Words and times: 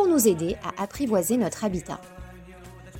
pour 0.00 0.08
nous 0.08 0.28
aider 0.28 0.56
à 0.64 0.82
apprivoiser 0.82 1.36
notre 1.36 1.62
habitat. 1.62 2.00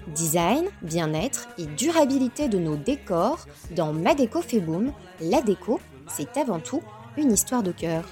Design, 0.08 0.66
bien-être 0.82 1.48
et 1.56 1.64
durabilité 1.64 2.46
de 2.46 2.58
nos 2.58 2.76
décors 2.76 3.46
dans 3.74 3.94
Ma 3.94 4.14
Déco 4.14 4.42
fait 4.42 4.60
boom, 4.60 4.92
la 5.18 5.40
déco, 5.40 5.80
c'est 6.14 6.36
avant 6.36 6.60
tout 6.60 6.82
une 7.16 7.32
histoire 7.32 7.62
de 7.62 7.72
cœur. 7.72 8.04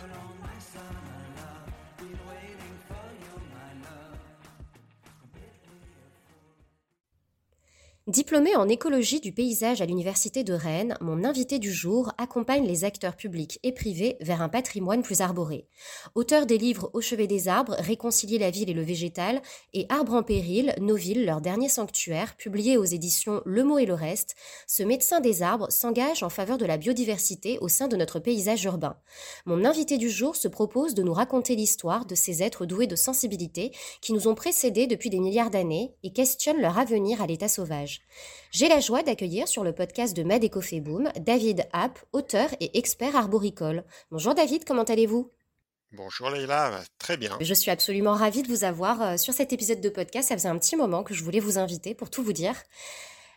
Diplômé 8.08 8.56
en 8.56 8.70
écologie 8.70 9.20
du 9.20 9.32
paysage 9.32 9.82
à 9.82 9.84
l'Université 9.84 10.42
de 10.42 10.54
Rennes, 10.54 10.96
mon 11.02 11.24
invité 11.24 11.58
du 11.58 11.70
jour 11.70 12.10
accompagne 12.16 12.66
les 12.66 12.84
acteurs 12.84 13.16
publics 13.16 13.60
et 13.62 13.72
privés 13.72 14.16
vers 14.22 14.40
un 14.40 14.48
patrimoine 14.48 15.02
plus 15.02 15.20
arboré. 15.20 15.66
Auteur 16.14 16.46
des 16.46 16.56
livres 16.56 16.90
Au 16.94 17.02
chevet 17.02 17.26
des 17.26 17.48
arbres, 17.48 17.76
Réconcilier 17.78 18.38
la 18.38 18.48
ville 18.48 18.70
et 18.70 18.72
le 18.72 18.80
végétal 18.80 19.42
et 19.74 19.84
Arbres 19.90 20.14
en 20.14 20.22
péril, 20.22 20.74
Nos 20.80 20.94
villes, 20.94 21.26
leur 21.26 21.42
dernier 21.42 21.68
sanctuaire, 21.68 22.34
publié 22.36 22.78
aux 22.78 22.84
éditions 22.86 23.42
Le 23.44 23.62
mot 23.62 23.76
et 23.78 23.84
le 23.84 23.92
reste, 23.92 24.36
ce 24.66 24.82
médecin 24.82 25.20
des 25.20 25.42
arbres 25.42 25.70
s'engage 25.70 26.22
en 26.22 26.30
faveur 26.30 26.56
de 26.56 26.64
la 26.64 26.78
biodiversité 26.78 27.58
au 27.60 27.68
sein 27.68 27.88
de 27.88 27.96
notre 27.96 28.20
paysage 28.20 28.64
urbain. 28.64 28.96
Mon 29.44 29.66
invité 29.66 29.98
du 29.98 30.08
jour 30.08 30.34
se 30.34 30.48
propose 30.48 30.94
de 30.94 31.02
nous 31.02 31.12
raconter 31.12 31.56
l'histoire 31.56 32.06
de 32.06 32.14
ces 32.14 32.42
êtres 32.42 32.64
doués 32.64 32.86
de 32.86 32.96
sensibilité 32.96 33.70
qui 34.00 34.14
nous 34.14 34.28
ont 34.28 34.34
précédés 34.34 34.86
depuis 34.86 35.10
des 35.10 35.20
milliards 35.20 35.50
d'années 35.50 35.92
et 36.02 36.10
questionnent 36.14 36.62
leur 36.62 36.78
avenir 36.78 37.20
à 37.20 37.26
l'état 37.26 37.48
sauvage. 37.48 37.97
J'ai 38.50 38.68
la 38.68 38.80
joie 38.80 39.02
d'accueillir 39.02 39.46
sur 39.46 39.64
le 39.64 39.72
podcast 39.72 40.16
de 40.16 40.22
Madeco 40.22 40.60
Boom 40.80 41.10
David 41.20 41.66
App, 41.72 41.98
auteur 42.12 42.48
et 42.60 42.78
expert 42.78 43.14
arboricole. 43.14 43.84
Bonjour 44.10 44.34
David, 44.34 44.64
comment 44.64 44.84
allez-vous? 44.84 45.30
Bonjour 45.92 46.28
Leïla, 46.30 46.82
très 46.98 47.16
bien. 47.16 47.36
Je 47.40 47.54
suis 47.54 47.70
absolument 47.70 48.12
ravie 48.12 48.42
de 48.42 48.48
vous 48.48 48.64
avoir 48.64 49.02
euh, 49.02 49.16
sur 49.16 49.32
cet 49.32 49.52
épisode 49.52 49.80
de 49.80 49.88
podcast. 49.88 50.28
Ça 50.28 50.36
faisait 50.36 50.48
un 50.48 50.58
petit 50.58 50.76
moment 50.76 51.02
que 51.02 51.14
je 51.14 51.24
voulais 51.24 51.40
vous 51.40 51.58
inviter 51.58 51.94
pour 51.94 52.10
tout 52.10 52.22
vous 52.22 52.34
dire. 52.34 52.54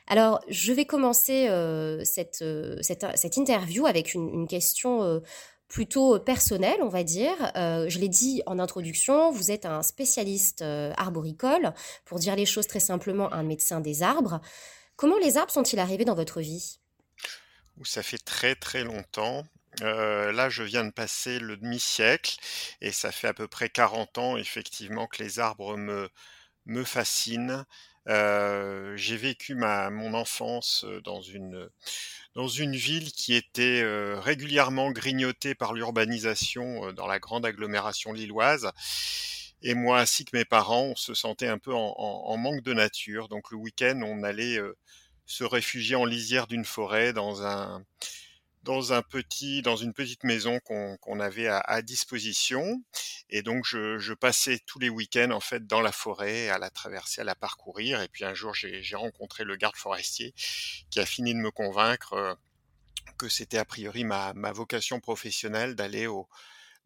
Alors, 0.08 0.42
je 0.50 0.74
vais 0.74 0.86
commencer 0.86 1.48
euh, 1.48 2.04
cette, 2.04 2.42
euh, 2.42 2.78
cette, 2.82 3.06
cette, 3.16 3.38
interview 3.38 3.86
avec 3.86 4.14
une, 4.14 4.28
une 4.34 4.48
question 4.48 5.22
plutôt 5.72 6.20
personnel, 6.20 6.80
on 6.82 6.90
va 6.90 7.04
dire. 7.04 7.34
Euh, 7.56 7.88
je 7.88 7.98
l'ai 7.98 8.10
dit 8.10 8.44
en 8.46 8.60
introduction, 8.60 9.32
vous 9.32 9.52
êtes 9.52 9.66
un 9.66 9.82
spécialiste 9.84 10.64
euh, 10.64 10.92
arboricole, 10.98 11.74
pour 12.04 12.20
dire 12.20 12.36
les 12.36 12.46
choses 12.46 12.68
très 12.68 12.82
simplement, 12.82 13.32
un 13.32 13.44
médecin 13.44 13.80
des 13.80 14.04
arbres. 14.04 14.42
Comment 14.98 15.18
les 15.18 15.38
arbres 15.38 15.52
sont-ils 15.52 15.80
arrivés 15.80 16.04
dans 16.04 16.14
votre 16.14 16.42
vie? 16.42 16.80
Ça 17.86 18.04
fait 18.04 18.18
très 18.18 18.54
très 18.54 18.84
longtemps. 18.84 19.46
Euh, 19.82 20.34
là, 20.34 20.50
je 20.50 20.64
viens 20.64 20.84
de 20.84 20.92
passer 20.92 21.40
le 21.40 21.56
demi-siècle 21.56 22.38
et 22.82 22.92
ça 22.92 23.14
fait 23.14 23.30
à 23.30 23.34
peu 23.34 23.48
près 23.48 23.70
40 23.70 24.18
ans 24.18 24.36
effectivement 24.36 25.08
que 25.08 25.24
les 25.24 25.40
arbres 25.40 25.78
me, 25.78 26.10
me 26.66 26.84
fascinent. 26.84 27.64
J'ai 28.08 29.18
vécu 29.18 29.56
ma, 29.56 29.90
mon 29.90 30.14
enfance 30.14 30.86
dans 31.04 31.22
une, 31.22 31.70
dans 32.36 32.48
une 32.48 32.76
ville 32.76 33.12
qui 33.12 33.34
était 33.34 33.84
régulièrement 34.20 34.92
grignotée 34.92 35.56
par 35.56 35.74
l'urbanisation 35.74 36.92
dans 36.94 37.08
la 37.08 37.20
grande 37.20 37.46
agglomération 37.46 38.14
lilloise. 38.14 38.72
Et 39.62 39.76
moi, 39.76 40.00
ainsi 40.00 40.26
que 40.26 40.36
mes 40.36 40.46
parents, 40.46 40.86
on 40.86 40.96
se 40.96 41.14
sentait 41.14 41.48
un 41.48 41.60
peu 41.60 41.74
en, 41.74 41.96
en 41.98 42.38
manque 42.38 42.64
de 42.64 42.74
nature. 42.74 43.28
Donc 43.28 43.52
le 43.52 43.58
week-end, 43.58 44.02
on 44.04 44.24
allait 44.24 44.60
se 45.26 45.44
réfugier 45.44 45.96
en 45.96 46.06
lisière 46.06 46.48
d'une 46.48 46.66
forêt 46.66 47.14
dans 47.14 47.46
un 47.46 47.84
dans 48.64 48.94
un 48.94 49.02
petit, 49.02 49.62
dans 49.62 49.76
une 49.76 49.94
petite 49.94 50.24
maison 50.24 50.60
qu'on 50.60 51.20
avait 51.20 51.48
à, 51.48 51.82
disposition. 51.82 52.84
Et 53.30 53.42
donc, 53.42 53.66
je, 53.66 54.14
passais 54.14 54.60
tous 54.66 54.80
les 54.80 54.90
week-ends 54.90 55.32
en 55.32 55.40
fait 55.40 55.66
dans 55.66 55.82
la 55.82 55.92
forêt, 55.92 56.50
à 56.50 56.60
la 56.60 56.70
traverser, 56.70 57.22
à 57.22 57.24
la 57.24 57.36
parcourir. 57.36 58.02
Et 58.02 58.08
puis 58.08 58.24
un 58.24 58.34
jour, 58.34 58.54
j'ai 58.54 58.96
rencontré 58.96 59.44
le 59.44 59.56
garde 59.56 59.76
forestier 59.76 60.34
qui 60.90 61.00
a 61.00 61.06
fini 61.06 61.34
de 61.34 61.40
me 61.40 61.52
convaincre 61.52 62.14
euh, 62.14 62.34
que 63.18 63.30
c'était 63.30 63.58
a 63.58 63.66
priori 63.66 64.04
ma, 64.04 64.34
vocation 64.52 65.00
professionnelle 65.00 65.76
d'aller 65.76 66.08
au 66.08 66.28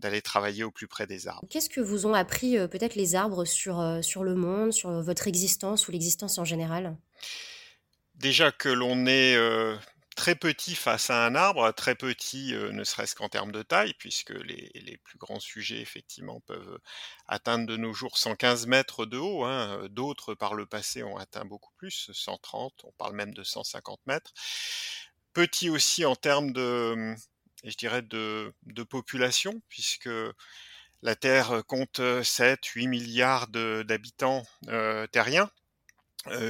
d'aller 0.01 0.21
travailler 0.21 0.65
au 0.65 0.71
plus 0.71 0.87
près 0.87 1.07
des 1.07 1.25
arbres. 1.29 1.47
Qu'est-ce 1.49 1.69
que 1.69 1.79
vous 1.79 2.05
ont 2.05 2.13
appris 2.13 2.57
euh, 2.57 2.67
peut-être 2.67 2.95
les 2.95 3.15
arbres 3.15 3.45
sur, 3.45 3.79
euh, 3.79 4.01
sur 4.01 4.25
le 4.25 4.35
monde, 4.35 4.73
sur 4.73 5.01
votre 5.01 5.25
existence 5.25 5.87
ou 5.87 5.91
l'existence 5.93 6.37
en 6.37 6.43
général? 6.43 6.97
Déjà 8.15 8.51
que 8.51 8.67
l'on 8.67 9.05
est 9.05 9.37
très 10.15 10.35
petit 10.35 10.75
face 10.75 11.09
à 11.09 11.25
un 11.25 11.35
arbre, 11.35 11.71
très 11.73 11.95
petit 11.95 12.53
ne 12.53 12.83
serait-ce 12.83 13.15
qu'en 13.15 13.29
termes 13.29 13.51
de 13.51 13.61
taille, 13.61 13.93
puisque 13.99 14.31
les, 14.31 14.99
plus 15.03 15.17
grands 15.17 15.39
sujets, 15.39 15.81
effectivement, 15.81 16.39
peuvent 16.41 16.79
atteindre 17.27 17.65
de 17.67 17.77
nos 17.77 17.93
jours 17.93 18.17
115 18.17 18.65
mètres 18.67 19.05
de 19.05 19.17
haut. 19.17 19.43
Hein. 19.43 19.87
D'autres, 19.89 20.33
par 20.33 20.55
le 20.55 20.65
passé, 20.65 21.03
ont 21.03 21.17
atteint 21.17 21.45
beaucoup 21.45 21.73
plus, 21.77 22.09
130, 22.13 22.73
on 22.85 22.91
parle 22.93 23.15
même 23.15 23.33
de 23.33 23.43
150 23.43 23.99
mètres. 24.07 24.33
Petit 25.33 25.69
aussi 25.69 26.05
en 26.05 26.15
termes 26.15 26.53
de, 26.53 27.15
mmh, 27.63 28.85
population, 28.85 29.61
puisque 29.69 30.09
la 31.01 31.15
Terre 31.15 31.63
compte 31.67 31.99
7-8 31.99 32.87
milliards 32.87 33.47
d'habitants 33.47 34.43
terriens, 35.11 35.51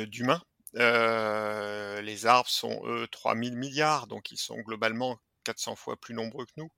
d'humains 0.08 0.42
les 0.76 2.26
arbres 2.26 2.50
sont, 2.50 2.82
eux, 2.86 3.08
3000 3.12 3.56
milliards, 3.56 4.08
donc 4.08 4.32
ils 4.32 4.38
sont 4.38 4.60
globalement 4.60 5.20
400 5.44 5.76
fois 5.76 5.96
plus 5.98 6.14
nombreux 6.14 6.46
que 6.46 6.52
nous. 6.58 6.72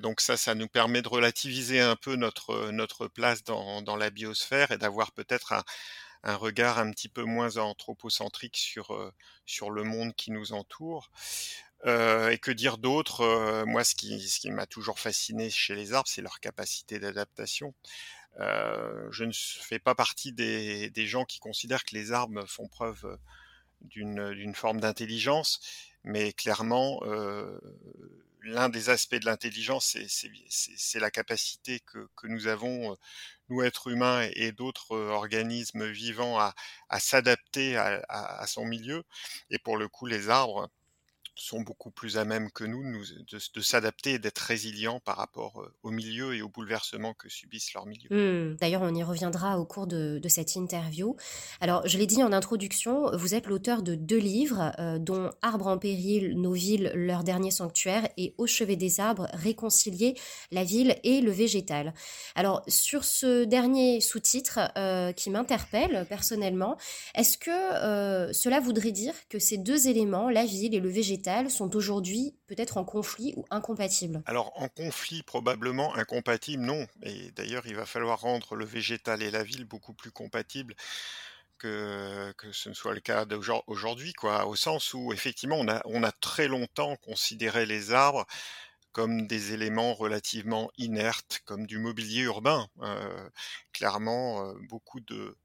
Donc 0.00 0.20
ça, 0.20 0.36
ça 0.36 0.54
nous 0.54 0.68
permet 0.68 1.02
de 1.02 1.08
relativiser 1.08 1.80
un 1.80 1.96
peu 1.96 2.16
notre, 2.16 2.70
notre 2.70 3.08
place 3.08 3.44
dans, 3.44 3.82
dans 3.82 3.96
la 3.96 4.10
biosphère 4.10 4.70
et 4.70 4.78
d'avoir 4.78 5.12
peut-être 5.12 5.52
un, 6.22 6.36
regard 6.36 6.78
un 6.78 6.90
petit 6.90 7.08
peu 7.08 7.24
moins 7.24 7.56
anthropocentrique 7.58 8.56
sur, 8.56 9.12
sur 9.46 9.70
le 9.70 9.82
monde 9.82 10.14
qui 10.14 10.30
nous 10.30 10.52
entoure. 10.52 11.10
Et 11.86 12.38
que 12.40 12.50
dire 12.50 12.78
d'autre 12.78 13.64
Moi, 13.66 13.84
ce 13.84 13.94
qui, 13.94 14.28
ce 14.28 14.40
qui 14.40 14.50
m'a 14.50 14.66
toujours 14.66 14.98
fasciné 14.98 15.50
chez 15.50 15.74
les 15.74 15.92
arbres, 15.92 16.08
c'est 16.08 16.22
leur 16.22 16.40
capacité 16.40 16.98
d'adaptation. 16.98 17.74
Euh, 18.38 19.08
je 19.10 19.24
ne 19.24 19.32
fais 19.32 19.78
pas 19.78 19.94
partie 19.94 20.32
des, 20.32 21.06
gens 21.06 21.24
qui 21.24 21.40
considèrent 21.40 21.84
que 21.84 21.94
les 21.94 22.12
arbres 22.12 22.44
font 22.46 22.68
preuve 22.68 23.18
d'une 23.80 24.54
forme 24.54 24.80
d'intelligence, 24.80 25.60
mais 26.04 26.32
clairement, 26.32 27.00
euh, 27.04 27.58
l'un 28.42 28.68
des 28.68 28.88
aspects 28.88 29.16
de 29.16 29.26
l'intelligence, 29.26 29.96
c'est 30.48 31.00
la 31.00 31.10
capacité 31.10 31.80
que, 31.80 32.08
nous 32.24 32.46
avons, 32.46 32.96
nous 33.48 33.62
êtres 33.62 33.88
humains 33.88 34.28
et, 34.34 34.52
d'autres 34.52 34.96
organismes 34.96 35.86
vivants, 35.88 36.38
à, 36.38 36.54
s'adapter 37.00 37.76
à, 37.76 38.44
son 38.46 38.64
milieu. 38.64 39.04
Et 39.50 39.58
pour 39.58 39.76
le 39.76 39.88
coup, 39.88 40.06
les 40.06 40.28
arbres, 40.28 40.70
sont 41.34 41.60
beaucoup 41.60 41.90
plus 41.90 42.16
à 42.16 42.24
même 42.24 42.50
que 42.50 42.64
nous, 42.64 42.82
de, 43.30 43.60
s'adapter 43.60 44.12
et 44.12 44.18
d'être 44.18 44.38
résilients 44.38 45.00
par 45.00 45.16
rapport 45.16 45.64
au 45.82 45.90
milieu 45.90 46.34
et 46.34 46.42
aux 46.42 46.48
bouleversements 46.48 47.14
que 47.14 47.28
subissent 47.28 47.72
leurs 47.74 47.86
milieux. 47.86 48.10
Mmh. 48.10 48.56
D'ailleurs, 48.56 48.82
on 48.82 48.94
y 48.94 49.02
reviendra 49.02 49.58
au 49.58 49.64
cours 49.64 49.86
de, 49.86 50.20
cette 50.28 50.54
interview. 50.54 51.16
Alors, 51.60 51.86
je 51.88 51.98
l'ai 51.98 52.06
dit 52.06 52.22
en 52.22 52.32
introduction, 52.32 53.16
vous 53.16 53.34
êtes 53.34 53.46
l'auteur 53.46 53.82
de 53.82 53.94
deux 53.94 54.18
livres, 54.18 54.72
dont 54.98 55.30
Arbres 55.42 55.66
en 55.66 55.78
péril, 55.78 56.40
Nos 56.40 56.52
villes, 56.52 56.92
leur 56.94 57.24
dernier 57.24 57.50
sanctuaire, 57.50 58.08
et 58.16 58.34
Au 58.38 58.46
chevet 58.46 58.76
des 58.76 59.00
arbres, 59.00 59.26
Réconcilier 59.32 60.14
la 60.50 60.62
ville 60.64 60.96
et 61.02 61.20
le 61.20 61.30
végétal. 61.30 61.94
Alors, 62.34 62.62
sur 62.68 63.04
ce 63.04 63.44
dernier 63.44 64.00
sous-titre 64.00 64.60
qui 65.14 65.30
m'interpelle 65.30 66.06
personnellement, 66.08 66.76
est-ce 67.14 67.38
que 67.38 68.32
cela 68.32 68.60
voudrait 68.60 68.92
dire 68.92 69.14
que 69.28 69.38
ces 69.38 69.58
deux 69.58 69.88
éléments, 69.88 70.30
la 70.30 70.44
ville 70.44 70.74
et 70.74 70.80
le 70.80 70.88
végétal, 70.88 71.19
sont 71.50 71.76
aujourd'hui 71.76 72.34
peut-être 72.46 72.76
en 72.76 72.84
conflit 72.84 73.34
ou 73.36 73.44
incompatibles 73.50 74.22
Alors 74.26 74.52
en 74.56 74.68
conflit 74.68 75.22
probablement, 75.22 75.94
incompatible 75.94 76.62
non. 76.62 76.86
Et 77.02 77.30
d'ailleurs 77.32 77.66
il 77.66 77.74
va 77.74 77.86
falloir 77.86 78.20
rendre 78.20 78.54
le 78.54 78.64
végétal 78.64 79.22
et 79.22 79.30
la 79.30 79.42
ville 79.42 79.64
beaucoup 79.64 79.94
plus 79.94 80.10
compatibles 80.10 80.74
que, 81.60 82.34
ce 82.52 82.68
ne 82.68 82.74
soit 82.74 82.94
le 82.94 83.00
cas 83.00 83.26
aujourd'hui, 83.66 84.12
quoi, 84.14 84.46
au 84.46 84.56
sens 84.56 84.94
où 84.94 85.12
effectivement 85.12 85.56
on 85.58 85.68
a, 85.68 85.82
on 85.84 86.02
a 86.02 86.12
très 86.12 86.48
longtemps 86.48 86.96
considéré 86.96 87.66
les 87.66 87.92
arbres 87.92 88.26
comme 88.92 89.26
des 89.26 89.52
éléments 89.52 89.94
relativement 89.94 90.70
inertes, 90.76 91.42
comme 91.44 91.66
du 91.66 91.78
mobilier 91.78 92.22
urbain. 92.22 92.68
Euh, 92.82 93.28
clairement, 93.72 94.48
euh, 94.48 94.54
beaucoup 94.68 95.00
de 95.00 95.36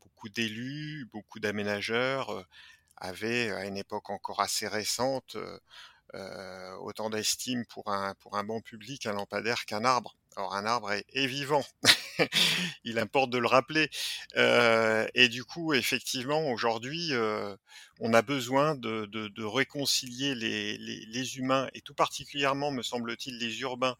beaucoup 0.00 0.28
d'élus, 0.28 1.08
beaucoup 1.12 1.38
d'aménageurs 1.40 2.46
avaient, 2.96 3.50
à 3.52 3.64
une 3.66 3.76
époque 3.76 4.10
encore 4.10 4.40
assez 4.40 4.68
récente, 4.68 5.36
autant 6.80 7.10
d'estime 7.10 7.64
pour 7.66 7.88
un, 7.92 8.14
pour 8.14 8.40
bon 8.44 8.60
public, 8.60 9.06
un 9.06 9.12
lampadaire 9.12 9.64
qu'un 9.66 9.84
arbre. 9.84 10.16
Alors 10.36 10.54
un 10.54 10.66
arbre 10.66 10.92
est, 10.92 11.26
vivant, 11.26 11.64
il 12.84 12.98
importe 12.98 13.30
de 13.30 13.38
le 13.38 13.46
rappeler. 13.46 13.88
et 14.36 15.28
du 15.28 15.44
coup, 15.44 15.74
effectivement, 15.74 16.48
aujourd'hui, 16.50 17.12
on 18.00 18.12
a 18.12 18.22
besoin 18.22 18.74
de, 18.74 19.06
de, 19.06 19.44
réconcilier 19.44 20.34
les, 20.34 20.76
les, 20.78 21.38
humains, 21.38 21.68
et 21.74 21.80
tout 21.80 21.94
particulièrement, 21.94 22.72
me 22.72 22.82
semble-t-il, 22.82 23.38
les 23.38 23.60
urbains, 23.60 23.96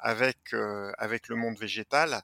avec, 0.00 0.50
le 0.52 1.36
monde 1.36 1.56
végétal, 1.56 2.22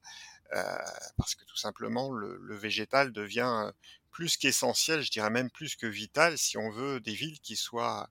parce 1.16 1.36
que 1.36 1.44
tout 1.44 1.56
simplement, 1.56 2.10
le, 2.10 2.38
le 2.42 2.56
végétal 2.56 3.12
devient 3.12 3.70
plus 4.12 4.36
qu'essentiel, 4.36 5.02
je 5.02 5.10
dirais 5.10 5.30
même 5.30 5.50
plus 5.50 5.74
que 5.74 5.86
vital, 5.86 6.38
si 6.38 6.56
on 6.58 6.70
veut 6.70 7.00
des 7.00 7.14
villes 7.14 7.40
qui 7.40 7.56
soient 7.56 8.08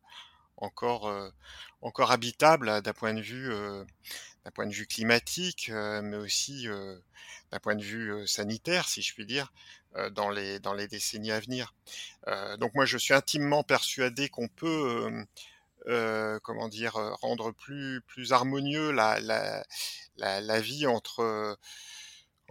encore, 0.57 1.12
encore 1.81 2.12
habitables 2.12 2.81
d'un 2.81 2.94
point 2.94 3.13
de 3.13 3.21
vue 3.21 3.50
d'un 4.44 4.51
point 4.51 4.65
de 4.65 4.74
vue 4.74 4.88
climatique, 4.88 5.69
mais 5.69 6.18
aussi 6.18 6.68
d'un 7.51 7.59
point 7.59 7.75
de 7.75 7.83
vue 7.83 8.27
sanitaire, 8.27 8.88
si 8.89 9.01
je 9.01 9.13
puis 9.13 9.25
dire, 9.25 9.53
dans 10.12 10.30
les 10.30 10.59
dans 10.59 10.74
les 10.74 10.88
décennies 10.88 11.31
à 11.31 11.39
venir. 11.39 11.74
donc 12.59 12.74
moi, 12.75 12.86
je 12.86 12.98
suis 12.98 13.13
intimement 13.13 13.63
persuadé 13.63 14.30
qu'on 14.30 14.48
peut 14.48 15.25
comment 16.44 16.69
dire 16.69 16.94
rendre 17.21 17.51
plus 17.51 18.01
plus 18.07 18.33
harmonieux 18.33 18.92
la, 18.92 19.19
la, 19.19 19.63
la 20.42 20.62
vie 20.62 20.88
entre 20.88 21.57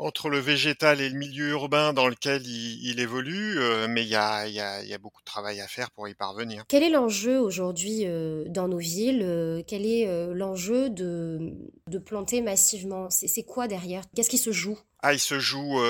entre 0.00 0.29
le 0.29 0.38
végétal 0.38 1.00
et 1.00 1.08
le 1.08 1.17
milieu 1.17 1.50
urbain 1.50 1.93
dans 1.93 2.08
lequel 2.08 2.47
il, 2.47 3.00
évolue, 3.00 3.58
euh, 3.58 3.87
mais 3.88 4.02
il 4.02 4.08
y 4.08 4.17
a, 4.17 4.99
beaucoup 4.99 5.20
de 5.20 5.25
travail 5.25 5.61
à 5.61 5.69
faire 5.69 5.91
pour 5.91 6.08
y 6.08 6.14
parvenir. 6.14 6.64
Quel 6.69 6.82
est 6.82 6.91
l'enjeu 6.91 7.38
aujourd'hui 7.38 8.02
euh, 8.05 8.44
dans 8.49 8.69
nos 8.69 8.79
villes 8.79 9.23
euh, 9.23 9.62
Quel 9.67 9.87
est 9.87 10.06
l'enjeu 10.35 10.91
de, 10.91 11.52
de, 11.87 11.99
planter 11.99 12.43
massivement? 12.43 13.08
C'est 13.11 13.44
quoi 13.44 13.69
derrière? 13.69 14.02
Qu'est-ce 14.14 14.31
qui 14.31 14.38
se 14.38 14.52
joue? 14.52 14.79
Ah, 15.02 15.14
il 15.14 15.20
se 15.20 15.38
joue 15.38 15.81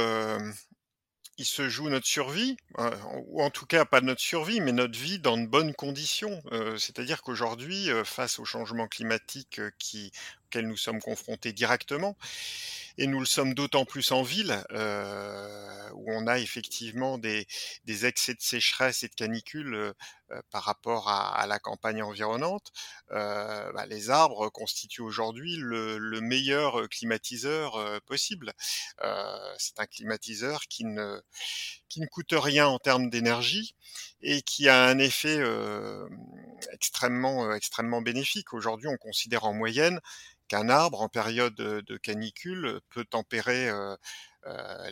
il 1.38 1.46
se 1.46 1.70
joue 1.70 1.88
notre 1.88 2.06
survie, 2.06 2.58
ou 3.28 3.42
en 3.42 3.48
tout 3.48 3.64
cas 3.64 3.86
pas 3.86 4.02
notre 4.02 4.20
survie, 4.20 4.60
mais 4.60 4.72
notre 4.72 4.98
vie 4.98 5.18
dans 5.18 5.38
de 5.38 5.46
bonnes 5.46 5.72
conditions. 5.72 6.42
C'est-à-dire 6.76 7.22
qu'aujourd'hui, 7.22 7.88
face 8.04 8.38
au 8.38 8.44
changement 8.44 8.86
climatique 8.88 9.58
qui, 9.78 10.12
auquel 10.46 10.68
nous 10.68 10.76
sommes 10.76 11.00
confrontés 11.00 11.54
directement, 11.54 12.14
et 12.98 13.06
nous 13.06 13.20
le 13.20 13.26
sommes 13.26 13.54
d'autant 13.54 13.84
plus 13.84 14.12
en 14.12 14.22
ville, 14.22 14.62
euh, 14.72 15.90
où 15.94 16.12
on 16.12 16.26
a 16.26 16.38
effectivement 16.38 17.18
des, 17.18 17.46
des, 17.84 18.06
excès 18.06 18.34
de 18.34 18.40
sécheresse 18.40 19.02
et 19.02 19.08
de 19.08 19.14
canicule 19.14 19.74
euh, 19.74 20.42
par 20.50 20.62
rapport 20.62 21.08
à, 21.08 21.46
la 21.46 21.58
campagne 21.58 22.02
environnante. 22.02 22.72
Euh, 23.10 23.72
bah, 23.72 23.86
les 23.86 24.10
arbres 24.10 24.48
constituent 24.48 25.02
aujourd'hui 25.02 25.56
le, 25.56 25.98
le, 25.98 26.20
meilleur 26.20 26.88
climatiseur 26.88 27.76
euh, 27.76 27.98
possible. 28.06 28.52
Euh, 29.02 29.54
c'est 29.58 29.80
un 29.80 29.86
climatiseur 29.86 30.62
qui 30.68 30.84
ne, 30.84 31.20
qui 31.88 32.00
ne 32.00 32.06
coûte 32.06 32.32
rien 32.32 32.66
en 32.68 32.78
termes 32.78 33.10
d'énergie 33.10 33.74
et 34.22 34.42
qui 34.42 34.68
a 34.68 34.84
un 34.84 34.98
effet 34.98 35.40
extrêmement, 36.72 37.52
extrêmement 37.52 38.02
bénéfique. 38.02 38.52
Aujourd'hui, 38.52 38.88
on 38.88 38.96
considère 38.96 39.44
en 39.44 39.54
moyenne 39.54 40.00
qu'un 40.48 40.68
arbre 40.68 41.00
en 41.00 41.08
période 41.08 41.54
de 41.54 41.96
canicule 41.96 42.79
peut 42.88 43.04
tempérer 43.04 43.70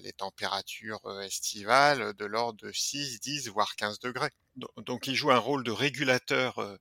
les 0.03 0.13
températures 0.13 1.01
estivales 1.23 2.13
de 2.15 2.25
l'ordre 2.25 2.61
de 2.67 2.73
6, 2.73 3.21
10, 3.21 3.49
voire 3.49 3.77
15 3.77 3.99
degrés. 4.01 4.31
Donc 4.77 5.07
il 5.07 5.15
joue 5.15 5.31
un 5.31 5.39
rôle 5.39 5.65
de 5.65 5.71
régulateur 5.71 6.79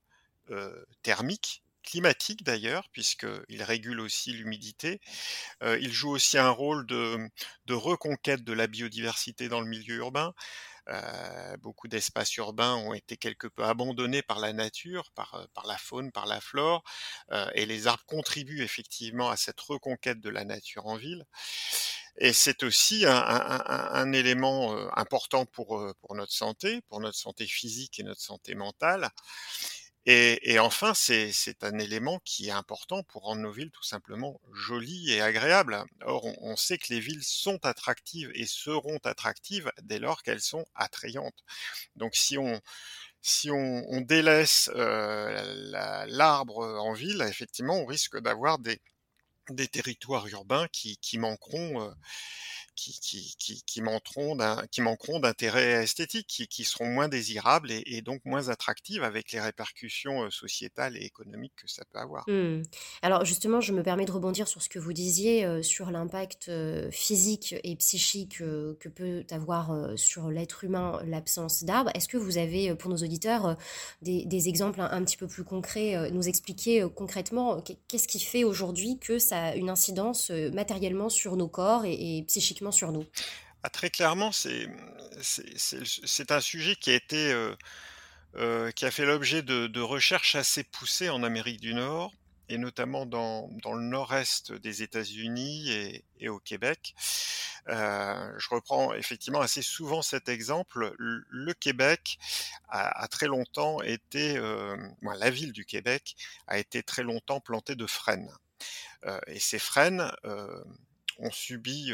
thermique, 1.02 1.64
climatique 1.84 2.44
d'ailleurs, 2.44 2.90
puisqu'il 2.92 3.64
régule 3.64 4.02
aussi 4.02 4.34
l'humidité. 4.34 5.00
il 5.62 5.94
joue 5.94 6.10
aussi 6.10 6.38
un 6.38 6.50
rôle 6.50 6.86
de, 6.86 7.18
de 7.66 7.74
reconquête 7.74 8.44
de 8.44 8.54
la 8.54 8.68
biodiversité 8.68 9.48
dans 9.48 9.62
le 9.62 9.68
milieu 9.68 9.96
urbain. 9.96 10.34
Euh, 10.90 11.58
beaucoup 11.58 11.88
d'espaces 11.88 12.36
urbains 12.38 12.76
ont 12.76 12.94
été 12.94 13.18
quelque 13.18 13.48
peu 13.48 13.64
abandonnés 13.64 14.22
par 14.22 14.40
la 14.40 14.54
nature, 14.54 15.12
par, 15.12 15.36
euh, 15.36 15.46
par 15.54 15.68
la 15.68 15.78
faune, 15.78 16.12
par 16.12 16.26
la 16.26 16.40
flore, 16.40 16.84
euh, 17.32 17.50
et 17.56 17.66
les 17.66 17.88
arbres 17.88 18.06
contribuent 18.06 18.64
effectivement 18.64 19.30
à 19.30 19.38
cette 19.38 19.60
reconquête 19.60 20.22
de 20.22 20.30
la 20.30 20.46
nature 20.46 20.88
en 20.88 20.96
ville. 20.96 21.26
Et 22.20 22.34
c'est 22.34 22.64
aussi 22.64 23.06
un, 23.06 23.16
un, 23.16 23.64
un, 23.68 24.12
élément 24.12 24.76
important 24.98 25.46
pour, 25.46 25.86
pour 26.02 26.16
notre 26.16 26.34
santé, 26.34 26.82
pour 26.90 27.00
notre 27.00 27.18
santé 27.18 27.46
physique 27.46 28.00
et 28.00 28.04
notre 28.04 28.22
santé 28.22 28.56
mentale. 28.56 29.12
Et, 30.10 30.58
enfin, 30.60 30.94
c'est 30.94 31.64
un 31.64 31.80
élément 31.80 32.20
qui 32.24 32.48
est 32.48 32.52
important 32.52 33.04
pour 33.04 33.24
rendre 33.24 33.42
nos 33.42 33.52
villes 33.52 33.72
tout 33.72 33.84
simplement 33.84 34.40
jolies 34.54 35.12
et 35.12 35.22
agréables. 35.22 35.84
Or, 36.06 36.24
on, 36.42 36.56
sait 36.56 36.78
que 36.78 36.94
les 36.94 37.02
villes 37.02 37.26
sont 37.26 37.60
attractives 37.66 38.32
et 38.34 38.46
seront 38.46 39.00
attractives 39.04 39.70
dès 39.82 40.00
lors 40.00 40.24
qu'elles 40.24 40.40
sont 40.40 40.66
attrayantes. 40.76 41.44
Donc, 41.98 42.16
si 42.16 42.38
on 42.38 42.62
délaisse 44.02 44.72
euh, 44.76 46.06
l'arbre 46.08 46.60
en 46.60 46.94
ville, 46.94 47.22
effectivement, 47.28 47.76
on 47.76 47.86
risque 47.86 48.18
d'avoir 48.18 48.60
des, 48.60 48.80
territoires 49.68 50.28
urbains 50.30 50.70
qui, 50.72 50.96
qui 51.00 51.18
manqueront 51.18 51.82
euh, 51.82 51.92
qui, 52.78 53.82
manqueront 53.82 55.20
d'intérêt 55.20 55.84
esthétique, 55.84 56.28
qui, 56.50 56.64
seront 56.64 56.88
moins 56.88 57.08
désirables 57.08 57.72
et, 57.72 58.02
donc 58.02 58.24
moins 58.26 58.50
attractives 58.50 59.04
avec 59.04 59.32
les 59.32 59.40
répercussions 59.40 60.30
sociétales 60.30 60.96
et 60.98 61.06
économiques 61.06 61.54
que 61.56 61.68
ça 61.68 61.84
peut 61.92 62.00
avoir. 62.00 62.24
Mmh. 62.30 62.62
Alors 63.02 63.26
justement, 63.26 63.62
je 63.62 63.74
me 63.74 63.84
permets 63.84 64.06
de 64.06 64.12
rebondir 64.12 64.48
sur 64.48 64.62
ce 64.62 64.70
que 64.70 64.80
vous 64.80 64.94
disiez 64.94 65.64
sur 65.64 65.92
l'impact 65.92 66.52
physique 66.92 67.56
et 67.64 67.76
psychique 67.76 68.38
que 68.38 68.90
peut 68.90 69.26
avoir 69.32 69.98
sur 69.98 70.30
l'être 70.30 70.64
humain 70.64 71.02
l'absence 71.06 71.64
d'arbres. 71.64 71.92
Est-ce 71.96 72.08
que 72.08 72.18
vous 72.18 72.38
avez 72.38 72.76
pour 72.76 72.90
nos 72.90 72.98
auditeurs 72.98 73.58
des, 74.02 74.50
exemples 74.50 74.82
un, 74.82 75.04
petit 75.04 75.18
peu 75.18 75.28
plus 75.28 75.44
concrets, 75.44 76.12
nous 76.12 76.28
expliquer 76.28 76.86
concrètement 76.96 77.62
qu'est-ce 77.88 78.08
qui 78.08 78.20
fait 78.20 78.44
aujourd'hui 78.44 79.00
que 79.00 79.18
ça 79.18 79.46
a 79.46 79.56
une 79.56 79.70
incidence 79.70 80.30
matériellement 80.54 81.10
sur 81.10 81.36
nos 81.36 81.48
corps 81.48 81.86
et 81.86 82.24
psychiquement 82.28 82.67
sur 82.72 82.92
nous 82.92 83.06
ah, 83.64 83.70
Très 83.70 83.90
clairement, 83.90 84.32
c'est 84.32 84.68
un 86.32 86.42
sujet 86.42 86.76
qui 86.76 86.92
a 86.92 86.96
été... 86.96 87.32
Euh, 87.32 87.56
euh, 88.36 88.72
qui 88.72 88.86
a 88.86 88.92
fait 88.92 89.06
l'objet 89.06 89.42
de, 89.42 89.80
recherches 89.80 90.36
assez 90.36 90.64
poussées 90.64 91.10
en 91.10 91.24
Amérique 91.24 91.60
du 91.60 91.74
Nord, 91.74 92.14
et 92.50 92.58
notamment 92.60 93.08
dans, 93.08 93.50
le 93.64 93.82
nord-est 93.82 94.52
des 94.52 94.84
États-Unis 94.84 95.72
et, 96.20 96.30
au 96.30 96.38
Québec. 96.38 96.94
Euh, 97.68 98.32
je 98.38 98.50
reprends 98.50 98.94
effectivement 98.94 99.42
assez 99.42 99.64
souvent 99.64 100.04
cet 100.04 100.30
exemple. 100.30 100.94
Le, 101.00 101.54
Québec 101.54 102.20
a, 102.70 103.08
très 103.08 103.28
longtemps 103.28 103.82
été, 103.82 104.36
la 105.02 105.30
ville 105.32 105.52
du 105.52 105.66
Québec 105.66 106.16
a 106.46 106.60
été 106.60 106.84
très 106.84 107.04
longtemps 107.04 107.40
plantée 107.40 107.76
de 107.76 107.88
frênes. 107.88 108.32
et 109.26 109.40
ces 109.40 109.60
frênes 109.60 110.12
ont 111.18 111.32
subi 111.32 111.92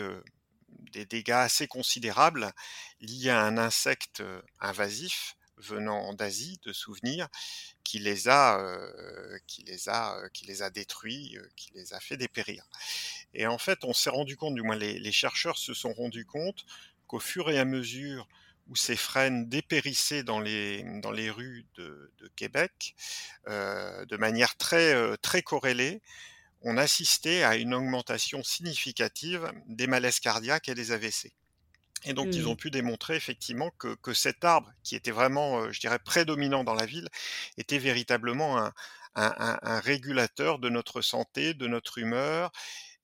des 0.91 1.05
dégâts 1.05 1.31
assez 1.31 1.67
considérables 1.67 2.51
liés 3.01 3.29
à 3.29 3.41
un 3.41 3.57
insecte 3.57 4.23
invasif 4.59 5.35
venant 5.57 6.13
d'Asie, 6.13 6.59
de 6.63 6.73
souvenirs, 6.73 7.27
qui 7.83 7.99
les 7.99 8.27
a, 8.27 8.59
qui 9.47 9.63
les 9.63 9.89
a, 9.89 10.69
détruits, 10.69 11.37
qui 11.55 11.71
les 11.73 11.93
a 11.93 11.99
fait 11.99 12.17
dépérir. 12.17 12.65
Et 13.33 13.47
en 13.47 13.57
fait, 13.57 13.83
on 13.83 13.93
s'est 13.93 14.09
rendu 14.09 14.35
compte, 14.35 14.55
du 14.55 14.61
moins 14.61 14.75
les, 14.75 15.11
chercheurs 15.11 15.57
se 15.57 15.73
sont 15.73 15.93
rendus 15.93 16.25
compte 16.25 16.65
qu'au 17.07 17.19
fur 17.19 17.49
et 17.49 17.59
à 17.59 17.65
mesure 17.65 18.27
où 18.67 18.75
ces 18.75 18.95
frênes 18.95 19.49
dépérissaient 19.49 20.23
dans 20.23 20.39
les, 20.39 20.83
dans 21.01 21.11
les 21.11 21.29
rues 21.29 21.65
de, 21.75 22.11
Québec, 22.35 22.95
de 23.47 24.17
manière 24.17 24.55
très, 24.57 25.17
très 25.17 25.41
corrélée, 25.41 26.01
on 26.63 26.77
assistait 26.77 27.43
à 27.43 27.55
une 27.55 27.73
augmentation 27.73 28.43
significative 28.43 29.51
des 29.67 29.87
malaises 29.87 30.19
cardiaques 30.19 30.69
et 30.69 30.75
des 30.75 30.91
AVC. 30.91 31.33
Et 32.05 32.13
donc, 32.13 32.27
ils 32.33 32.47
ont 32.47 32.53
mmh. 32.53 32.57
pu 32.57 32.71
démontrer 32.71 33.15
effectivement 33.15 33.71
que, 33.77 34.13
cet 34.13 34.43
arbre, 34.43 34.71
qui 34.83 34.95
était 34.95 35.11
vraiment, 35.11 35.61
euh, 35.61 35.71
je 35.71 35.79
dirais, 35.79 35.99
prédominant 35.99 36.63
dans 36.63 36.73
la 36.73 36.85
ville, 36.85 37.07
était 37.57 37.77
véritablement 37.77 38.57
un, 39.15 39.79
régulateur 39.79 40.59
de 40.59 40.69
notre 40.69 41.01
santé, 41.01 41.53
de 41.53 41.67
notre 41.67 41.99
humeur, 41.99 42.51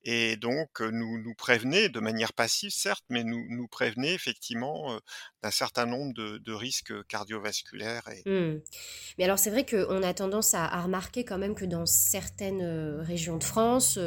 et 0.03 0.37
donc 0.37 0.79
nous 0.79 1.17
nous 1.21 1.33
prévenait 1.35 1.89
de 1.89 1.99
manière 1.99 2.33
passive 2.33 2.71
certes, 2.71 3.05
mais 3.09 3.23
nous 3.23 3.45
nous 3.49 3.67
prévenait 3.67 4.13
effectivement, 4.13 4.99
d'un 5.43 5.51
certain 5.51 5.85
nombre 5.85 6.13
de 6.13 6.53
risques, 6.53 6.93
cardiovasculaires 7.07 8.09
Mmh. 8.25 8.59
Mais 9.17 9.23
alors 9.23 9.39
c'est 9.39 9.49
vrai 9.49 9.65
qu'on 9.65 10.03
a 10.03 10.13
tendance 10.13 10.53
à 10.53 10.81
remarquer 10.81 11.23
quand 11.23 11.37
même 11.37 11.55
que 11.55 11.65
dans 11.65 11.85
certaines, 11.85 12.99
régions 13.01 13.37
de 13.37 13.43
France, 13.43 13.99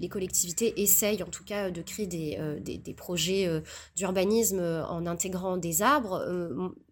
les 0.00 0.08
collectivités 0.08 0.80
essayent 0.80 1.22
en 1.22 1.26
tout 1.30 1.44
cas 1.44 1.70
de 1.70 1.82
créer 1.82 2.06
des, 2.06 2.38
des 2.60 2.78
des 2.78 2.94
projets, 2.94 3.48
d'urbanisme, 3.96 4.60
en 4.60 5.06
intégrant 5.06 5.56
des 5.56 5.82
arbres, 5.82 6.24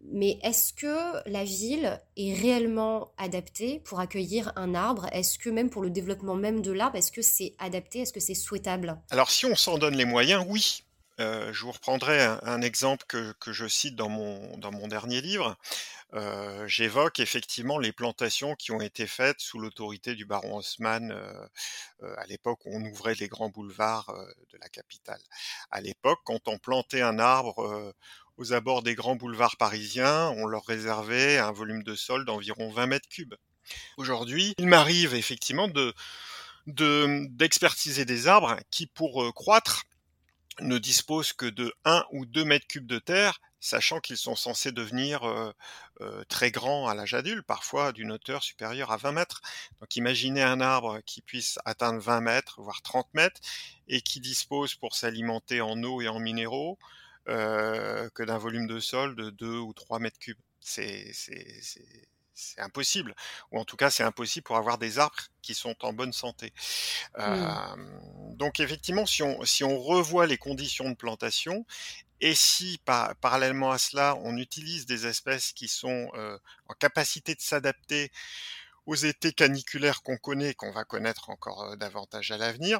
mais 0.03 0.39
est-ce 0.43 0.73
que 0.73 1.29
la 1.29 1.43
ville 1.43 2.01
est 2.17 2.33
réellement 2.33 3.11
adaptée 3.17 3.79
pour 3.85 3.99
accueillir 3.99 4.51
un 4.55 4.73
arbre? 4.73 5.07
Est-ce 5.11 5.37
que 5.37 5.49
même 5.49 5.69
pour 5.69 5.81
le 5.81 5.89
développement 5.89 6.35
même 6.35 6.61
de 6.61 6.71
l'arbre, 6.71 6.97
est-ce 6.97 7.11
que 7.11 7.21
c'est 7.21 7.53
adapté? 7.59 7.99
Est-ce 7.99 8.13
que 8.13 8.19
c'est 8.19 8.33
Alors 9.09 9.29
si 9.31 9.45
on 9.45 9.55
s'en 9.55 9.77
donne 9.77 9.95
les 9.95 10.05
moyens, 10.05 10.45
oui. 10.47 10.81
Heu, 11.19 11.51
je 11.53 11.63
vous 11.65 11.71
reprendrai 11.73 12.23
un 12.23 12.61
exemple 12.61 13.05
que 13.07 13.51
je 13.51 13.67
cite 13.67 13.95
dans 13.95 14.09
mon 14.09 14.87
dernier 14.87 15.21
livre. 15.21 15.57
Heu, 16.15 16.67
j'évoque 16.67 17.19
effectivement 17.19 17.79
les 17.79 17.93
plantations 17.93 18.55
qui 18.55 18.71
ont 18.71 18.81
été 18.81 19.07
faites 19.07 19.39
sous 19.41 19.59
l'autorité 19.59 20.15
du 20.15 20.25
baron 20.25 20.57
Haussmann, 20.57 21.11
heu, 21.11 21.49
à 22.17 22.25
l'époque 22.27 22.65
où 22.65 22.75
on 22.75 22.85
ouvrait 22.85 23.15
les 23.15 23.27
grands 23.27 23.49
boulevards, 23.49 24.13
de 24.51 24.57
la 24.59 24.69
capitale. 24.69 25.21
À 25.71 25.81
l'époque, 25.81 26.19
quand 26.25 26.47
on 26.47 26.57
plantait 26.59 27.01
un 27.01 27.19
arbre, 27.19 27.93
aux 28.37 28.53
abords 28.53 28.83
des 28.83 28.95
grands 28.95 29.15
boulevards 29.15 29.57
parisiens, 29.57 30.29
on 30.37 30.45
leur 30.47 30.65
réservait 30.65 31.37
un 31.39 31.51
volume 31.51 31.83
de 31.83 31.95
sol 31.95 32.25
d'environ 32.25 32.71
20 32.71 32.87
mètres 32.87 33.09
cubes. 33.09 33.35
Aujourd'hui, 33.97 34.53
il 34.57 34.67
m'arrive 34.67 35.15
effectivement 35.15 35.67
de 35.67 35.93
de, 36.67 37.27
d'expertiser 37.31 38.05
des 38.05 38.27
arbres 38.27 38.57
qui 38.71 38.87
pour, 38.87 39.23
heu, 39.23 39.31
croître 39.31 39.83
ne 40.59 40.77
disposent 40.77 41.33
que 41.33 41.45
de 41.45 41.73
1 41.85 42.05
ou 42.11 42.25
2 42.25 42.45
mètres 42.45 42.67
cubes 42.67 42.87
de 42.87 42.99
terre, 42.99 43.39
sachant 43.59 43.99
qu'ils 43.99 44.17
sont 44.17 44.35
censés 44.35 44.71
devenir, 44.71 45.25
heu 45.27 45.53
heu, 46.01 46.25
très 46.29 46.51
grands 46.51 46.87
à 46.87 46.95
l'âge 46.95 47.13
adulte, 47.13 47.45
parfois 47.45 47.91
d'une 47.93 48.11
hauteur 48.11 48.43
supérieure 48.43 48.91
à 48.91 48.97
20 48.97 49.11
mètres. 49.13 49.41
Donc 49.81 49.95
imaginez 49.95 50.43
un 50.43 50.61
arbre 50.61 50.99
qui 51.05 51.21
puisse 51.21 51.59
atteindre 51.65 51.99
20 52.01 52.21
mètres, 52.21 52.61
voire 52.61 52.81
30 52.81 53.07
mètres 53.13 53.39
et 53.87 54.01
qui 54.01 54.19
dispose 54.19 54.75
pour 54.75 54.95
s'alimenter 54.95 55.61
en 55.61 55.81
eau 55.83 56.01
et 56.01 56.07
en 56.09 56.19
minéraux, 56.19 56.77
que 57.27 58.23
d'un 58.23 58.37
volume 58.37 58.67
de 58.67 58.79
sol 58.79 59.15
de 59.15 59.29
2 59.29 59.57
ou 59.59 59.73
3 59.73 59.99
mètres 59.99 60.19
cubes. 60.19 60.37
C'est 60.59 61.11
c'est 62.33 62.61
impossible 62.61 63.15
ou 63.51 63.59
en 63.59 63.65
tout 63.65 63.77
cas, 63.77 63.89
c'est 63.89 64.03
impossible 64.03 64.43
pour 64.43 64.57
avoir 64.57 64.77
des 64.77 64.99
arbres 64.99 65.15
qui 65.41 65.53
sont 65.53 65.75
en 65.83 65.93
bonne 65.93 66.13
santé. 66.13 66.53
Mmh. 67.17 68.35
Donc 68.35 68.59
effectivement, 68.59 69.05
si 69.05 69.23
on 69.23 69.43
si 69.45 69.63
on 69.63 69.79
revoit 69.79 70.27
les 70.27 70.37
conditions 70.37 70.89
de 70.89 70.95
plantation 70.95 71.65
et 72.21 72.35
si 72.35 72.79
pa 72.85 73.15
parallèlement 73.21 73.71
à 73.71 73.77
cela, 73.77 74.15
on 74.23 74.37
utilise 74.37 74.85
des 74.85 75.07
espèces 75.07 75.51
qui 75.53 75.67
sont, 75.67 76.09
en 76.67 76.73
capacité 76.75 77.35
de 77.35 77.41
s'adapter 77.41 78.11
aux 78.85 78.95
étés 78.95 79.33
caniculaires 79.33 80.01
qu'on 80.03 80.17
connaît 80.17 80.51
et 80.51 80.53
qu'on 80.53 80.71
va 80.71 80.83
connaître 80.83 81.29
encore, 81.29 81.77
davantage 81.77 82.31
à 82.31 82.37
l'avenir, 82.37 82.79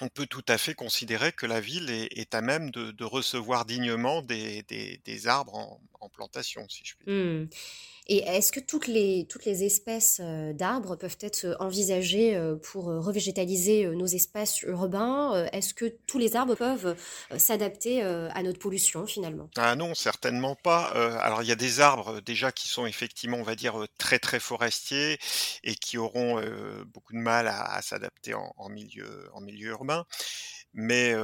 on 0.00 0.08
peut 0.08 0.26
tout 0.26 0.44
à 0.48 0.58
fait 0.58 0.74
considérer 0.74 1.32
que 1.32 1.46
la 1.46 1.60
ville 1.60 1.90
est 1.90 2.08
est 2.18 2.34
à 2.34 2.40
même 2.40 2.70
de 2.70 2.90
de 2.92 3.04
recevoir 3.04 3.64
dignement 3.64 4.22
des 4.22 4.62
des 4.64 5.00
des 5.04 5.26
arbres 5.26 5.54
en 5.54 5.80
en 6.00 6.08
plantation, 6.08 6.68
si 6.68 6.84
je 6.84 6.96
puis 6.96 7.06
dire. 7.06 7.14
Mmh. 7.14 7.48
Et 8.08 8.18
est-ce 8.26 8.52
que 8.52 8.60
toutes 8.60 8.86
les 8.86 9.26
toutes 9.28 9.44
les 9.44 9.64
espèces, 9.64 10.20
heu, 10.20 10.54
d'arbres 10.54 10.96
peuvent 10.96 11.18
être, 11.20 11.44
heu, 11.44 11.56
envisagées, 11.60 12.36
heu, 12.36 12.58
pour, 12.58 12.84
revégétaliser, 12.86 13.86
nos 13.88 14.06
espaces 14.06 14.62
urbains? 14.62 15.46
Est-ce 15.52 15.74
que 15.74 15.84
tous 16.06 16.18
les 16.18 16.34
arbres 16.34 16.54
peuvent, 16.54 16.96
s'adapter, 17.36 18.00
à 18.02 18.42
notre 18.42 18.58
pollution 18.58 19.06
finalement? 19.06 19.50
Ah 19.56 19.74
non, 19.76 19.94
certainement 19.94 20.54
pas. 20.56 20.84
Alors 21.20 21.42
il 21.42 21.48
y 21.48 21.52
a 21.52 21.54
des 21.56 21.80
arbres, 21.80 22.20
déjà 22.20 22.52
qui 22.52 22.68
sont 22.68 22.86
effectivement, 22.86 23.38
on 23.38 23.42
va 23.42 23.54
dire, 23.56 23.86
très, 23.98 24.18
très 24.18 24.40
forestiers 24.40 25.18
et 25.64 25.74
qui 25.74 25.96
auront, 25.98 26.40
beaucoup 26.86 27.12
de 27.14 27.18
mal 27.18 27.48
à 27.48 27.80
s'adapter 27.82 28.34
en 28.34 28.68
milieu 28.68 29.28
en 29.32 29.40
milieu 29.40 29.70
urbain. 29.70 30.04
Mais, 30.74 31.14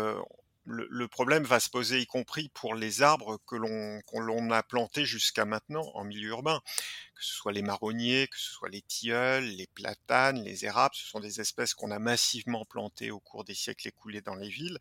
le 0.67 1.09
problème 1.09 1.45
va 1.45 1.61
se 1.61 1.69
poser 1.69 2.01
y 2.01 2.07
compris 2.07 2.49
pour 2.49 2.75
les 2.75 3.03
arbres 3.03 3.39
que 3.47 3.57
l'on 3.57 4.51
a 4.51 4.63
plantés 4.63 5.05
jusqu'à 5.05 5.45
maintenant 5.45 5.91
en 5.95 6.05
milieu 6.05 6.31
urbain. 6.31 6.61
Que 7.15 7.25
ce 7.25 7.35
soit 7.35 7.53
les 7.53 7.63
marronniers, 7.63 8.27
que 8.27 8.39
ce 8.39 8.51
soit 8.51 8.69
les 8.71 8.83
tilleuls, 8.83 9.45
les 9.45 9.69
platanes, 9.69 10.43
les 10.43 10.65
érables, 10.65 10.95
ce 10.97 11.07
sont 11.07 11.21
des 11.21 11.41
espèces 11.41 11.73
qu'on 11.73 11.93
a 11.93 12.01
massivement 12.01 12.65
plantées 12.65 13.13
au 13.13 13.21
cours 13.21 13.45
des 13.45 13.55
siècles 13.55 13.89
écoulés 13.89 14.21
dans 14.21 14.35
les 14.35 14.49
villes 14.49 14.79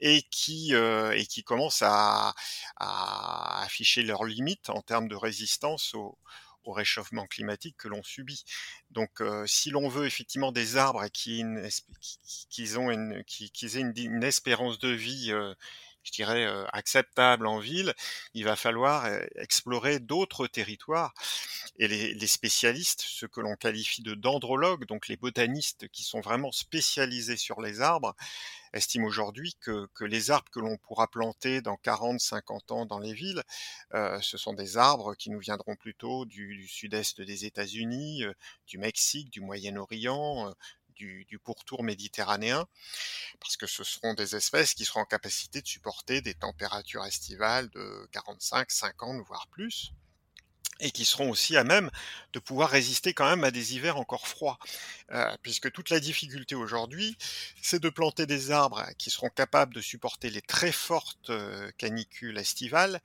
et 0.00 0.22
qui, 0.30 0.74
qui 1.28 1.44
commencent 1.44 1.82
à 1.82 2.34
à 2.76 3.62
afficher 3.62 4.02
leurs 4.02 4.24
limites 4.24 4.70
en 4.70 4.82
termes 4.82 5.08
de 5.08 5.16
résistance 5.16 5.94
au 5.94 6.18
au 6.64 6.72
réchauffement 6.72 7.26
climatique 7.26 7.76
que 7.78 7.88
l'on 7.88 8.02
subit. 8.02 8.44
Donc, 8.90 9.20
heu, 9.20 9.44
si 9.46 9.70
l'on 9.70 9.88
veut 9.88 10.06
effectivement 10.06 10.52
des 10.52 10.76
arbres 10.76 11.06
qui 11.08 11.44
qui 12.00 12.46
qui 12.50 12.76
ont 12.78 12.90
une 12.90 13.24
qui 13.24 13.50
qu'ils 13.50 13.76
aient 13.76 13.80
une 13.80 13.92
une 13.96 14.24
espérance 14.24 14.78
de 14.78 14.88
vie, 14.88 15.30
heu, 15.32 15.54
je 16.04 16.12
dirais, 16.12 16.46
acceptable 16.72 17.46
en 17.46 17.58
ville, 17.58 17.94
il 18.34 18.44
va 18.44 18.56
falloir, 18.56 19.06
explorer 19.36 20.00
d'autres 20.00 20.46
territoires. 20.46 21.12
Et 21.78 21.88
les 21.88 22.14
les 22.14 22.26
spécialistes, 22.26 23.02
ceux 23.06 23.28
que 23.28 23.40
l'on 23.40 23.56
qualifie 23.56 24.02
de 24.02 24.14
dendrologues, 24.14 24.86
donc 24.86 25.08
les 25.08 25.16
botanistes 25.16 25.88
qui 25.88 26.02
sont 26.04 26.20
vraiment 26.20 26.52
spécialisés 26.52 27.36
sur 27.36 27.60
les 27.62 27.80
arbres, 27.80 28.14
estiment 28.74 29.06
aujourd'hui 29.06 29.54
que 29.60 29.88
que 29.94 30.04
les 30.04 30.30
arbres 30.30 30.50
que 30.50 30.60
l'on 30.60 30.76
pourra 30.78 31.08
planter 31.08 31.60
dans 31.62 31.76
40-50 31.76 32.70
ans 32.72 32.86
dans 32.86 32.98
les 32.98 33.12
villes, 33.14 33.42
heu, 33.94 34.18
ce 34.22 34.38
sont 34.38 34.54
des 34.54 34.76
arbres 34.76 35.14
qui 35.14 35.30
nous 35.30 35.40
viendront 35.40 35.76
plutôt 35.76 36.24
du 36.26 36.56
du 36.56 36.68
sud-est 36.68 37.20
des 37.22 37.44
États-Unis, 37.46 38.24
du 38.66 38.78
Mexique, 38.78 39.30
du 39.30 39.40
Moyen-Orient, 39.40 40.48
heu, 40.50 40.54
du 40.92 41.38
pourtour 41.42 41.82
méditerranéen. 41.82 42.66
Parce 43.40 43.56
que 43.56 43.66
ce 43.66 43.84
seront 43.84 44.14
des 44.14 44.36
espèces 44.36 44.74
qui 44.74 44.84
seront 44.84 45.00
en 45.00 45.06
capacité 45.06 45.60
de 45.60 45.66
supporter 45.66 46.20
des 46.20 46.34
températures 46.34 47.04
estivales 47.04 47.68
de 47.70 48.08
45-50 48.12 49.22
voire 49.24 49.46
plus 49.48 49.92
et 50.82 50.90
qui 50.90 51.04
seront 51.04 51.30
aussi 51.30 51.56
à 51.56 51.64
même 51.64 51.90
de 52.34 52.38
pouvoir 52.40 52.70
résister 52.70 53.14
quand 53.14 53.28
même 53.28 53.44
à 53.44 53.50
des 53.50 53.74
hivers 53.74 53.96
encore 53.96 54.26
froids. 54.28 54.58
Heu, 55.12 55.24
puisque 55.42 55.70
toute 55.72 55.90
la 55.90 56.00
difficulté 56.00 56.54
aujourd'hui, 56.54 57.16
c'est 57.62 57.80
de 57.80 57.88
planter 57.88 58.26
des 58.26 58.50
arbres 58.50 58.84
qui 58.98 59.10
seront 59.10 59.30
capables 59.30 59.74
de 59.74 59.80
supporter 59.80 60.28
les 60.30 60.42
très 60.42 60.72
fortes, 60.72 61.30
heu, 61.30 61.70
canicules 61.78 62.36
estivales, 62.38 63.00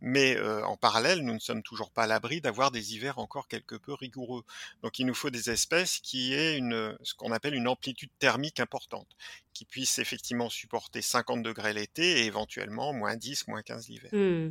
mais, 0.00 0.36
heu, 0.36 0.64
en 0.64 0.76
parallèle, 0.76 1.20
nous 1.22 1.34
ne 1.34 1.38
sommes 1.38 1.62
toujours 1.62 1.90
pas 1.90 2.02
à 2.04 2.06
l'abri 2.06 2.40
d'avoir 2.40 2.70
des 2.70 2.94
hivers 2.94 3.18
encore 3.18 3.48
quelque 3.48 3.76
peu 3.76 3.94
rigoureux. 3.94 4.44
Donc 4.82 4.98
il 4.98 5.06
nous 5.06 5.14
faut 5.14 5.30
des 5.30 5.50
espèces 5.50 5.98
qui 6.00 6.34
aient 6.34 6.56
une, 6.56 6.96
ce 7.02 7.14
qu'on 7.14 7.32
appelle 7.32 7.54
une 7.54 7.68
amplitude 7.68 8.10
thermique 8.18 8.60
importante, 8.60 9.08
qui 9.54 9.64
puissent 9.64 9.98
effectivement 9.98 10.50
supporter 10.50 11.00
50° 11.02 11.72
l'été 11.72 12.20
et 12.20 12.26
éventuellement 12.26 12.92
-10, 12.92 13.46
-15 13.46 13.88
l'hiver. 13.88 14.10
Mmh. 14.12 14.50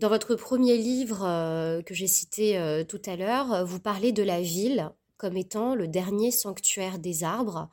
Dans 0.00 0.08
votre 0.08 0.34
premier 0.34 0.78
livre, 0.78 1.26
heu, 1.26 1.82
que 1.82 1.92
j'ai 1.92 2.06
cité, 2.06 2.58
heu, 2.58 2.86
tout 2.86 3.02
à 3.04 3.16
l'heure, 3.16 3.52
heu, 3.52 3.64
vous 3.64 3.80
parlez 3.80 4.12
de 4.12 4.22
la 4.22 4.40
ville 4.40 4.90
comme 5.18 5.36
étant 5.36 5.74
le 5.74 5.88
dernier 5.88 6.30
sanctuaire 6.30 6.98
des 6.98 7.22
arbres. 7.22 7.68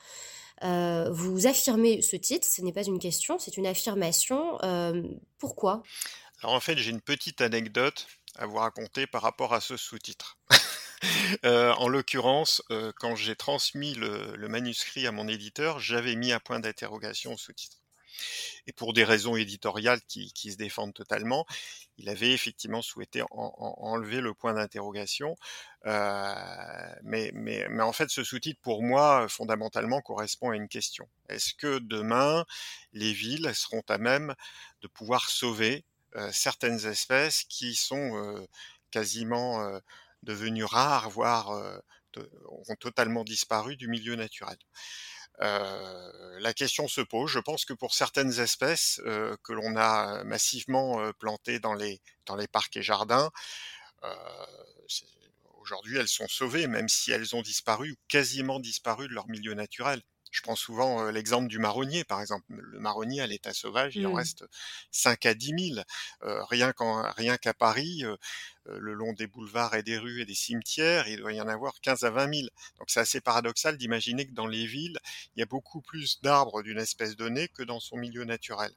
Vous 0.61 1.47
affirmez 1.47 2.01
ce 2.01 2.17
titre, 2.17 2.45
ce 2.45 2.61
n'est 2.61 2.73
pas 2.73 2.83
une 2.83 2.99
question, 2.99 3.39
c'est 3.39 3.55
une 3.55 3.65
affirmation, 3.65 4.57
pourquoi? 5.37 5.83
Alors 6.43 6.55
en 6.55 6.59
fait, 6.59 6.77
j'ai 6.77 6.91
une 6.91 6.99
petite 6.99 7.39
anecdote 7.39 8.07
à 8.35 8.47
vous 8.47 8.57
raconter 8.57 9.07
par 9.07 9.21
rapport 9.21 9.53
à 9.53 9.61
ce 9.61 9.77
sous-titre. 9.77 10.37
En 11.45 11.87
l'occurrence, 11.87 12.61
quand 12.99 13.15
j'ai 13.15 13.37
transmis 13.37 13.93
le 13.93 14.35
le 14.35 14.47
manuscrit 14.49 15.07
à 15.07 15.13
mon 15.13 15.29
éditeur, 15.29 15.79
j'avais 15.79 16.15
mis 16.15 16.33
un 16.33 16.39
point 16.39 16.59
d'interrogation 16.59 17.33
au 17.33 17.37
sous-titre 17.37 17.77
et 18.67 18.73
pour 18.73 18.93
des 18.93 19.03
raisons 19.03 19.35
éditoriales 19.35 20.01
qui 20.07 20.31
se 20.51 20.57
défendent 20.57 20.93
totalement, 20.93 21.45
il 21.97 22.09
avait 22.09 22.31
effectivement 22.31 22.81
souhaité 22.81 23.21
en 23.23 23.27
en 23.31 23.75
enlever 23.79 24.21
le 24.21 24.33
point 24.33 24.53
d'interrogation. 24.53 25.35
Heu, 25.85 25.91
mais 27.03 27.31
en 27.81 27.93
fait, 27.93 28.09
ce 28.09 28.23
sous-titre 28.23 28.59
pour 28.61 28.83
moi, 28.83 29.27
fondamentalement, 29.29 30.01
correspond 30.01 30.51
à 30.51 30.55
une 30.55 30.67
question. 30.67 31.07
Est-ce 31.29 31.53
que 31.53 31.79
demain, 31.79 32.45
les 32.93 33.13
villes 33.13 33.51
seront 33.55 33.83
à 33.89 33.97
même 33.97 34.33
de 34.81 34.87
pouvoir 34.87 35.29
sauver, 35.29 35.85
heu, 36.15 36.29
certaines 36.31 36.85
espèces 36.85 37.43
qui 37.45 37.75
sont, 37.75 38.17
heu, 38.17 38.47
quasiment, 38.91 39.79
devenues 40.23 40.63
rares, 40.65 41.09
voire, 41.09 41.51
ont 42.69 42.75
totalement 42.79 43.23
disparu 43.23 43.75
du 43.75 43.87
milieu 43.87 44.15
naturel? 44.15 44.57
Heu, 45.41 46.39
la 46.39 46.53
question 46.53 46.87
se 46.87 47.01
pose. 47.01 47.29
Je 47.31 47.39
pense 47.39 47.65
que 47.65 47.73
pour 47.73 47.93
certaines 47.93 48.39
espèces, 48.39 48.99
heu, 49.05 49.37
que 49.43 49.53
l'on 49.53 49.75
a 49.77 50.23
massivement, 50.23 51.01
heu, 51.01 51.13
plantées 51.13 51.59
dans 51.59 51.73
les 51.73 52.01
dans 52.25 52.35
les 52.35 52.47
parcs 52.47 52.75
et 52.77 52.81
jardins, 52.83 53.31
aujourd'hui 55.59 55.97
elles 55.97 56.07
sont 56.07 56.27
sauvées, 56.29 56.67
même 56.67 56.87
si 56.87 57.11
elles 57.11 57.35
ont 57.35 57.41
disparu 57.41 57.91
ou 57.91 57.95
quasiment 58.07 58.59
disparu 58.59 59.07
de 59.09 59.13
leur 59.13 59.27
milieu 59.27 59.53
naturel. 59.55 60.01
Je 60.31 60.41
prends 60.41 60.55
souvent 60.55 61.09
l'exemple 61.09 61.47
du 61.47 61.59
marronnier, 61.59 62.03
par 62.03 62.21
exemple. 62.21 62.45
Le 62.49 62.79
marronnier 62.79 63.21
à 63.21 63.27
l'état 63.27 63.53
sauvage, 63.53 63.95
il 63.97 64.05
en 64.07 64.11
Mmh. 64.11 64.13
reste 64.13 64.45
5 64.91 65.25
à 65.25 65.33
10 65.33 65.53
000. 65.75 65.85
Euh, 66.23 66.43
rien 66.45 66.73
qu'à 66.73 67.53
Paris, 67.53 68.03
euh, 68.03 68.15
le 68.65 68.93
long 68.93 69.13
des 69.13 69.27
boulevards 69.27 69.75
et 69.75 69.83
des 69.83 69.97
rues 69.97 70.21
et 70.21 70.25
des 70.25 70.35
cimetières, 70.35 71.07
il 71.07 71.17
doit 71.17 71.33
y 71.33 71.41
en 71.41 71.47
avoir 71.47 71.79
15 71.81 72.03
à 72.03 72.09
20 72.11 72.33
000. 72.33 72.47
Donc 72.79 72.89
c'est 72.89 72.99
assez 72.99 73.21
paradoxal 73.21 73.77
d'imaginer 73.77 74.25
que 74.27 74.33
dans 74.33 74.47
les 74.47 74.65
villes, 74.65 74.97
il 75.35 75.39
y 75.39 75.43
a 75.43 75.45
beaucoup 75.45 75.81
plus 75.81 76.21
d'arbres 76.21 76.63
d'une 76.63 76.79
espèce 76.79 77.15
donnée 77.15 77.47
que 77.47 77.63
dans 77.63 77.79
son 77.79 77.97
milieu 77.97 78.23
naturel. 78.25 78.73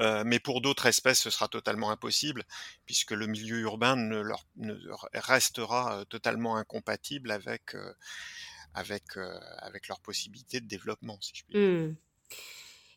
Euh, 0.00 0.22
mais 0.26 0.38
pour 0.38 0.60
d'autres 0.60 0.86
espèces, 0.86 1.20
ce 1.20 1.30
sera 1.30 1.48
totalement 1.48 1.90
impossible, 1.90 2.44
puisque 2.84 3.12
le 3.12 3.26
milieu 3.26 3.58
urbain 3.60 3.96
ne, 3.96 4.20
leur, 4.20 4.46
ne 4.56 4.74
restera 5.14 6.04
totalement 6.06 6.56
incompatible 6.56 7.30
avec, 7.30 7.74
euh, 7.74 7.94
avec, 8.76 9.16
euh, 9.16 9.36
avec 9.58 9.88
leur 9.88 9.98
possibilité 9.98 10.60
de 10.60 10.68
développement, 10.68 11.18
si 11.20 11.32
je 11.34 11.44
puis 11.44 11.54
dire. 11.54 11.88
Mmh. 11.88 11.96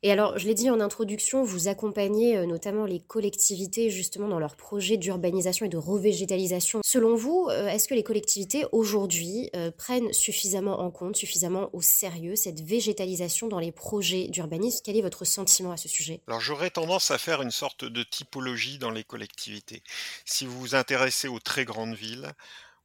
Et 0.02 0.14
alors, 0.14 0.38
je 0.38 0.48
l'ai 0.48 0.54
dit 0.54 0.70
en 0.70 0.80
introduction, 0.80 1.44
vous 1.44 1.68
accompagnez 1.68 2.38
euh, 2.38 2.46
notamment 2.46 2.86
les 2.86 3.02
collectivités 3.02 3.90
justement 3.90 4.30
dans 4.30 4.40
leurs 4.40 4.56
projets 4.56 4.96
d'urbanisation 4.96 5.66
et 5.66 5.70
de 5.70 5.78
revégétalisation. 5.78 6.80
Selon 6.86 7.16
vous, 7.16 7.48
euh, 7.50 7.68
est-ce 7.68 7.90
que 7.90 7.94
les 7.94 8.04
collectivités 8.04 8.66
aujourd'hui 8.72 9.50
euh, 9.58 9.72
prennent 9.72 10.14
suffisamment 10.14 10.80
en 10.80 10.90
compte, 10.90 11.18
suffisamment 11.18 11.70
au 11.74 11.82
sérieux 11.82 12.38
cette 12.38 12.62
végétalisation 12.62 13.50
dans 13.50 13.60
les 13.60 13.74
projets 13.74 14.30
d'urbanisme? 14.30 14.80
Quel 14.86 14.96
est 14.96 15.02
votre 15.02 15.26
sentiment 15.26 15.74
à 15.74 15.78
ce 15.78 15.90
sujet? 15.90 16.22
Alors 16.28 16.40
j'aurais 16.40 16.70
tendance 16.70 17.12
à 17.12 17.18
faire 17.18 17.42
une 17.42 17.52
sorte 17.52 17.84
de 17.84 18.04
typologie 18.04 18.78
dans 18.78 18.92
les 18.92 19.04
collectivités. 19.04 19.84
Si 20.24 20.46
vous 20.46 20.58
vous 20.58 20.76
intéressez 20.76 21.28
aux 21.28 21.40
très 21.40 21.66
grandes 21.66 21.96
villes, 21.96 22.32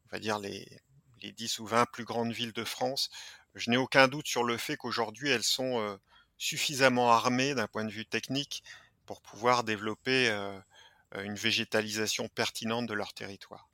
on 0.06 0.16
va 0.16 0.18
dire 0.18 0.40
les, 0.40 0.66
les 1.24 1.32
10 1.32 1.58
ou 1.60 1.66
20 1.66 1.86
plus 1.86 2.04
grandes 2.04 2.32
villes 2.32 2.52
de 2.52 2.64
France, 2.64 3.10
je 3.54 3.70
n'ai 3.70 3.76
aucun 3.76 4.08
doute 4.08 4.26
sur 4.26 4.44
le 4.44 4.56
fait 4.56 4.76
qu'aujourd'hui 4.76 5.30
elles 5.30 5.44
sont 5.44 5.80
euh, 5.80 5.96
suffisamment 6.38 7.10
armées 7.10 7.54
d'un 7.54 7.66
point 7.66 7.84
de 7.84 7.90
vue 7.90 8.06
technique 8.06 8.62
pour 9.06 9.22
pouvoir 9.22 9.64
développer 9.64 10.28
euh, 10.28 10.58
une 11.22 11.34
végétalisation 11.34 12.28
pertinente 12.28 12.86
de 12.86 12.94
leur 12.94 13.14
territoire. 13.14 13.68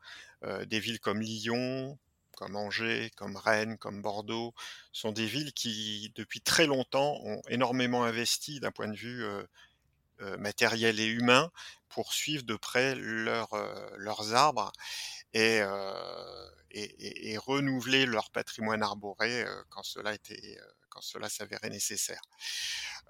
Euh, 0.45 0.65
des 0.65 0.81
villes 0.81 1.01
comme 1.01 1.21
Lyon, 1.21 1.99
comme 2.37 2.57
Angers, 2.57 3.11
comme 3.17 3.37
Rennes, 3.37 3.79
comme 3.79 4.01
Bordeaux, 4.01 4.55
sont 4.93 5.13
des 5.13 5.27
villes 5.27 5.53
qui, 5.53 6.13
depuis 6.15 6.41
très 6.41 6.67
longtemps, 6.67 7.19
ont 7.23 7.43
énormément 7.49 8.05
investi 8.05 8.61
d'un 8.61 8.71
point 8.71 8.89
de 8.89 8.97
vue 8.97 9.25
matériel 10.39 11.01
et 11.01 11.07
humain 11.07 11.51
pour 11.91 12.15
suivre 12.15 12.45
de 12.45 12.57
près 12.57 12.95
leur, 12.95 13.49
leurs 13.99 14.33
arbres 14.35 14.73
et, 15.35 15.61
euh, 15.63 16.51
et, 16.71 16.83
et, 16.83 17.33
et, 17.33 17.39
renouveler 17.39 18.07
leur 18.07 18.31
patrimoine 18.31 18.83
arboré 18.83 19.43
euh, 19.43 19.63
quand 19.71 19.83
cela 19.83 20.15
était 20.15 20.59
euh, 20.59 20.65
quand 20.91 21.01
cela 21.01 21.29
s'avérait 21.29 21.71
nécessaire. 21.71 22.21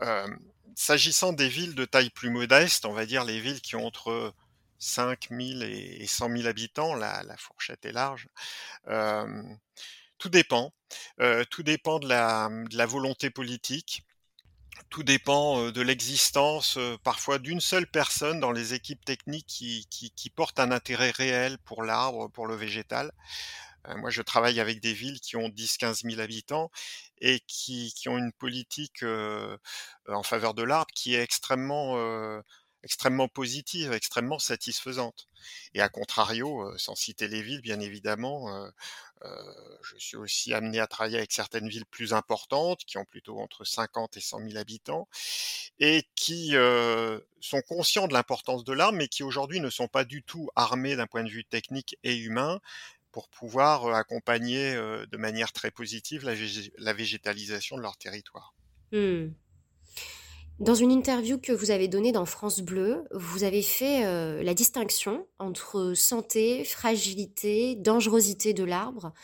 Euh, 0.02 0.28
S'agissant 0.76 1.32
des 1.32 1.48
villes 1.48 1.74
de 1.74 1.84
taille 1.84 2.10
plus 2.10 2.30
modeste, 2.30 2.84
on 2.84 2.92
va 2.92 3.06
dire 3.06 3.24
les 3.24 3.40
villes 3.40 3.60
qui 3.60 3.74
ont 3.74 3.86
entre 3.86 4.34
5 4.78 5.28
000 5.30 5.62
et 5.62 6.06
100 6.06 6.30
000 6.36 6.46
habitants, 6.46 6.94
la, 6.94 7.22
la 7.24 7.36
fourchette 7.36 7.84
est 7.84 7.92
large. 7.92 8.28
Euh, 8.88 9.42
tout 10.18 10.28
dépend. 10.28 10.72
Euh, 11.20 11.44
tout 11.50 11.62
dépend 11.62 11.98
de 11.98 12.08
la, 12.08 12.48
de 12.68 12.76
la 12.76 12.86
volonté 12.86 13.30
politique. 13.30 14.04
Tout 14.88 15.02
dépend 15.02 15.70
de 15.70 15.80
l'existence 15.82 16.78
parfois 17.04 17.38
d'une 17.38 17.60
seule 17.60 17.86
personne 17.86 18.40
dans 18.40 18.52
les 18.52 18.74
équipes 18.74 19.04
techniques 19.04 19.46
qui, 19.46 19.86
qui, 19.88 20.30
portent 20.30 20.58
un 20.58 20.72
intérêt 20.72 21.10
réel 21.10 21.58
pour 21.58 21.82
l'arbre, 21.84 22.28
pour 22.28 22.46
le 22.46 22.56
végétal. 22.56 23.12
Euh, 23.88 23.96
moi, 23.96 24.10
je 24.10 24.22
travaille 24.22 24.60
avec 24.60 24.80
des 24.80 24.92
villes 24.92 25.20
qui 25.20 25.36
ont 25.36 25.48
10-15 25.48 26.08
000 26.08 26.20
habitants 26.20 26.70
et 27.20 27.40
qui, 27.46 27.92
ont 28.08 28.18
une 28.18 28.32
politique 28.32 29.02
euh, 29.02 29.56
en 30.08 30.22
faveur 30.22 30.54
de 30.54 30.62
l'arbre 30.62 30.92
qui 30.94 31.14
est 31.14 31.22
extrêmement, 31.22 31.96
euh, 31.96 32.40
extrêmement 32.82 33.28
positive, 33.28 33.92
extrêmement 33.92 34.38
satisfaisante. 34.38 35.28
Et 35.74 35.80
à 35.80 35.88
contrario, 35.88 36.62
euh, 36.62 36.78
sans 36.78 36.94
citer 36.94 37.28
les 37.28 37.42
villes, 37.42 37.62
bien 37.62 37.80
évidemment, 37.80 38.48
euh, 39.24 39.26
euh, 39.26 39.76
je 39.82 39.96
suis 39.98 40.16
aussi 40.16 40.52
amené 40.54 40.80
à 40.80 40.86
travailler 40.86 41.18
avec 41.18 41.32
certaines 41.32 41.68
villes 41.68 41.86
plus 41.86 42.12
importantes, 42.12 42.84
qui 42.84 42.98
ont 42.98 43.04
plutôt 43.04 43.38
entre 43.38 43.64
50 43.64 44.16
et 44.16 44.20
100 44.20 44.40
000 44.48 44.56
habitants, 44.56 45.08
et 45.78 46.04
qui 46.14 46.50
euh, 46.54 47.18
sont 47.40 47.62
conscients 47.62 48.08
de 48.08 48.12
l'importance 48.12 48.64
de 48.64 48.72
l'arbre, 48.72 48.98
mais 48.98 49.08
qui 49.08 49.22
aujourd'hui 49.22 49.60
ne 49.60 49.70
sont 49.70 49.88
pas 49.88 50.04
du 50.04 50.22
tout 50.22 50.48
armés 50.56 50.96
d'un 50.96 51.06
point 51.06 51.24
de 51.24 51.30
vue 51.30 51.44
technique 51.44 51.98
et 52.04 52.16
humain 52.16 52.60
pour 53.12 53.28
pouvoir 53.28 53.92
accompagner 53.94 54.72
de 54.74 55.16
manière 55.16 55.52
très 55.52 55.72
positive 55.72 56.24
la 56.78 56.92
végétalisation 56.92 57.76
de 57.76 57.82
leur 57.82 57.96
territoire. 57.96 58.54
Mmh. 58.92 59.30
Dans 60.60 60.74
une 60.74 60.92
interview 60.92 61.38
que 61.38 61.52
vous 61.52 61.70
avez 61.70 61.88
donnée 61.88 62.12
dans 62.12 62.26
France 62.26 62.60
Bleu, 62.60 63.04
vous 63.12 63.44
avez 63.44 63.62
fait 63.62 64.04
euh, 64.04 64.42
la 64.42 64.52
distinction 64.52 65.26
entre 65.38 65.94
santé, 65.94 66.64
fragilité, 66.64 67.76
dangerosité 67.76 68.52
de 68.52 68.62
l'arbre. 68.62 69.14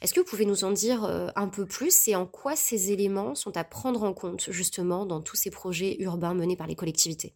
Est-ce 0.00 0.14
que 0.14 0.20
vous 0.20 0.26
pouvez 0.26 0.46
nous 0.46 0.64
en 0.64 0.70
dire 0.70 1.04
euh, 1.04 1.28
un 1.36 1.48
peu 1.48 1.66
plus 1.66 2.08
et 2.08 2.16
en 2.16 2.24
quoi 2.24 2.56
ces 2.56 2.92
éléments 2.92 3.34
sont 3.34 3.58
à 3.58 3.64
prendre 3.64 4.04
en 4.04 4.14
compte 4.14 4.50
justement 4.50 5.04
dans 5.04 5.20
tous 5.20 5.36
ces 5.36 5.50
projets 5.50 5.96
urbains 6.00 6.32
menés 6.32 6.56
par 6.56 6.66
les 6.66 6.76
collectivités? 6.76 7.34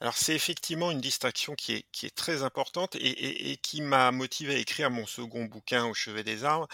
Alors 0.00 0.16
c'est 0.16 0.34
effectivement 0.34 0.90
une 0.90 1.00
distinction 1.00 1.54
qui 1.54 1.72
est, 1.74 1.86
qui 1.92 2.06
est 2.06 2.14
très 2.14 2.42
importante 2.42 2.94
et, 2.96 3.52
et, 3.52 3.56
qui 3.56 3.80
m'a 3.80 4.10
motivé 4.12 4.54
à 4.56 4.58
écrire 4.58 4.90
mon 4.90 5.06
second 5.06 5.44
bouquin 5.44 5.86
au 5.86 5.94
chevet 5.94 6.24
des 6.24 6.44
arbres, 6.44 6.68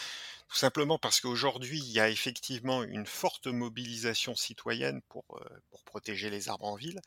tout 0.48 0.56
simplement 0.56 0.98
parce 0.98 1.20
qu'aujourd'hui 1.20 1.78
il 1.78 1.92
y 1.92 2.00
a 2.00 2.08
effectivement 2.08 2.82
une 2.82 3.06
forte 3.06 3.46
mobilisation 3.46 4.34
citoyenne 4.34 5.02
pour, 5.08 5.24
euh, 5.32 5.44
pour 5.70 5.84
protéger 5.84 6.30
les 6.30 6.48
arbres 6.48 6.66
en 6.66 6.76
ville 6.76 7.00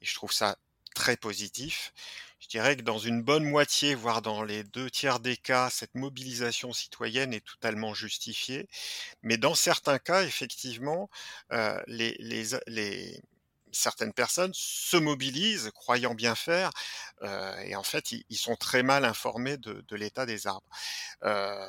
et 0.00 0.06
je 0.06 0.14
trouve 0.14 0.32
ça 0.32 0.56
très 0.94 1.16
positif. 1.16 1.92
Je 2.40 2.48
dirais 2.48 2.76
que 2.76 2.82
dans 2.82 2.98
une 2.98 3.22
bonne 3.22 3.44
moitié, 3.44 3.94
voire 3.94 4.20
dans 4.20 4.42
les 4.42 4.64
deux 4.64 4.90
tiers 4.90 5.20
des 5.20 5.36
cas, 5.36 5.70
cette 5.70 5.94
mobilisation 5.94 6.72
citoyenne 6.72 7.32
est 7.32 7.44
totalement 7.44 7.94
justifiée. 7.94 8.68
Mais 9.22 9.36
dans 9.38 9.54
certains 9.54 9.98
cas, 9.98 10.24
effectivement, 10.24 11.08
euh, 11.52 11.80
les, 11.86 12.16
les, 12.18 13.22
certaines 13.72 14.12
personnes 14.12 14.52
se 14.54 14.96
mobilisent, 14.96 15.70
croyant 15.74 16.14
bien 16.14 16.34
faire, 16.34 16.70
euh, 17.22 17.56
et 17.60 17.74
en 17.76 17.82
fait, 17.82 18.12
ils, 18.12 18.36
sont 18.36 18.56
très 18.56 18.82
mal 18.82 19.04
informés 19.04 19.56
de, 19.56 19.96
l'état 19.96 20.26
des 20.26 20.46
arbres. 20.46 20.68
Euh, 21.24 21.66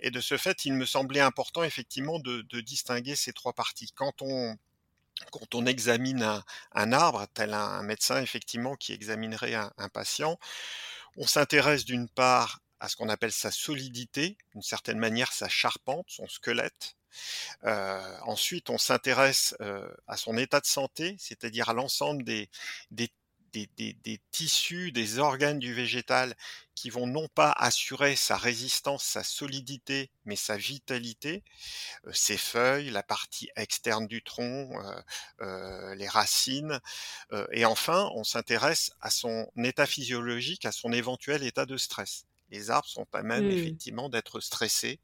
et 0.00 0.10
de 0.10 0.20
ce 0.20 0.36
fait, 0.36 0.64
il 0.64 0.74
me 0.74 0.86
semblait 0.86 1.20
important, 1.20 1.64
effectivement, 1.64 2.18
de, 2.18 2.60
distinguer 2.60 3.16
ces 3.16 3.32
trois 3.32 3.52
parties. 3.52 3.92
Quand 3.94 4.22
on 4.22 5.66
examine 5.66 6.42
un, 6.72 6.92
arbre, 6.92 7.26
tel 7.34 7.54
un, 7.54 7.82
médecin 7.82 8.20
effectivement 8.20 8.76
qui 8.76 8.92
examinerait 8.92 9.54
un 9.54 9.88
patient, 9.88 10.38
on 11.16 11.26
s'intéresse 11.26 11.84
d'une 11.84 12.08
part 12.08 12.60
à 12.80 12.88
ce 12.88 12.96
qu'on 12.96 13.08
appelle 13.08 13.32
sa 13.32 13.50
solidité, 13.50 14.36
d'une 14.52 14.62
certaine 14.62 14.98
manière 14.98 15.32
sa 15.32 15.48
charpente, 15.48 16.06
son 16.08 16.28
squelette. 16.28 16.95
Euh, 17.64 18.18
ensuite, 18.22 18.70
on 18.70 18.78
s'intéresse 18.78 19.54
euh, 19.60 19.88
à 20.06 20.16
son 20.16 20.36
état 20.36 20.60
de 20.60 20.66
santé, 20.66 21.16
c'est-à-dire 21.18 21.68
à, 21.68 21.72
à 21.72 21.74
l'ensemble 21.74 22.24
des, 22.24 22.48
des 22.90 23.10
des, 23.52 23.70
des, 23.78 23.94
des, 24.04 24.20
tissus, 24.32 24.92
des 24.92 25.18
organes 25.18 25.58
du 25.58 25.72
végétal 25.72 26.34
qui 26.74 26.90
vont 26.90 27.06
non 27.06 27.26
pas 27.28 27.52
assurer 27.52 28.14
sa 28.14 28.36
résistance, 28.36 29.02
sa 29.02 29.24
solidité, 29.24 30.10
mais 30.26 30.36
sa 30.36 30.58
vitalité, 30.58 31.42
euh, 32.06 32.12
ses 32.12 32.36
feuilles, 32.36 32.90
la 32.90 33.02
partie 33.02 33.48
externe 33.56 34.06
du 34.08 34.22
tronc, 34.22 34.70
les 35.40 36.08
racines, 36.08 36.80
et 37.52 37.64
enfin 37.64 38.10
on 38.14 38.24
s'intéresse 38.24 38.90
à 39.00 39.08
son 39.08 39.50
état 39.56 39.86
physiologique, 39.86 40.66
à 40.66 40.72
son 40.72 40.92
éventuel 40.92 41.42
état 41.42 41.64
de 41.64 41.78
stress. 41.78 42.26
Les 42.50 42.70
arbres 42.70 42.88
sont 42.88 43.06
à 43.12 43.22
même 43.22 43.46
mmh. 43.46 43.50
effectivement 43.50 44.08
d'être 44.08 44.40
stressés. 44.40 45.00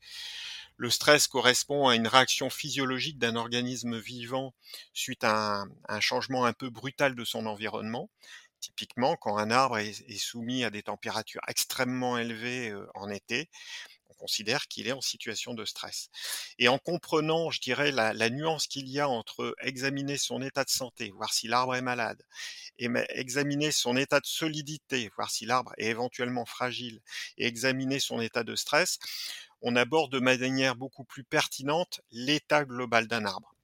Le 0.83 0.91
stress 0.91 1.29
correspond 1.29 1.87
à 1.87 1.95
une 1.95 2.09
réaction 2.09 2.51
physiologique 2.51 3.17
d'un 3.17 3.37
organisme 3.37 4.01
vivant 4.01 4.53
suite 4.93 5.23
à 5.23 5.63
un, 5.89 6.01
changement 6.01 6.45
un 6.45 6.53
peu 6.53 6.71
brutal 6.71 7.15
de 7.15 7.25
son 7.25 7.47
environnement. 7.47 8.11
Typiquement, 8.59 9.15
quand 9.15 9.39
un 9.39 9.53
arbre 9.53 9.79
est, 9.79 10.03
est 10.09 10.19
soumis 10.19 10.65
à 10.65 10.71
des 10.71 10.83
températures 10.83 11.41
extrêmement 11.47 12.19
élevées 12.19 12.71
euh, 12.71 12.85
en 12.97 13.11
été, 13.11 13.49
on 14.09 14.15
considère 14.15 14.67
qu'il 14.67 14.89
est 14.89 14.93
en 14.93 15.01
situation 15.01 15.55
de 15.55 15.65
stress. 15.65 16.09
Et 16.59 16.67
en 16.67 16.79
comprenant, 16.79 17.53
je 17.53 17.61
dirais, 17.61 17.93
la, 17.93 18.13
la 18.13 18.29
nuance 18.29 18.67
qu'il 18.67 18.89
y 18.89 18.99
a 18.99 19.09
entre 19.09 19.55
examiner 19.61 20.19
son 20.19 20.43
état 20.43 20.65
de 20.65 20.71
santé, 20.71 21.13
voir 21.13 21.33
si 21.33 21.47
l'arbre 21.47 21.77
est 21.77 21.81
malade, 21.83 22.21
et 22.79 22.89
examiner 23.11 23.71
son 23.71 23.97
état 23.97 24.19
de 24.19 24.27
solidité, 24.27 25.13
voir 25.15 25.31
si 25.31 25.47
l'arbre 25.47 25.75
est 25.79 25.91
éventuellement 25.91 26.45
fragile, 26.45 27.01
et 27.39 27.47
examiner 27.47 28.01
son 28.01 28.21
état 28.21 28.43
de 28.43 28.57
stress, 28.57 28.99
on 29.63 29.77
aborde 29.77 30.13
de 30.13 30.21
manière 30.21 30.77
beaucoup 30.77 31.05
plus 31.05 31.25
pertinente 31.25 32.01
l'état 32.11 32.65
global 32.65 33.07
d'un 33.07 33.25
arbre 33.25 33.55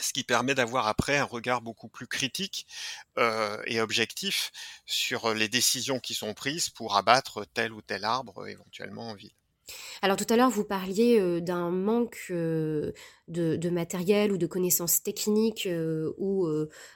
ce 0.00 0.12
qui 0.12 0.22
permet 0.22 0.54
d'avoir 0.54 0.86
après 0.86 1.16
un 1.16 1.24
regard 1.24 1.60
beaucoup 1.60 1.88
plus 1.88 2.06
critique 2.06 2.66
euh, 3.18 3.60
et 3.66 3.80
objectif 3.80 4.52
sur 4.86 5.34
les 5.34 5.48
décisions 5.48 5.98
qui 5.98 6.14
sont 6.14 6.34
prises 6.34 6.68
pour 6.68 6.96
abattre 6.96 7.44
tel 7.52 7.72
ou 7.72 7.82
tel 7.82 8.04
arbre 8.04 8.46
éventuellement 8.46 9.08
en 9.08 9.14
ville. 9.14 9.32
Alors 10.00 10.16
tout 10.16 10.26
à 10.30 10.36
l'heure, 10.36 10.50
vous 10.50 10.64
parliez 10.64 11.40
d'un 11.42 11.70
manque 11.70 12.26
de, 12.30 12.94
matériel 13.70 14.32
ou 14.32 14.38
de 14.38 14.46
connaissances 14.46 15.02
techniques 15.02 15.68
ou, 16.16 16.48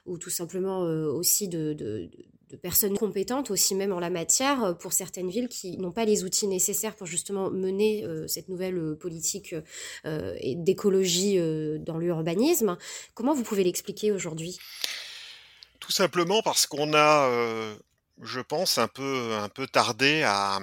ou, 0.06 0.18
tout 0.18 0.30
simplement 0.30 0.78
aussi 0.80 1.48
de, 1.48 2.08
personnes 2.56 2.96
compétentes 2.96 3.50
aussi 3.50 3.74
même 3.74 3.92
en 3.92 4.00
la 4.00 4.10
matière 4.10 4.76
pour 4.78 4.92
certaines 4.92 5.30
villes 5.30 5.48
qui 5.48 5.78
n'ont 5.78 5.92
pas 5.92 6.04
les 6.04 6.24
outils 6.24 6.46
nécessaires 6.46 6.94
pour 6.94 7.06
justement 7.06 7.50
mener 7.50 8.06
cette 8.28 8.48
nouvelle 8.48 8.96
politique 8.96 9.54
d'écologie 10.04 11.38
dans 11.80 11.98
l'urbanisme. 11.98 12.76
Comment 13.14 13.34
vous 13.34 13.42
pouvez 13.42 13.64
l'expliquer 13.64 14.12
aujourd'hui? 14.12 14.58
Tout 15.80 15.92
simplement 15.92 16.42
parce 16.42 16.66
qu'on 16.66 16.94
a, 16.94 17.74
je 18.20 18.40
pense, 18.40 18.78
un 18.78 18.88
peu, 18.88 19.32
un 19.34 19.48
peu 19.48 19.66
tardé 19.66 20.22
à 20.22 20.60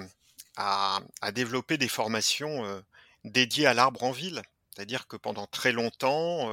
à, 0.60 1.32
développer 1.32 1.78
des 1.78 1.88
formations 1.88 2.84
dédiées 3.24 3.66
à 3.66 3.74
l'arbre 3.74 4.04
en 4.04 4.12
ville. 4.12 4.42
C'est-à-dire 4.72 5.08
que 5.08 5.18
pendant 5.18 5.48
très 5.48 5.72
longtemps, 5.72 6.52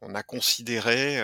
on 0.00 0.14
a 0.14 0.22
considéré 0.22 1.22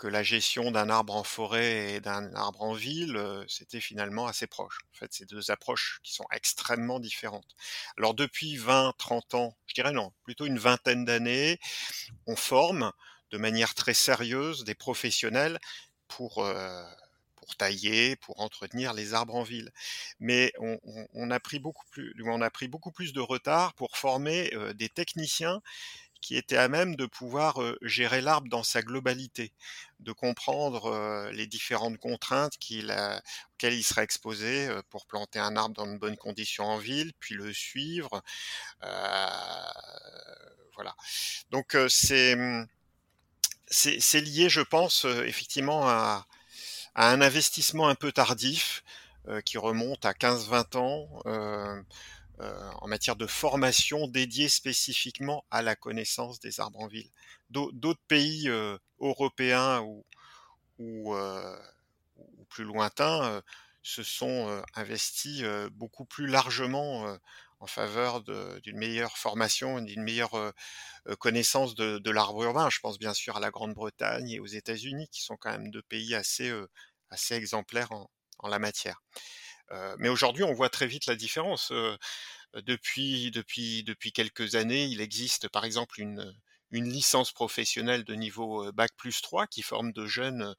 que 0.00 0.06
la 0.08 0.22
gestion 0.22 0.70
d'un 0.70 0.88
arbre 0.88 1.14
en 1.14 1.24
forêt 1.24 1.92
et 1.92 2.00
d'un 2.00 2.34
arbre 2.34 2.62
en 2.62 2.72
ville, 2.72 3.22
c'était 3.48 3.82
finalement 3.82 4.26
assez 4.26 4.46
proche. 4.46 4.78
En 4.94 4.98
fait, 4.98 5.12
c'est 5.12 5.28
deux 5.28 5.50
approches 5.50 6.00
qui 6.02 6.14
sont 6.14 6.24
extrêmement 6.32 7.00
différentes. 7.00 7.54
Alors 7.98 8.14
depuis 8.14 8.56
20, 8.56 8.94
30 8.96 9.34
ans, 9.34 9.56
je 9.66 9.74
dirais 9.74 9.92
non, 9.92 10.10
plutôt 10.24 10.46
une 10.46 10.58
vingtaine 10.58 11.04
d'années, 11.04 11.60
on 12.26 12.34
forme 12.34 12.92
de 13.30 13.36
manière 13.36 13.74
très 13.74 13.92
sérieuse 13.92 14.64
des 14.64 14.74
professionnels 14.74 15.60
pour 16.08 16.42
pour 17.36 17.56
tailler, 17.56 18.16
pour 18.16 18.40
entretenir 18.40 18.94
les 18.94 19.12
arbres 19.12 19.34
en 19.34 19.42
ville. 19.42 19.70
Mais 20.18 20.52
on, 20.58 21.30
a 21.30 21.40
pris 21.40 21.58
beaucoup 21.58 21.86
plus, 21.90 22.14
on 22.24 22.40
a 22.40 22.50
pris 22.50 22.68
beaucoup 22.68 22.92
plus 22.92 23.12
de 23.12 23.20
retard 23.20 23.74
pour 23.74 23.96
former 23.96 24.50
des 24.74 24.88
techniciens 24.88 25.60
qui 26.20 26.36
étaient 26.36 26.56
à 26.56 26.68
même 26.68 26.96
de 26.96 27.06
pouvoir 27.06 27.60
gérer 27.82 28.20
l'arbre 28.20 28.48
dans 28.48 28.62
sa 28.62 28.82
globalité, 28.82 29.52
de 30.00 30.12
comprendre 30.12 31.30
les 31.32 31.46
différentes 31.46 31.98
contraintes 31.98 32.54
auxquelles 32.56 33.74
il 33.74 33.82
serait 33.82 34.04
exposé 34.04 34.68
pour 34.90 35.06
planter 35.06 35.38
un 35.38 35.56
arbre 35.56 35.74
dans 35.74 35.86
de 35.86 35.98
bonnes 35.98 36.16
conditions 36.16 36.64
en 36.64 36.78
ville, 36.78 37.12
puis 37.20 37.34
le 37.34 37.52
suivre. 37.52 38.22
voilà. 40.74 40.94
Donc 41.50 41.76
c'est 41.88 42.36
c'est 43.70 44.20
lié, 44.20 44.48
je 44.48 44.62
pense, 44.62 45.04
effectivement 45.04 45.88
à, 45.88 46.26
un 46.96 47.20
investissement 47.20 47.88
un 47.88 47.94
peu 47.94 48.12
tardif 48.12 48.82
qui 49.44 49.58
remonte 49.58 50.04
à 50.04 50.12
15-20 50.12 50.76
ans 50.76 51.08
euh, 52.40 52.70
en 52.80 52.88
matière 52.88 53.16
de 53.16 53.26
formation 53.26 54.06
dédiée 54.06 54.48
spécifiquement 54.48 55.44
à 55.50 55.62
la 55.62 55.76
connaissance 55.76 56.40
des 56.40 56.60
arbres 56.60 56.80
en 56.80 56.86
ville. 56.86 57.10
D'autres 57.50 58.00
pays 58.08 58.48
européens 59.00 59.80
ou, 59.80 60.04
ou, 60.78 61.14
ou, 61.14 62.44
plus 62.48 62.64
lointains 62.64 63.42
se 63.82 64.02
sont 64.02 64.62
investis 64.74 65.42
beaucoup 65.72 66.04
plus 66.04 66.28
largement 66.28 67.18
en 67.58 67.66
faveur 67.66 68.22
d'une 68.22 68.78
meilleure 68.78 69.18
formation, 69.18 69.80
d'une 69.80 70.02
meilleure 70.02 70.54
connaissance 71.18 71.74
de, 71.74 72.10
l'arbre 72.10 72.44
urbain. 72.44 72.70
Je 72.70 72.78
pense 72.80 72.98
bien 72.98 73.14
sûr 73.14 73.36
à 73.36 73.40
la 73.40 73.50
Grande-Bretagne 73.50 74.30
et 74.30 74.40
aux 74.40 74.46
États-Unis, 74.46 75.08
qui 75.10 75.22
sont 75.22 75.36
quand 75.36 75.50
même 75.50 75.70
deux 75.70 75.82
pays 75.82 76.14
assez, 76.14 76.52
assez 77.10 77.34
exemplaires 77.34 77.90
en, 77.92 78.08
la 78.48 78.58
matière. 78.58 79.02
Mais 79.98 80.08
aujourd'hui, 80.08 80.42
on 80.44 80.52
voit 80.52 80.70
très 80.70 80.86
vite 80.86 81.06
la 81.06 81.16
différence. 81.16 81.72
depuis, 82.54 83.30
depuis, 83.30 83.82
depuis 83.84 84.12
quelques 84.12 84.54
années, 84.54 84.84
il 84.84 85.00
existe 85.00 85.48
par 85.48 85.64
exemple 85.64 86.00
une, 86.00 86.34
une 86.70 86.90
licence 86.90 87.32
professionnelle 87.32 88.04
de 88.04 88.14
niveau 88.14 88.72
Bac 88.72 88.90
plus 88.96 89.20
3 89.22 89.46
qui 89.46 89.62
forme 89.62 89.92
de 89.92 90.06
jeunes 90.06 90.54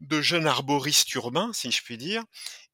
de 0.00 0.20
jeunes 0.20 0.46
arboristes 0.46 1.12
urbains, 1.14 1.52
si 1.52 1.70
je 1.70 1.82
puis 1.82 1.98
dire. 1.98 2.22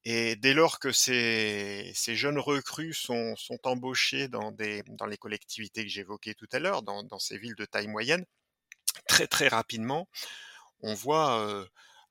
Et 0.03 0.35
dès 0.35 0.53
lors 0.53 0.79
que 0.79 0.91
ces, 0.91 1.91
ces 1.95 2.15
jeunes 2.15 2.37
recrues 2.37 2.93
sont, 2.93 3.35
sont 3.35 3.57
embauchés 3.63 4.27
dans, 4.27 4.51
des, 4.51 4.83
dans 4.87 5.07
les 5.07 5.17
collectivités 5.17 5.83
que 5.83 5.89
j'évoquais 5.89 6.35
tout 6.35 6.47
à 6.51 6.59
l'heure, 6.59 6.83
dans, 6.83 7.03
dans, 7.03 7.19
ces 7.19 7.37
villes 7.39 7.55
de 7.55 7.65
taille 7.65 7.87
moyenne, 7.87 8.25
très 9.07 9.27
très 9.27 9.47
rapidement, 9.47 10.07
on 10.81 10.93
voit 10.93 11.65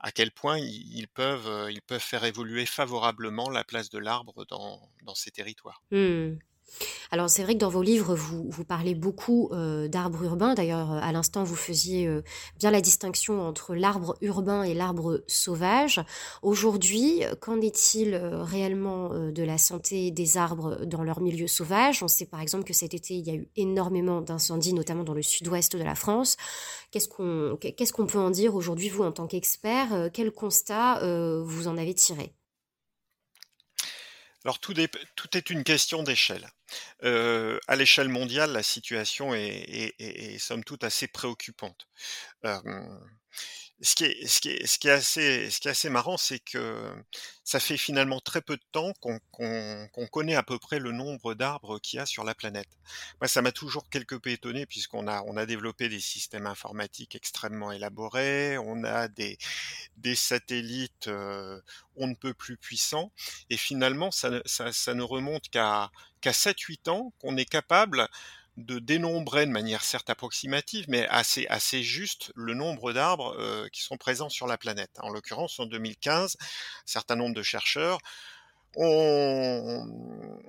à 0.05 0.13
quel 0.13 0.31
point 0.31 0.59
ils, 0.59 1.09
peuvent, 1.09 1.71
ils 1.71 1.81
peuvent 1.81 1.99
faire 1.99 2.25
évoluer 2.25 2.67
favorablement 2.67 3.49
la 3.49 3.65
place 3.65 3.89
de 3.89 3.99
l'arbre 3.99 4.45
dans, 4.45 4.87
dans 5.03 5.15
ces 5.15 5.31
territoires. 5.31 5.83
Mmh. 5.91 6.35
Alors 7.11 7.31
c'est 7.31 7.43
vrai 7.43 7.55
que 7.55 7.61
dans 7.61 7.69
vos 7.69 7.83
livres, 7.83 8.15
vous, 8.15 8.65
parlez 8.65 8.95
beaucoup 8.95 9.49
euh, 9.53 9.89
d'arbres 9.89 10.25
urbains. 10.25 10.55
D'ailleurs, 10.55 10.91
à 10.93 11.13
l'instant, 11.13 11.45
vous 11.45 11.57
faisiez 11.57 12.07
euh, 12.07 12.23
bien 12.59 12.71
la 12.71 12.81
distinction 12.81 13.41
entre 13.41 13.75
l'arbre 13.75 14.17
urbain 14.21 14.63
et 14.65 14.75
l'arbre 14.75 15.23
sauvage. 15.29 16.03
Aujourd'hui, 16.43 17.23
qu'en 17.41 17.61
est-il 17.61 18.15
euh, 18.15 18.43
réellement 18.43 19.11
de 19.31 19.43
la 19.43 19.59
santé 19.59 20.11
des 20.11 20.37
arbres 20.37 20.85
dans 20.87 21.05
leur 21.05 21.21
milieu 21.21 21.47
sauvage? 21.47 22.03
On 22.03 22.09
sait 22.09 22.27
par 22.27 22.41
exemple 22.41 22.65
que 22.65 22.73
cet 22.73 22.95
été, 22.95 23.15
il 23.15 23.27
y 23.27 23.31
a 23.31 23.35
eu 23.35 23.49
énormément 23.57 24.21
d'incendies, 24.21 24.75
notamment 24.75 25.05
dans 25.05 25.15
le 25.15 25.23
sud-ouest 25.23 25.77
de 25.77 25.85
la 25.85 25.95
France. 25.95 26.37
Qu'est-ce 26.91 27.09
qu'on 27.09 27.57
qu'est-ce 27.61 27.93
qu'on 27.93 28.07
peut 28.07 28.19
en 28.19 28.31
dire 28.31 28.55
aujourd'hui, 28.55 28.89
vous, 28.89 29.05
en 29.05 29.13
tant 29.13 29.27
qu'expert? 29.27 30.11
Quel 30.13 30.33
constat 30.33 31.01
vous 31.43 31.69
en 31.69 31.77
avez 31.77 31.95
tiré? 31.95 32.35
Alors 34.45 34.59
tout, 34.59 34.79
est 34.79 35.51
une 35.51 35.65
question 35.65 36.03
d'échelle. 36.03 36.47
Euh, 37.03 37.59
à 37.67 37.77
l'échelle 37.77 38.11
mondiale, 38.11 38.53
la 38.53 38.63
situation 38.63 39.35
est, 39.35 40.39
somme 40.39 40.65
toute 40.65 40.85
assez 40.85 41.09
préoccupante 41.09 41.89
ce 43.81 43.95
qui 43.95 44.05
est, 44.05 45.67
assez, 45.67 45.91
marrant, 45.91 46.17
c'est 46.17 46.39
que 46.39 46.95
ça 47.43 47.61
fait 47.61 47.77
finalement 47.77 48.21
très 48.21 48.41
peu 48.41 48.57
de 48.57 48.63
temps 48.73 48.93
qu'on 49.01 50.07
connaît 50.11 50.37
à 50.37 50.43
peu 50.43 50.59
près 50.59 50.79
le 50.79 50.93
nombre 50.93 51.35
d'arbres 51.35 51.79
qu'il 51.81 51.99
y 51.99 52.01
a 52.01 52.07
sur 52.07 52.25
la 52.25 52.35
planète. 52.35 52.69
Moi, 53.21 53.29
ça 53.29 53.43
m'a 53.43 53.53
toujours 53.53 53.89
quelque 53.91 54.15
peu 54.15 54.31
étonné 54.31 54.65
puisqu'on 54.65 55.09
a, 55.09 55.47
développé 55.47 55.89
des 55.89 56.01
systèmes 56.01 56.47
informatiques 56.47 57.15
extrêmement 57.17 57.73
élaborés, 57.73 58.57
on 58.59 58.85
a 58.85 59.09
des, 59.09 59.37
satellites 60.15 61.09
euh, 61.09 61.61
on 61.97 62.07
ne 62.07 62.15
peut 62.15 62.35
plus 62.35 62.57
puissants, 62.57 63.13
et 63.51 63.57
finalement, 63.57 64.11
ça, 64.11 64.31
ne 64.31 65.03
remonte 65.03 65.49
qu'à 65.49 65.91
qu'à 66.21 66.31
7-8 66.31 66.89
ans 66.89 67.13
qu'on 67.19 67.37
est 67.37 67.45
capable 67.45 68.09
de 68.57 68.79
dénombrer 68.79 69.47
de 69.47 69.51
manière 69.51 69.83
certes 69.83 70.11
approximative, 70.11 70.85
mais 70.89 71.07
assez, 71.09 71.47
assez 71.49 71.83
juste, 71.83 72.33
le 72.37 72.55
nombre 72.55 72.93
d'arbres 72.93 73.37
euh, 73.39 73.69
qui 73.73 73.83
sont 73.83 73.97
présents 73.97 74.29
sur 74.29 74.47
la 74.47 74.57
planète. 74.59 74.93
En 75.01 75.11
l'occurrence, 75.11 75.59
en 75.59 75.67
2015, 75.67 76.37
un 76.41 76.45
certain 76.87 77.17
nombre 77.17 77.35
de 77.35 77.43
chercheurs 77.43 77.99
ont, 78.77 80.43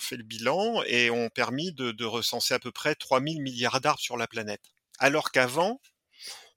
fait 0.00 0.16
le 0.16 0.22
bilan 0.22 0.82
et 0.86 1.10
ont 1.10 1.28
permis 1.28 1.72
de, 1.72 2.04
recenser 2.04 2.54
à 2.54 2.58
peu 2.58 2.72
près 2.72 2.94
3000 2.94 3.42
milliards 3.42 3.80
d'arbres 3.80 4.00
sur 4.00 4.16
la 4.16 4.26
planète. 4.26 4.62
Alors 4.98 5.30
qu'avant, 5.30 5.80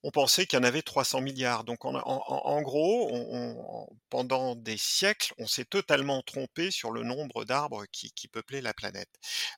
on 0.03 0.11
pensait 0.11 0.45
qu'il 0.45 0.59
y 0.59 0.61
en 0.61 0.65
avait 0.65 0.81
300 0.81 1.21
milliards. 1.21 1.63
Donc 1.63 1.85
en, 1.85 2.61
gros, 2.61 3.89
pendant 4.09 4.55
des 4.55 4.77
siècles, 4.77 5.33
on 5.37 5.47
s'est 5.47 5.65
totalement 5.65 6.21
trompé 6.21 6.71
sur 6.71 6.91
le 6.91 7.03
nombre 7.03 7.45
d'arbres 7.45 7.85
qui, 7.91 8.27
peuplaient 8.27 8.61
la 8.61 8.73
planète. 8.73 9.09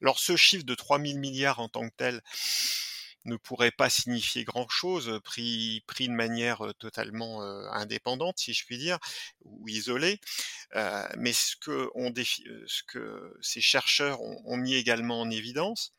Alors 0.02 0.20
ce 0.20 0.36
chiffre 0.36 0.66
de 0.66 0.76
3000 0.76 1.20
milliards 1.20 1.60
en 1.60 1.70
tant 1.70 1.88
que 1.88 1.94
tel 1.98 2.22
ne 3.26 3.38
pourrait 3.38 3.72
pas 3.72 3.90
signifier 3.90 4.44
grand-chose, 4.44 5.20
pris, 5.24 5.84
pris 5.88 6.08
de 6.08 6.14
manière 6.14 6.62
totalement 6.78 7.42
indépendante, 7.72 8.38
si 8.38 8.54
je 8.54 8.66
puis 8.66 8.78
dire, 8.78 9.00
ou 9.44 9.68
isolée. 9.68 10.20
mais 11.18 11.34
ce 11.34 11.56
que 11.56 13.34
ces 13.42 13.62
chercheurs 13.62 14.22
ont 14.22 14.58
mis 14.58 14.76
également 14.76 15.22
en 15.22 15.32
évidence, 15.32 15.96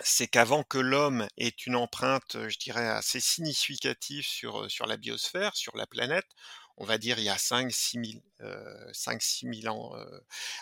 c'est 0.00 0.28
qu'avant 0.28 0.62
que 0.62 0.78
l'homme 0.78 1.26
ait 1.36 1.48
une 1.66 1.76
empreinte, 1.76 2.36
je 2.48 2.58
dirais, 2.58 2.88
assez 2.88 3.20
significative 3.20 4.24
sur, 4.24 4.70
sur 4.70 4.86
la 4.86 4.96
biosphère, 4.96 5.56
sur 5.56 5.76
la 5.76 5.86
planète, 5.86 6.26
on 6.76 6.84
va 6.84 6.96
dire 6.96 7.18
il 7.18 7.24
y 7.24 7.28
a 7.28 7.36
5-6 7.36 8.22
000, 9.62 9.76
ans 9.76 9.94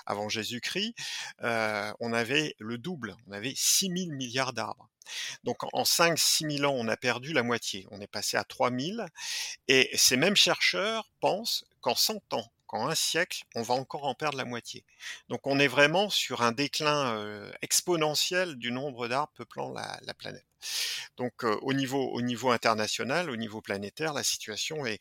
avant 0.05 0.29
Jésus-Christ, 0.29 0.95
on 1.41 2.13
avait 2.13 2.57
le 2.59 2.77
double, 2.77 3.17
on 3.27 3.33
avait 3.33 3.55
6 3.57 3.93
000 3.97 4.17
milliards 4.17 4.53
d'arbres. 4.53 4.89
Donc 5.45 5.63
en 5.73 5.85
5-6 5.85 6.59
000 6.59 6.71
ans, 6.71 6.77
on 6.77 6.89
a 6.89 6.97
perdu 6.97 7.33
la 7.33 7.43
moitié, 7.43 7.87
on 7.91 8.01
est 8.01 8.09
passé 8.09 8.37
à 8.37 8.45
3 8.45 8.71
000, 8.77 9.07
et 9.69 9.91
ces 9.95 10.17
mêmes 10.17 10.37
chercheurs 10.37 11.09
pensent 11.21 11.65
qu'en 11.81 11.95
100 11.95 12.35
ans, 12.35 12.53
qu'en 12.69 12.89
un 12.89 12.95
siècle, 12.95 13.43
on 13.57 13.63
va 13.63 13.75
encore 13.75 14.05
en 14.05 14.15
perdre 14.15 14.39
la 14.39 14.45
moitié. 14.45 14.85
Donc 15.29 15.47
on 15.47 15.59
est 15.59 15.67
vraiment 15.67 16.11
sur 16.11 16.43
un 16.43 16.53
déclin 16.53 17.51
exponentiel 17.63 18.57
du 18.57 18.71
nombre 18.71 19.09
d'arbres 19.09 19.33
peuplant 19.35 19.73
la, 19.73 20.15
planète. 20.15 20.47
Donc 21.17 21.43
au, 21.45 21.73
niveau, 21.73 22.11
au 22.13 22.21
niveau 22.21 22.51
international, 22.51 23.31
au 23.31 23.37
niveau 23.37 23.61
planétaire, 23.61 24.13
la 24.13 24.23
situation 24.23 24.87
est, 24.87 25.01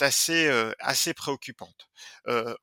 assez, 0.00 0.72
assez 0.78 1.14
préoccupante. 1.14 1.88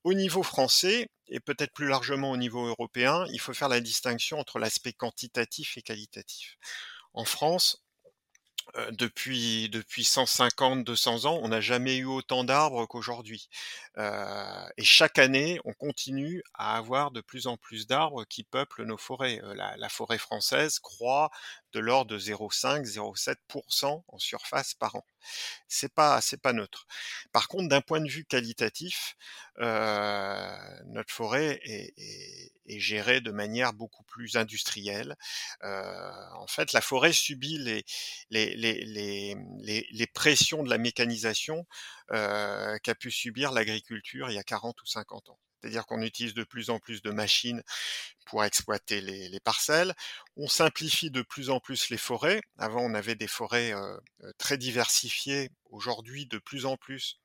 au 0.04 0.14
niveau 0.14 0.44
français, 0.44 1.10
et 1.30 1.40
peut-être 1.40 1.74
plus 1.74 1.88
largement 1.88 2.32
au 2.32 2.38
niveau 2.38 2.66
européen, 2.66 3.26
il 3.32 3.40
faut 3.40 3.54
faire 3.54 3.70
la 3.70 3.82
distinction 3.82 4.40
entre 4.40 4.60
l'aspect 4.60 4.94
quantitatif 4.94 5.78
et 5.78 5.82
qualitatif. 5.82 6.58
En 7.14 7.26
France, 7.26 7.84
depuis 8.92 9.70
depuis 9.70 10.04
150-200 10.04 11.26
ans, 11.28 11.40
on 11.42 11.50
n'a 11.50 11.62
jamais 11.62 11.98
eu 11.98 12.06
autant 12.06 12.44
d'arbres 12.44 12.86
qu'aujourd'hui. 12.86 13.50
et 13.98 14.84
chaque 14.84 15.18
année, 15.20 15.60
on 15.66 15.74
continue 15.74 16.44
à 16.54 16.78
avoir 16.78 17.12
de 17.12 17.22
plus 17.22 17.48
en 17.48 17.58
plus 17.58 17.88
d'arbres 17.88 18.26
qui 18.26 18.44
peuplent 18.44 18.86
nos 18.86 18.98
forêts. 18.98 19.42
la, 19.56 19.90
forêt 19.90 20.18
française 20.18 20.80
croît 20.80 21.30
de 21.74 21.80
l'ordre 21.80 22.12
de 22.12 22.20
0,5-0,7% 22.20 24.04
en 24.08 24.20
surface 24.20 24.74
par 24.74 24.96
an. 24.96 25.06
C'est 25.68 25.94
pas 25.94 26.22
c'est 26.22 26.42
pas 26.42 26.54
neutre. 26.54 26.88
Par 27.32 27.48
contre, 27.48 27.68
d'un 27.70 27.82
point 27.82 28.00
de 28.02 28.10
vue 28.10 28.26
qualitatif, 28.26 29.16
notre 29.58 31.12
forêt 31.12 31.60
est, 31.64 31.94
gérée 32.80 33.22
de 33.22 33.32
manière 33.32 33.74
beaucoup 33.74 34.04
plus 34.04 34.38
industrielle. 34.38 35.16
en 35.62 36.48
fait, 36.48 36.74
la 36.74 36.82
forêt 36.82 37.14
subit 37.14 37.58
les 37.58 37.86
les, 38.30 38.56
les, 38.56 38.86
les, 38.86 39.88
les 39.92 40.08
pressions 40.08 40.64
de 40.64 40.70
la 40.70 40.78
mécanisation 40.78 41.66
qu'a 42.10 42.96
pu 43.00 43.12
subir 43.12 43.52
l'agriculture 43.52 44.30
il 44.30 44.36
y 44.36 44.40
a 44.40 44.44
40 44.44 44.82
ou 44.82 44.86
50 44.86 45.30
ans. 45.30 45.40
C'est-à-dire 45.62 45.86
qu'on 45.86 46.02
utilise 46.02 46.34
de 46.34 46.44
plus 46.44 46.70
en 46.70 46.80
plus 46.80 47.02
de 47.02 47.12
machines 47.12 47.64
pour 48.26 48.44
exploiter 48.44 49.02
les, 49.02 49.40
parcelles. 49.40 49.94
On 50.36 50.48
simplifie 50.48 51.10
de 51.10 51.22
plus 51.22 51.50
en 51.50 51.60
plus 51.60 51.90
les 51.90 51.98
forêts. 51.98 52.42
Avant, 52.58 52.82
on 52.82 52.94
avait 52.94 53.16
des 53.16 53.28
forêts 53.28 53.74
très 54.38 54.58
diversifiées. 54.58 55.50
Aujourd'hui, 55.70 56.26
de 56.26 56.38
plus 56.38 56.66
en 56.66 56.78
plus, 56.78 57.20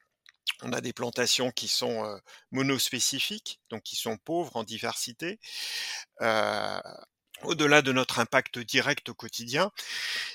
on 0.63 0.73
a 0.73 0.81
des 0.81 0.93
plantations 0.93 1.51
qui 1.51 1.69
sont 1.69 2.21
monospécifiques, 2.51 3.61
donc 3.71 3.83
qui 3.83 3.97
sont 3.97 4.17
pauvres 4.17 4.57
en 4.57 4.65
diversité. 4.65 5.39
au-delà 7.43 7.83
de 7.83 7.93
notre 7.93 8.21
impact 8.21 8.61
direct 8.61 9.09
au 9.09 9.15
quotidien, 9.15 9.73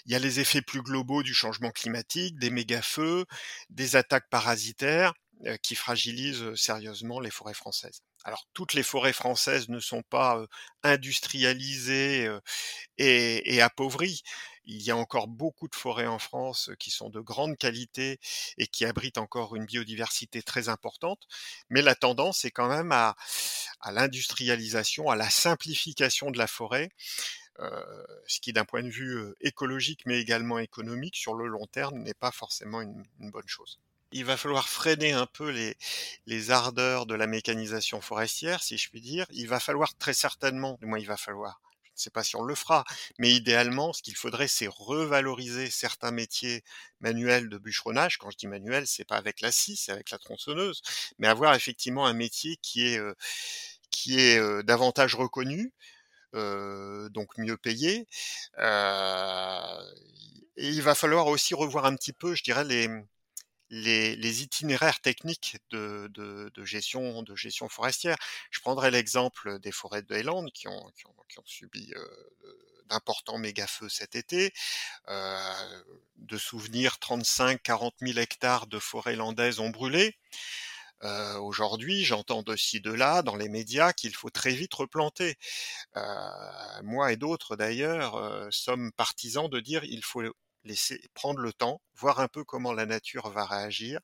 il 0.06 0.12
y 0.12 0.16
a 0.16 0.20
les 0.20 0.40
effets 0.42 0.62
plus 0.62 0.82
globaux 0.82 1.24
du 1.24 1.34
changement 1.34 1.72
climatique, 1.72 2.38
des 2.38 2.50
méga-feux, 2.50 3.26
des 3.70 3.96
attaques 3.96 4.30
parasitaires, 4.30 5.14
qui 5.62 5.76
fragilisent 5.76 6.56
sérieusement 6.56 7.20
les 7.20 7.32
forêts 7.32 7.54
françaises. 7.54 8.02
Alors 8.24 8.48
toutes 8.54 8.74
les 8.74 8.84
forêts 8.84 9.14
françaises 9.14 9.70
ne 9.70 9.80
sont 9.80 10.02
pas 10.02 10.46
industrialisées 10.84 12.30
et, 12.98 13.62
appauvries. 13.62 14.24
Il 14.66 14.82
y 14.82 14.92
a 14.92 14.98
encore 14.98 15.28
beaucoup 15.28 15.70
de 15.70 15.76
forêts 15.76 16.08
en 16.08 16.20
France 16.20 16.72
qui 16.78 16.92
sont 16.92 17.10
de 17.10 17.22
grande 17.22 17.58
qualité 17.58 18.20
et 18.58 18.68
qui 18.68 18.84
abritent 18.84 19.18
encore 19.18 19.56
une 19.56 19.66
biodiversité 19.66 20.42
très 20.44 20.68
importante. 20.68 21.26
Mais 21.70 21.82
la 21.82 21.96
tendance 21.96 22.44
est 22.44 22.52
quand 22.52 22.68
même 22.68 22.92
à, 22.92 23.16
l'industrialisation, 23.86 25.10
à 25.10 25.16
la 25.16 25.30
simplification 25.30 26.32
de 26.32 26.38
la 26.38 26.48
forêt. 26.48 26.90
ce 28.28 28.40
qui 28.42 28.54
d'un 28.54 28.66
point 28.66 28.84
de 28.84 28.90
vue 28.90 29.34
écologique 29.42 30.02
mais 30.06 30.20
également 30.20 30.60
économique 30.60 31.16
sur 31.16 31.34
le 31.34 31.48
long 31.48 31.68
terme 31.68 32.00
n'est 32.00 32.14
pas 32.14 32.32
forcément 32.32 32.82
une 32.82 33.32
bonne 33.32 33.48
chose 33.48 33.80
il 34.12 34.26
va 34.26 34.38
falloir 34.38 34.70
freiner 34.70 35.12
un 35.14 35.26
peu 35.26 35.50
les, 35.50 35.76
les 36.26 36.52
ardeurs 36.52 37.06
de 37.06 37.16
la 37.16 37.28
mécanisation 37.28 38.02
forestière, 38.02 38.64
si 38.64 38.78
je 38.78 38.90
puis 38.90 39.02
dire. 39.02 39.26
Il 39.32 39.48
va 39.48 39.60
falloir 39.60 39.96
très 39.98 40.14
certainement, 40.14 40.78
du 40.80 40.86
moins 40.86 41.00
il 41.00 41.08
va 41.08 41.18
falloir, 41.18 41.62
je 41.84 41.90
ne 42.02 42.04
sais 42.04 42.10
pas 42.10 42.24
si 42.24 42.36
on 42.36 42.44
le 42.44 42.56
fera, 42.56 42.86
mais 43.20 43.32
idéalement, 43.34 43.92
ce 43.94 44.02
qu'il 44.02 44.16
faudrait, 44.16 44.48
c'est 44.48 44.68
revaloriser 44.68 45.70
certains 45.70 46.12
métiers 46.12 46.64
manuels 47.02 47.50
de 47.50 47.58
bûcheronnage. 47.58 48.18
Quand 48.18 48.30
je 48.32 48.38
dis 48.38 48.48
manuel, 48.48 48.88
c'est 48.88 49.06
pas 49.06 49.18
avec 49.18 49.42
la 49.42 49.52
scie, 49.52 49.76
c'est 49.76 49.92
avec 49.92 50.12
la 50.12 50.20
tronçonneuse, 50.20 50.82
mais 51.20 51.28
avoir 51.28 51.56
effectivement 51.56 52.06
un 52.06 52.14
métier 52.14 52.58
qui 52.62 52.88
est, 52.88 53.00
euh, 53.00 53.14
qui 53.92 54.20
est 54.20 54.40
euh, 54.40 54.64
davantage 54.64 55.16
reconnu, 55.16 55.74
euh, 56.36 57.10
donc 57.10 57.38
mieux 57.38 57.58
payé. 57.58 58.08
et 60.58 60.70
il 60.70 60.82
va 60.82 60.96
falloir 60.96 61.28
aussi 61.28 61.54
revoir 61.54 61.86
un 61.86 61.96
petit 61.96 62.14
peu, 62.14 62.36
je 62.36 62.44
dirais, 62.44 62.64
les, 62.64 62.90
les, 63.70 64.44
itinéraires 64.44 65.02
techniques 65.02 65.58
de, 65.72 66.52
gestion, 66.64 67.24
de 67.24 67.36
gestion 67.36 67.70
forestière. 67.70 68.18
Je 68.52 68.60
prendrai 68.60 68.92
l'exemple 68.92 69.60
des 69.60 69.72
forêts 69.72 70.02
de 70.02 70.14
Highland 70.14 70.46
qui 70.54 70.68
ont, 70.68 70.92
subi 71.46 71.94
euh, 71.96 72.06
d'importants 72.88 73.38
méga-feux 73.38 73.90
cet 73.90 74.16
été. 74.16 74.54
Euh, 75.10 75.84
de 76.18 76.38
souvenir, 76.38 76.98
35-40 77.02 77.92
000 78.02 78.20
hectares 78.20 78.68
de 78.68 78.80
forêts 78.80 79.16
landaises 79.16 79.60
ont 79.60 79.70
brûlé. 79.70 80.18
Euh, 81.04 81.38
aujourd'hui, 81.38 82.04
j'entends 82.04 82.42
de 82.42 82.56
ci, 82.56 82.82
de 82.82 82.92
là, 82.92 83.22
dans 83.22 83.36
les 83.36 83.50
médias, 83.50 83.94
qu'il 83.94 84.16
faut 84.16 84.32
très 84.32 84.52
vite 84.52 84.74
replanter. 84.74 85.38
moi 86.84 87.12
et 87.12 87.18
d'autres, 87.18 87.56
d'ailleurs, 87.56 88.48
sommes 88.52 88.92
partisans 88.94 89.50
de 89.50 89.60
dire 89.60 89.84
il 89.84 90.04
faut 90.04 90.24
prendre 91.14 91.40
le 91.40 91.54
temps, 91.54 91.82
voir 91.98 92.20
un 92.20 92.28
peu 92.28 92.44
comment 92.44 92.74
la 92.74 92.86
nature 92.86 93.30
va 93.30 93.46
réagir. 93.46 94.00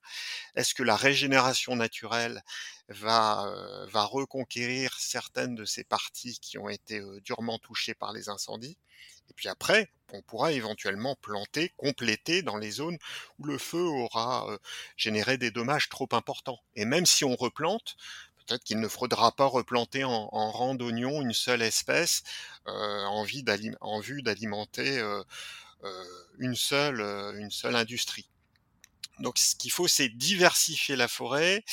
Est-ce 0.56 0.74
que 0.74 0.84
la 0.84 0.96
régénération 0.96 1.76
naturelle 1.76 2.44
va, 2.90 3.46
euh, 3.48 3.86
reconquérir 3.94 4.94
certaines 5.00 5.56
de 5.56 5.66
ces 5.66 5.84
parties 5.84 6.40
qui 6.40 6.58
ont 6.58 6.70
été 6.70 7.00
euh, 7.00 7.22
durement 7.22 7.60
touchées 7.60 7.94
par 7.94 8.14
les 8.14 8.30
incendies? 8.30 8.78
Et 9.30 9.34
puis 9.34 9.48
après, 9.48 9.90
on 10.12 10.22
pourra 10.22 10.52
éventuellement 10.52 11.16
planter, 11.16 11.72
compléter 11.78 12.42
dans 12.42 12.58
les 12.58 12.72
zones 12.72 12.98
où 13.40 13.46
le 13.46 13.58
feu 13.58 13.82
aura 13.82 14.50
euh, 14.50 14.58
généré 14.98 15.38
des 15.38 15.52
dommages 15.52 15.90
trop 15.90 16.10
importants. 16.12 16.60
Et 16.76 16.86
même 16.86 17.06
si 17.06 17.24
on 17.24 17.36
replante, 17.36 17.96
peut-être 18.46 18.64
qu'il 18.64 18.80
ne 18.80 18.88
faudra 18.88 19.32
pas 19.32 19.46
replanter 19.46 20.04
en, 20.04 20.28
rang 20.52 20.76
d'oignon 20.76 21.22
une 21.22 21.34
seule 21.34 21.62
espèce 21.62 22.24
en, 22.66 23.24
vue 23.24 23.42
d'alimenter 23.42 25.02
une 26.40 26.56
seule, 26.56 27.02
euh, 27.02 27.34
une 27.40 27.52
seule 27.52 27.76
industrie. 27.76 28.30
Donc 29.20 29.38
ce 29.38 29.56
qu'il 29.56 29.72
faut, 29.72 29.88
c'est 29.88 30.10
diversifier 30.10 30.96
la 30.96 31.08
forêt 31.08 31.64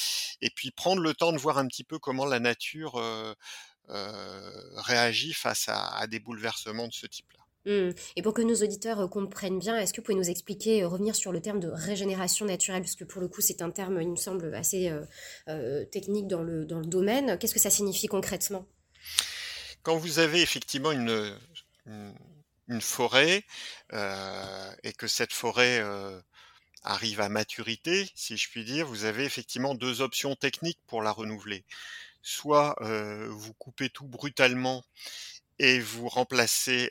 et 0.43 0.51
puis 0.51 0.71
prendre 0.71 1.01
le 1.01 1.15
temps 1.15 1.33
de 1.33 1.39
voir 1.39 1.59
un 1.59 1.67
petit 1.67 1.85
peu 1.85 1.99
comment 1.99 2.27
la 2.27 2.39
nature 2.39 2.99
euh, 2.99 3.35
réagit 4.77 5.33
face 5.33 5.67
à, 5.69 6.07
des 6.07 6.21
bouleversements 6.21 6.87
de 6.87 6.93
ce 6.93 7.07
type-là. 7.07 7.41
Mmh. 7.67 7.95
Et 8.17 8.23
pour 8.23 8.33
que 8.35 8.43
nos 8.43 8.55
auditeurs 8.55 9.09
comprennent 9.11 9.59
bien, 9.59 9.77
est-ce 9.79 9.93
que 9.93 10.01
vous 10.01 10.05
pouvez 10.05 10.19
nous 10.19 10.31
expliquer, 10.31 10.85
revenir 10.85 11.15
sur 11.15 11.33
le 11.33 11.41
terme 11.41 11.61
de 11.61 11.69
régénération 11.69 12.47
naturelle, 12.47 12.83
parce 12.83 12.95
que 12.95 13.05
pour 13.05 13.21
le 13.21 13.29
coup 13.29 13.41
c'est 13.41 13.63
un 13.63 13.71
terme, 13.71 14.01
il 14.01 14.11
me 14.11 14.17
semble, 14.17 14.55
assez 14.55 14.91
technique 15.91 16.27
dans 16.27 16.43
le, 16.43 16.65
dans 16.65 16.79
le 16.79 16.87
domaine. 16.87 17.39
Qu'est-ce 17.39 17.55
que 17.55 17.61
ça 17.61 17.71
signifie 17.71 18.07
concrètement? 18.07 18.67
Quand 19.83 19.97
vous 19.97 20.19
avez 20.19 20.43
effectivement 20.43 20.93
une 20.93 21.35
une 21.87 22.15
forêt 22.79 23.45
euh, 23.93 24.73
et 24.85 24.93
que 24.93 25.09
cette 25.09 25.33
forêt 25.33 25.81
euh, 25.81 26.21
arrive 26.85 27.21
à 27.21 27.29
maturité, 27.29 28.09
si 28.15 28.37
je 28.37 28.49
puis 28.49 28.65
dire, 28.65 28.87
vous 28.87 29.05
avez 29.05 29.25
effectivement 29.25 29.75
deux 29.75 30.01
options 30.01 30.37
techniques 30.37 30.79
pour 30.87 31.03
la 31.03 31.11
renouveler. 31.11 31.65
Soit 32.23 32.77
euh, 32.83 33.27
vous 33.31 33.55
coupez 33.55 33.91
tout 33.91 34.07
brutalement 34.07 34.85
et 35.59 35.81
vous 35.81 36.09
remplacez 36.09 36.91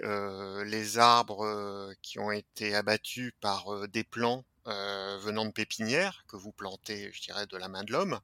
les 0.65 0.99
arbres 0.99 1.91
qui 2.03 2.19
ont 2.19 2.29
été 2.29 2.75
abattus 2.75 3.33
par 3.41 3.87
des 3.87 4.03
plants 4.03 4.45
venant 4.65 5.45
de 5.45 5.51
pépinières 5.51 6.23
que 6.27 6.35
vous 6.35 6.51
plantez, 6.51 7.09
je 7.11 7.19
dirais, 7.19 7.47
de 7.47 7.57
la 7.57 7.67
main 7.67 7.83
de 7.83 7.91
l'homme 7.91 8.19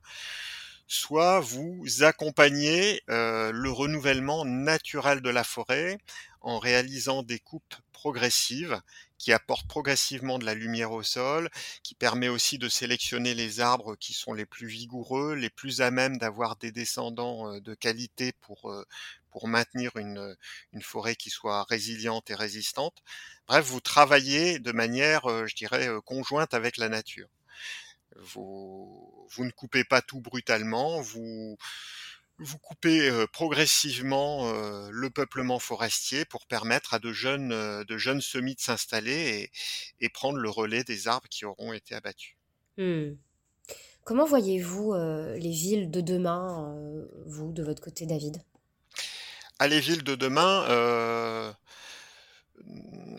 soit 0.87 1.39
vous 1.39 1.83
accompagnez 2.01 3.01
le 3.07 3.69
renouvellement 3.69 4.45
naturel 4.45 5.21
de 5.21 5.31
la 5.31 5.43
forêt 5.43 5.97
en 6.45 6.59
réalisant 6.59 7.23
des 7.23 7.39
coupes 7.39 7.75
progressives 7.91 8.79
qui 9.17 9.33
apportent 9.33 9.67
progressivement 9.67 10.37
de 10.37 10.45
la 10.45 10.53
lumière 10.53 10.91
au 10.91 11.01
sol, 11.01 11.49
qui 11.81 11.95
permet 11.95 12.29
aussi 12.29 12.59
de 12.59 12.69
sélectionner 12.69 13.33
les 13.33 13.61
arbres 13.61 13.95
qui 13.95 14.13
sont 14.13 14.31
les 14.31 14.45
plus 14.45 14.67
vigoureux, 14.67 15.33
les 15.33 15.49
plus 15.49 15.81
à 15.81 15.89
même 15.89 16.17
d'avoir 16.17 16.55
des 16.55 16.71
descendants 16.71 17.59
de 17.59 17.73
qualité 17.73 18.31
pour, 18.41 18.71
pour 19.31 19.47
maintenir 19.47 19.95
une, 19.97 20.35
une 20.71 20.83
forêt 20.83 21.15
qui 21.15 21.31
soit 21.31 21.63
résiliente 21.63 22.29
et 22.29 22.35
résistante. 22.35 23.01
Bref, 23.47 23.65
vous 23.65 23.81
travaillez 23.81 24.59
de 24.59 24.71
manière, 24.71 25.47
je 25.47 25.55
dirais, 25.55 25.89
conjointe 26.05 26.53
avec 26.53 26.77
la 26.77 26.89
nature. 26.89 27.27
Vous, 28.17 29.27
vous 29.31 29.45
ne 29.45 29.51
coupez 29.51 29.83
pas 29.83 30.03
tout 30.03 30.21
brutalement, 30.21 31.01
vous, 31.01 31.57
vous 32.39 32.57
coupez 32.57 33.25
progressivement 33.31 34.51
le 34.89 35.09
peuplement 35.09 35.59
forestier 35.59 36.25
pour 36.25 36.47
permettre 36.47 36.93
à 36.93 36.99
de 36.99 37.13
jeunes, 37.13 37.83
de 37.83 37.97
jeunes 37.97 38.21
semis 38.21 38.55
de 38.55 38.59
s'installer 38.59 39.51
et, 39.99 40.09
prendre 40.09 40.37
le 40.37 40.49
relais 40.49 40.83
des 40.83 41.07
arbres 41.07 41.29
qui 41.29 41.45
auront 41.45 41.73
été 41.73 41.95
abattus. 41.95 42.35
Mmh. 42.77 43.11
Comment 44.03 44.25
voyez-vous, 44.25 44.93
les 44.93 45.51
villes 45.51 45.89
de 45.89 46.01
demain, 46.01 46.75
vous, 47.25 47.53
de 47.53 47.63
votre 47.63 47.81
côté, 47.81 48.05
David? 48.05 48.41
Ah, 49.57 49.67
les 49.67 49.79
villes 49.79 50.03
de 50.03 50.15
demain, 50.15 51.55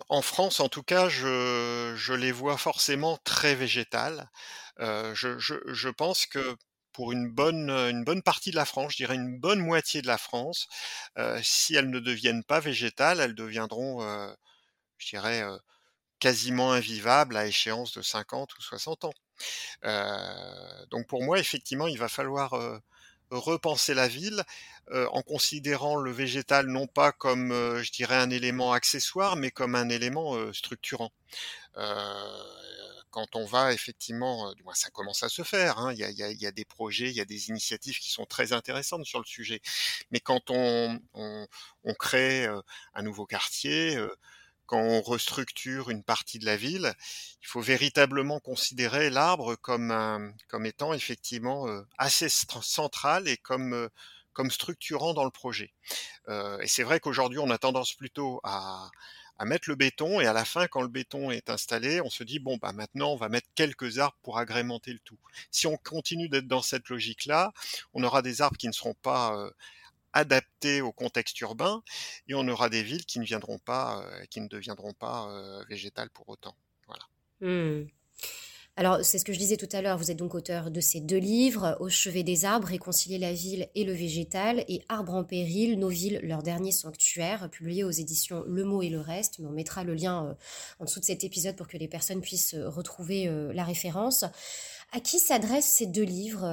en 0.08 0.22
France, 0.22 0.60
en 0.60 0.68
tout 0.68 0.82
cas, 0.82 1.08
je 1.08 1.94
je 1.96 2.12
les 2.12 2.32
vois 2.32 2.56
forcément 2.56 3.18
très 3.24 3.54
végétales. 3.54 4.30
Je 4.78 5.38
je 5.38 5.54
je 5.66 5.88
pense 5.88 6.26
que 6.26 6.56
pour 6.96 7.12
une 7.12 7.30
bonne, 7.30 7.70
heu, 7.70 7.90
une 7.90 8.04
bonne 8.04 8.22
partie 8.24 8.52
de 8.52 8.56
la 8.56 8.66
France, 8.66 8.92
je 8.94 8.98
dirais 8.98 9.16
une 9.16 9.38
bonne 9.40 9.60
moitié 9.60 10.02
de 10.02 10.08
la 10.08 10.18
France, 10.18 10.68
heu, 11.18 11.40
si 11.44 11.76
elles 11.76 11.90
ne 11.90 12.00
deviennent 12.00 12.44
pas 12.44 12.60
végétales, 12.60 13.20
elles 13.20 13.36
deviendront, 13.36 14.02
heu, 14.04 14.34
je 14.98 15.08
dirais, 15.10 15.44
quasiment 16.20 16.72
invivables 16.72 17.36
à 17.36 17.46
échéance 17.46 17.92
de 17.94 18.02
50 18.02 18.56
ou 18.58 18.62
60 18.62 19.04
ans. 19.04 19.14
Donc 20.90 21.06
pour 21.08 21.22
moi, 21.24 21.38
effectivement, 21.38 21.86
il 21.88 21.98
va 21.98 22.08
falloir, 22.08 22.54
repenser 23.30 23.94
la 23.94 24.08
ville, 24.08 24.42
en 24.92 25.22
considérant 25.22 25.96
le 25.96 26.12
végétal 26.12 26.66
non 26.68 26.86
pas 26.86 27.12
comme, 27.12 27.50
je 27.82 27.92
dirais 27.92 28.16
un 28.16 28.30
élément 28.30 28.72
accessoire, 28.72 29.36
mais 29.36 29.50
comme 29.50 29.74
un 29.74 29.88
élément, 29.88 30.52
structurant. 30.52 31.12
Quand 33.16 33.34
on 33.34 33.46
va 33.46 33.72
effectivement, 33.72 34.50
heu, 34.50 34.54
du 34.56 34.62
moins 34.62 34.74
ça 34.74 34.90
commence 34.90 35.22
à 35.22 35.30
se 35.30 35.42
faire, 35.42 35.78
hein, 35.78 35.90
il 35.94 35.98
y 36.00 36.46
a 36.46 36.50
des 36.52 36.64
projets, 36.66 37.08
il 37.08 37.16
y 37.16 37.20
a 37.22 37.24
des 37.24 37.48
initiatives 37.48 37.98
qui 37.98 38.10
sont 38.10 38.26
très 38.26 38.52
intéressantes 38.52 39.06
sur 39.06 39.18
le 39.20 39.24
sujet. 39.24 39.62
Mais 40.10 40.20
quand 40.20 40.50
on 40.50 41.00
crée, 41.98 42.46
heu, 42.46 42.60
un 42.94 43.02
nouveau 43.02 43.24
quartier, 43.24 43.96
heu, 43.96 44.14
quand 44.66 44.80
on 44.80 45.00
restructure 45.00 45.88
une 45.90 46.04
partie 46.04 46.38
de 46.38 46.44
la 46.44 46.56
ville, 46.58 46.92
il 47.40 47.46
faut 47.46 47.62
véritablement 47.62 48.38
considérer 48.40 49.08
l'arbre 49.10 49.56
comme 49.56 50.66
étant 50.66 50.92
effectivement, 50.92 51.66
assez 51.98 52.28
central 52.28 53.28
et 53.28 53.38
comme, 53.38 53.88
structurant 54.50 55.14
dans 55.14 55.24
le 55.24 55.30
projet. 55.30 55.72
Et 56.62 56.68
c'est 56.68 56.82
vrai 56.84 57.00
qu'aujourd'hui, 57.00 57.38
on 57.40 57.50
a 57.50 57.58
tendance 57.58 57.94
plutôt 57.94 58.40
à 58.44 58.90
à 59.38 59.44
mettre 59.44 59.68
le 59.68 59.76
béton 59.76 60.20
et 60.20 60.26
à 60.26 60.32
la 60.32 60.44
fin, 60.44 60.66
quand 60.66 60.82
le 60.82 60.88
béton 60.88 61.30
est 61.30 61.50
installé, 61.50 62.00
on 62.00 62.10
se 62.10 62.24
dit: 62.24 62.38
«Bon, 62.38 62.56
bah, 62.56 62.72
maintenant, 62.72 63.12
on 63.12 63.16
va 63.16 63.28
mettre 63.28 63.48
quelques 63.54 63.98
arbres 63.98 64.16
pour 64.22 64.38
agrémenter 64.38 64.92
le 64.92 64.98
tout». 65.00 65.18
Si 65.50 65.66
on 65.66 65.76
continue 65.76 66.28
d'être 66.28 66.48
dans 66.48 66.62
cette 66.62 66.88
logique-là, 66.88 67.52
on 67.92 68.02
aura 68.04 68.22
des 68.22 68.42
arbres 68.42 68.56
qui 68.56 68.68
ne 68.68 68.72
seront 68.72 68.94
pas, 68.94 69.50
adaptés 70.12 70.80
au 70.80 70.92
contexte 70.92 71.38
urbain 71.42 71.82
et 72.26 72.34
on 72.34 72.48
aura 72.48 72.70
des 72.70 72.82
villes 72.82 73.04
qui 73.04 73.20
ne 73.20 73.24
viendront 73.24 73.58
pas, 73.58 74.02
qui 74.30 74.40
ne 74.40 74.48
deviendront 74.48 74.94
pas, 74.94 75.28
végétales 75.68 76.10
pour 76.10 76.28
autant. 76.30 76.56
Voilà. 76.86 77.04
Mmh. 77.40 77.88
Alors, 78.78 79.02
c'est 79.02 79.18
ce 79.18 79.24
que 79.24 79.32
je 79.32 79.38
disais 79.38 79.56
tout 79.56 79.68
à 79.72 79.80
l'heure, 79.80 79.96
vous 79.96 80.10
êtes 80.10 80.18
donc 80.18 80.34
auteur 80.34 80.70
de 80.70 80.80
ces 80.82 81.00
2 81.00 81.16
livres, 81.16 81.78
Au 81.80 81.88
chevet 81.88 82.22
des 82.22 82.44
arbres, 82.44 82.68
réconcilier 82.68 83.16
la 83.16 83.32
ville 83.32 83.68
et 83.74 83.84
le 83.84 83.94
végétal 83.94 84.66
et 84.68 84.82
Arbres 84.90 85.14
en 85.14 85.24
péril, 85.24 85.78
nos 85.78 85.88
villes, 85.88 86.20
leur 86.22 86.42
dernier 86.42 86.72
sanctuaire, 86.72 87.48
publié 87.48 87.84
aux 87.84 87.90
éditions 87.90 88.44
Le 88.46 88.64
Mot 88.64 88.82
et 88.82 88.90
le 88.90 89.00
Reste. 89.00 89.38
Mais 89.38 89.46
on 89.46 89.52
mettra 89.52 89.82
le 89.82 89.94
lien, 89.94 90.26
heu, 90.26 90.34
en 90.78 90.84
dessous 90.84 91.00
de 91.00 91.06
cet 91.06 91.24
épisode 91.24 91.56
pour 91.56 91.68
que 91.68 91.78
les 91.78 91.88
personnes 91.88 92.20
puissent, 92.20 92.52
heu, 92.52 92.68
retrouver, 92.68 93.28
heu, 93.28 93.50
la 93.52 93.64
référence. 93.64 94.26
À 94.92 95.00
qui 95.00 95.20
s'adressent 95.20 95.72
ces 95.72 95.86
2 95.86 96.02
livres? 96.02 96.44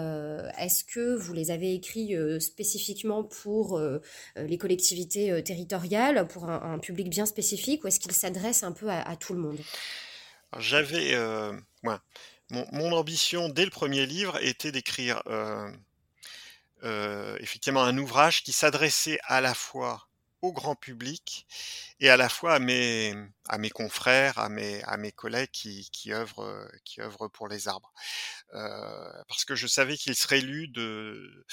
Est-ce 0.58 0.86
que 0.86 1.16
vous 1.16 1.34
les 1.34 1.52
avez 1.52 1.74
écrits, 1.74 2.16
spécifiquement 2.40 3.24
pour, 3.24 3.80
les 4.36 4.58
collectivités, 4.58 5.44
territoriales, 5.44 6.28
pour 6.28 6.50
un 6.50 6.80
public 6.80 7.10
bien 7.10 7.28
spécifique 7.28 7.84
ou 7.84 7.88
est-ce 7.88 8.00
qu'ils 8.00 8.12
s'adressent 8.14 8.64
un 8.64 8.72
peu 8.72 8.90
à 8.90 9.16
tout 9.18 9.34
le 9.34 9.40
monde? 9.40 9.60
J'avais, 10.60 11.18
ouais, 11.84 11.96
mon 12.52 12.92
ambition 12.94 13.50
dès 13.50 13.66
le 13.66 13.72
premier 13.72 14.06
livre 14.06 14.38
était 14.42 14.72
d'écrire, 14.72 15.22
heu 15.28 15.72
heu, 16.84 17.38
effectivement 17.40 17.84
un 17.84 17.98
ouvrage 17.98 18.44
qui 18.44 18.52
s'adressait 18.54 19.20
à 19.24 19.42
la 19.42 19.54
fois 19.54 20.08
au 20.44 20.54
grand 20.54 20.76
public 20.76 21.48
et 22.02 22.10
à 22.10 22.18
la 22.18 22.30
fois 22.30 22.56
à 22.56 22.60
mes 22.60 23.16
à 23.50 23.58
mes 23.58 23.70
confrères, 23.72 24.40
à 24.40 24.50
mes 24.50 24.84
à 24.84 24.98
mes 24.98 25.12
collègues 25.14 25.52
qui 25.52 25.90
qui 25.92 26.14
œuvrent, 26.14 26.68
qui 26.86 27.02
œuvrent 27.02 27.30
pour 27.32 27.48
les 27.48 27.68
arbres. 27.70 27.94
Heu, 28.56 28.60
parce 29.28 29.46
que 29.46 29.56
je 29.56 29.68
savais 29.68 29.98
qu'il 29.98 30.16
serait 30.16 30.42
lu 30.42 30.68
de 30.70 31.46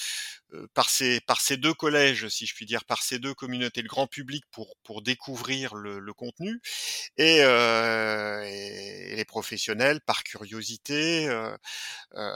heu, 0.53 0.69
par 0.75 0.91
ces 0.91 1.21
par 1.21 1.41
ces 1.41 1.57
2 1.57 1.75
collèges, 1.75 2.29
si 2.29 2.47
je 2.47 2.55
puis 2.55 2.67
dire, 2.67 2.85
par 2.85 3.03
ces 3.03 3.19
2 3.19 3.35
communautés, 3.35 3.83
le 3.83 3.89
grand 3.89 4.07
public 4.07 4.45
pour 4.53 4.77
pour 4.85 5.03
découvrir 5.03 5.75
le 5.75 5.99
le 6.01 6.15
contenu 6.15 6.61
et 7.19 7.43
heu 7.45 8.43
et 8.47 9.17
les 9.17 9.25
professionnels 9.25 10.01
par 10.03 10.25
curiosité, 10.25 11.29
heu 11.29 11.57
heu 12.17 12.33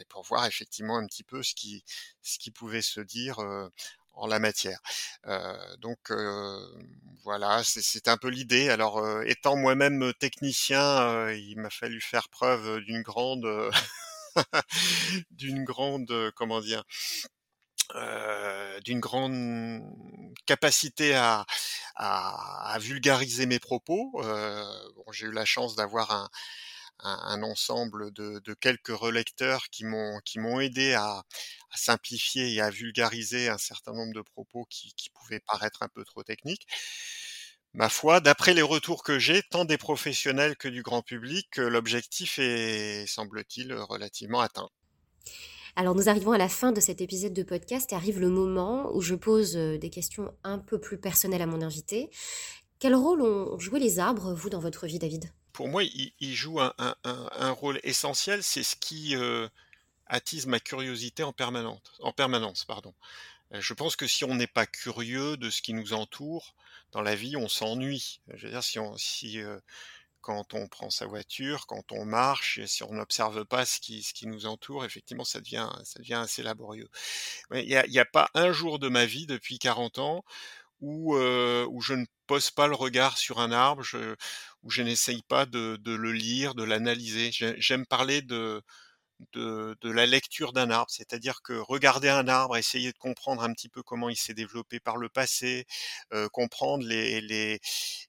et 0.00 0.04
pour 0.06 0.24
voir 0.24 0.46
effectivement 0.46 0.98
un 0.98 1.06
petit 1.06 1.24
peu 1.24 1.42
ce 1.42 1.54
qui 1.54 1.84
ce 2.22 2.38
qui 2.38 2.50
pouvait 2.50 2.82
se 2.82 3.00
dire, 3.00 3.40
heu, 3.42 3.70
en 4.18 4.26
la 4.26 4.38
matière. 4.38 4.78
Heu, 5.26 5.40
donc 5.80 5.98
heu, 6.10 6.58
voilà, 7.24 7.62
c'est 7.64 8.08
un 8.08 8.16
peu 8.16 8.28
l'idée. 8.28 8.68
Alors, 8.70 9.00
heu, 9.04 9.24
étant 9.28 9.56
moi-même, 9.56 10.12
technicien, 10.20 11.30
il 11.32 11.56
m'a 11.58 11.70
fallu 11.70 12.00
faire 12.00 12.28
preuve, 12.28 12.80
d'une 12.80 13.02
grande, 13.02 13.46
d'une 15.30 15.64
grande, 15.64 16.32
comment 16.36 16.60
dire? 16.60 16.84
D'une 18.84 19.00
grande 19.00 19.82
capacité 20.46 21.14
à 21.14 21.44
à 21.96 22.78
vulgariser 22.80 23.46
mes 23.46 23.58
propos. 23.58 24.12
J'ai 25.12 25.26
eu 25.26 25.32
la 25.32 25.44
chance 25.44 25.74
d'avoir 25.76 26.12
un 26.12 26.28
un 27.00 27.42
ensemble 27.42 28.12
de 28.12 28.54
quelques 28.54 28.88
relecteurs 28.88 29.64
qui 29.70 29.84
m'ont 29.84 30.20
qui 30.24 30.38
m'ont 30.38 30.60
aidé 30.60 30.94
à 30.94 31.22
simplifier 31.74 32.54
et 32.54 32.60
à 32.60 32.70
vulgariser 32.70 33.48
un 33.48 33.58
certain 33.58 33.92
nombre 33.92 34.14
de 34.14 34.22
propos 34.22 34.66
qui 34.70 34.92
qui 34.94 35.10
pouvaient 35.10 35.40
paraître 35.40 35.82
un 35.82 35.88
peu 35.88 36.04
trop 36.04 36.22
techniques. 36.22 36.66
Ma 37.72 37.88
foi, 37.88 38.20
d'après 38.20 38.52
les 38.52 38.60
retours 38.60 39.02
que 39.02 39.18
j'ai, 39.18 39.42
tant 39.42 39.64
des 39.64 39.78
professionnels 39.78 40.54
que 40.56 40.68
du 40.68 40.82
grand 40.82 41.00
public, 41.00 41.56
l'objectif 41.56 42.38
est, 42.38 43.06
semble-t-il, 43.06 43.72
relativement 43.72 44.40
atteint. 44.40 44.68
Alors 45.76 45.94
nous 45.94 46.08
arrivons 46.08 46.32
à 46.32 46.38
la 46.38 46.48
fin 46.48 46.72
de 46.72 46.80
cet 46.80 47.00
épisode 47.00 47.32
de 47.32 47.42
podcast 47.42 47.92
et 47.92 47.94
arrive 47.94 48.20
le 48.20 48.28
moment 48.28 48.90
où 48.94 49.00
je 49.00 49.14
pose, 49.14 49.56
heu, 49.56 49.78
des 49.78 49.90
questions 49.90 50.34
un 50.44 50.58
peu 50.58 50.78
plus 50.80 50.98
personnelles 50.98 51.42
à 51.42 51.46
mon 51.46 51.62
invité. 51.62 52.10
Quel 52.80 52.94
rôle 52.94 53.22
ont 53.22 53.58
joué 53.58 53.80
les 53.80 53.98
arbres, 53.98 54.34
vous, 54.34 54.50
dans 54.50 54.60
votre 54.60 54.86
vie, 54.86 54.98
David? 54.98 55.30
Pour 55.52 55.68
moi, 55.68 55.82
ils 55.84 56.34
jouent 56.34 56.60
un 56.60 57.50
rôle 57.50 57.80
essentiel, 57.82 58.42
c'est 58.42 58.62
ce 58.62 58.76
qui, 58.76 59.14
heu, 59.16 59.48
attise 60.06 60.46
ma 60.46 60.60
curiosité 60.60 61.22
en 61.24 61.32
permanente 61.32 61.92
en 62.00 62.12
permanence, 62.12 62.64
pardon. 62.66 62.94
Heu, 63.54 63.60
je 63.60 63.74
pense 63.74 63.96
que 63.96 64.06
si 64.08 64.24
on 64.24 64.34
n'est 64.36 64.46
pas 64.48 64.66
curieux 64.66 65.36
de 65.38 65.50
ce 65.50 65.62
qui 65.62 65.74
nous 65.74 65.94
entoure 65.94 66.54
dans 66.92 67.02
la 67.02 67.14
vie, 67.16 67.36
on 67.36 67.48
s'ennuie. 67.48 68.20
Je 68.34 68.46
veux 68.46 68.52
dire 68.52 68.64
si 68.64 68.78
quand 70.20 70.52
on 70.54 70.68
prend 70.68 70.90
sa 70.90 71.06
voiture, 71.06 71.66
quand 71.66 71.92
on 71.92 72.04
marche 72.04 72.64
si 72.66 72.82
on 72.82 72.92
n'observe 72.92 73.44
pas 73.46 73.64
ce 73.64 73.80
qui 73.80 74.26
nous 74.26 74.46
entoure, 74.46 74.84
effectivement, 74.84 75.24
ça 75.24 75.40
devient 75.40 75.66
assez 76.14 76.42
laborieux. 76.42 76.88
Il 77.54 77.68
y 77.68 77.76
a 77.76 77.86
il 77.86 77.92
y 77.92 77.98
a 78.00 78.04
pas 78.06 78.30
un 78.34 78.52
jour 78.52 78.78
de 78.78 78.88
ma 78.88 79.06
vie 79.06 79.26
depuis 79.26 79.58
40 79.58 79.98
ans 79.98 80.24
où, 80.80 81.16
heu, 81.16 81.66
où 81.70 81.80
je 81.82 81.94
ne 81.94 82.04
pose 82.26 82.50
pas 82.50 82.66
le 82.68 82.74
regard 82.74 83.18
sur 83.18 83.40
un 83.40 83.52
arbre, 83.52 83.82
où 84.62 84.70
je 84.70 84.82
n'essaye 84.82 85.22
pas 85.28 85.46
de 85.46 85.76
de 85.80 85.92
le 85.94 86.12
lire, 86.12 86.54
de 86.54 86.64
l'analyser. 86.64 87.30
J'ai 87.32 87.54
j'aime 87.60 87.86
parler 87.86 88.22
de 88.22 88.62
de 89.32 89.76
de 89.80 89.90
la 89.90 90.06
lecture 90.06 90.52
d'un 90.52 90.70
arbre, 90.70 90.90
c'est-à-dire 90.90 91.42
que 91.42 91.52
regarder 91.54 92.08
un 92.08 92.28
arbre, 92.28 92.56
essayer 92.56 92.92
de 92.92 92.98
comprendre 92.98 93.42
un 93.42 93.52
petit 93.52 93.68
peu 93.68 93.82
comment 93.82 94.08
il 94.08 94.16
s'est 94.16 94.34
développé 94.34 94.80
par 94.80 94.96
le 94.96 95.08
passé, 95.08 95.66
heu, 96.12 96.28
comprendre 96.30 96.84
les 96.86 97.20
les 97.20 97.60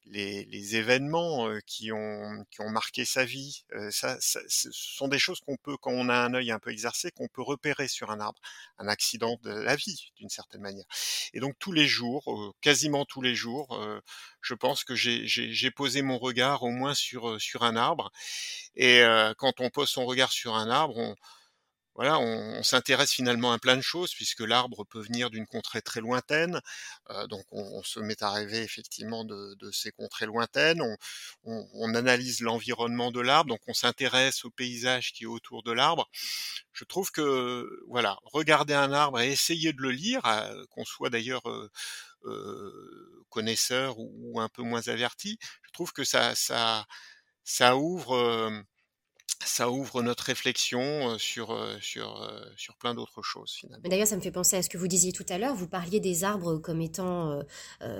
les 0.06 0.46
les 0.46 0.76
événements, 0.76 1.48
heu, 1.50 1.62
qui 1.66 1.92
ont 1.92 2.44
qui 2.52 2.62
ont 2.62 2.70
marqué 2.70 3.06
sa 3.06 3.26
vie, 3.26 3.64
heu, 3.74 3.92
ça 3.92 4.18
ça 4.20 4.40
ce 4.48 4.70
sont 4.72 5.08
des 5.08 5.20
choses 5.20 5.40
qu'on 5.42 5.58
peut 5.58 5.78
quand 5.78 5.92
on 5.92 6.10
a 6.10 6.16
un 6.16 6.34
œil 6.34 6.52
un 6.52 6.60
peu 6.60 6.72
exercé, 6.72 7.12
qu'on 7.12 7.28
peut 7.28 7.42
repérer 7.42 7.88
sur 7.88 8.12
un 8.12 8.20
arbre. 8.20 8.40
Un 8.78 8.88
accident 8.88 9.38
de 9.44 9.52
la 9.52 9.76
vie, 9.76 10.12
d'une 10.18 10.30
certaine 10.30 10.62
manière 10.62 10.86
et 11.34 11.40
donc 11.40 11.56
tous 11.60 11.72
les 11.72 11.88
jours, 11.88 12.24
heu, 12.34 12.52
quasiment 12.62 13.06
tous 13.06 13.22
les 13.22 13.36
jours, 13.36 13.76
heu, 13.76 14.02
je 14.42 14.54
pense 14.54 14.84
que 14.84 14.96
j'ai 14.96 15.72
posé 15.72 16.02
mon 16.02 16.18
regard 16.18 16.64
au 16.64 16.72
moins 16.72 16.94
sur, 16.96 17.30
heu, 17.32 17.40
sur 17.40 17.64
un 17.64 17.76
arbre 17.76 18.12
et 18.76 19.02
heu, 19.04 19.34
quand 19.38 19.62
on 19.62 19.70
pose 19.70 19.90
son 19.90 20.06
regard 20.06 20.32
sur 20.32 20.56
un 20.56 20.70
arbre, 20.70 20.98
on 20.98 21.16
voilà, 21.96 22.18
on 22.20 22.64
s'intéresse 22.64 23.12
finalement 23.12 23.52
à 23.52 23.60
plein 23.60 23.76
de 23.76 23.82
choses 23.82 24.14
puisque 24.14 24.40
l'arbre 24.42 24.86
peut 24.86 25.02
venir 25.02 25.30
d'une 25.30 25.46
contrée 25.46 25.82
très 25.82 26.00
lointaine, 26.00 26.62
heu, 27.10 27.28
donc 27.28 27.44
on 27.52 27.84
se 27.84 28.00
met 28.00 28.22
à 28.24 28.32
rêver 28.32 28.60
effectivement 28.64 29.26
de 29.26 29.56
de 29.60 29.72
ces 29.72 29.92
contrées 29.92 30.26
lointaines. 30.28 30.82
On 30.82 30.96
on 31.74 31.96
analyse 31.96 32.42
l'environnement 32.42 33.12
de 33.12 33.20
l'arbre, 33.20 33.50
donc 33.50 33.60
on 33.68 33.74
s'intéresse 33.74 34.46
au 34.46 34.50
paysage 34.52 35.12
qui 35.14 35.24
est 35.26 35.28
autour 35.28 35.64
de 35.64 35.72
l'arbre. 35.74 36.08
Je 36.74 36.86
trouve 36.86 37.12
que, 37.12 37.68
voilà, 37.88 38.18
regarder 38.24 38.74
un 38.74 38.94
arbre 38.94 39.20
et 39.20 39.32
essayer 39.32 39.74
de 39.74 39.82
le 39.82 39.92
lire, 39.92 40.22
heu, 40.26 40.66
qu'on 40.70 40.86
soit 40.86 41.10
d'ailleurs, 41.10 41.48
heu 41.50 41.70
heu, 42.26 43.24
connaisseur 43.30 43.96
ou 44.00 44.40
un 44.40 44.50
peu 44.50 44.64
moins 44.64 44.88
averti, 44.88 45.38
je 45.64 45.72
trouve 45.72 45.94
que 45.94 46.04
ça 46.04 46.36
ça 46.36 46.86
ça 47.44 47.78
ouvre, 47.78 48.16
hem 48.48 48.64
ça 49.46 49.70
ouvre 49.70 50.02
notre 50.02 50.26
réflexion, 50.26 51.18
sur, 51.18 51.50
plein 52.80 52.94
d'autres 52.94 53.22
choses 53.22 53.54
finalement. 53.54 53.88
D'ailleurs, 53.90 54.08
ça 54.08 54.16
me 54.18 54.22
fait 54.22 54.32
penser 54.32 54.58
à 54.58 54.62
ce 54.62 54.70
que 54.70 54.78
vous 54.78 54.88
disiez 54.88 55.14
tout 55.14 55.26
à 55.30 55.38
l'heure. 55.38 55.56
Vous 55.56 55.68
parliez 55.68 56.00
des 56.00 56.24
arbres 56.24 56.58
comme 56.58 56.82
étant, 56.82 57.42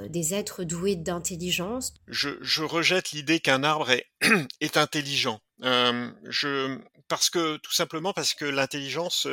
des 0.10 0.34
êtres 0.34 0.64
doués 0.64 0.96
d'intelligence. 0.96 1.94
Je 2.08 2.32
je 2.42 2.64
rejette 2.64 3.12
l'idée 3.12 3.40
qu'un 3.40 3.64
arbre 3.64 3.90
est 3.90 4.08
est 4.62 4.78
intelligent. 4.78 5.40
Je 5.62 6.80
parce 7.08 7.30
que 7.30 7.58
tout 7.58 7.74
simplement 7.74 8.14
parce 8.14 8.34
que 8.34 8.46
l'intelligence, 8.46 9.28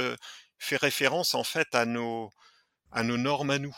fait 0.59 0.77
référence 0.77 1.35
en 1.35 1.45
fait 1.45 1.75
à 1.75 1.85
nos 1.85 2.31
à 2.93 3.03
nos 3.03 3.17
normes 3.19 3.51
à 3.51 3.59
nous. 3.59 3.77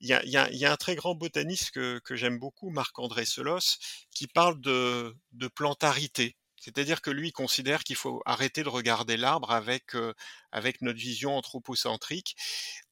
Il 0.00 0.08
y 0.08 0.12
a 0.12 0.24
y 0.24 0.36
a 0.36 0.50
y 0.50 0.64
a 0.64 0.72
un 0.72 0.76
très 0.76 0.94
grand 0.96 1.14
botaniste 1.14 1.70
que 1.72 1.98
que 2.04 2.16
j'aime 2.16 2.38
beaucoup, 2.38 2.70
Marc-André 2.70 3.24
Selosse, 3.24 3.78
qui 4.14 4.26
parle 4.26 4.60
de 4.60 5.14
de 5.32 5.48
plantarité. 5.48 6.36
C'est-à-dire 6.60 7.00
que 7.00 7.10
lui 7.10 7.32
considère 7.32 7.84
qu'il 7.84 7.96
faut 7.96 8.20
arrêter 8.26 8.62
de 8.62 8.68
regarder 8.68 9.16
l'arbre 9.16 9.50
avec, 9.50 9.94
heu, 9.94 10.12
avec 10.52 10.82
notre 10.82 10.98
vision 10.98 11.34
anthropocentrique, 11.36 12.36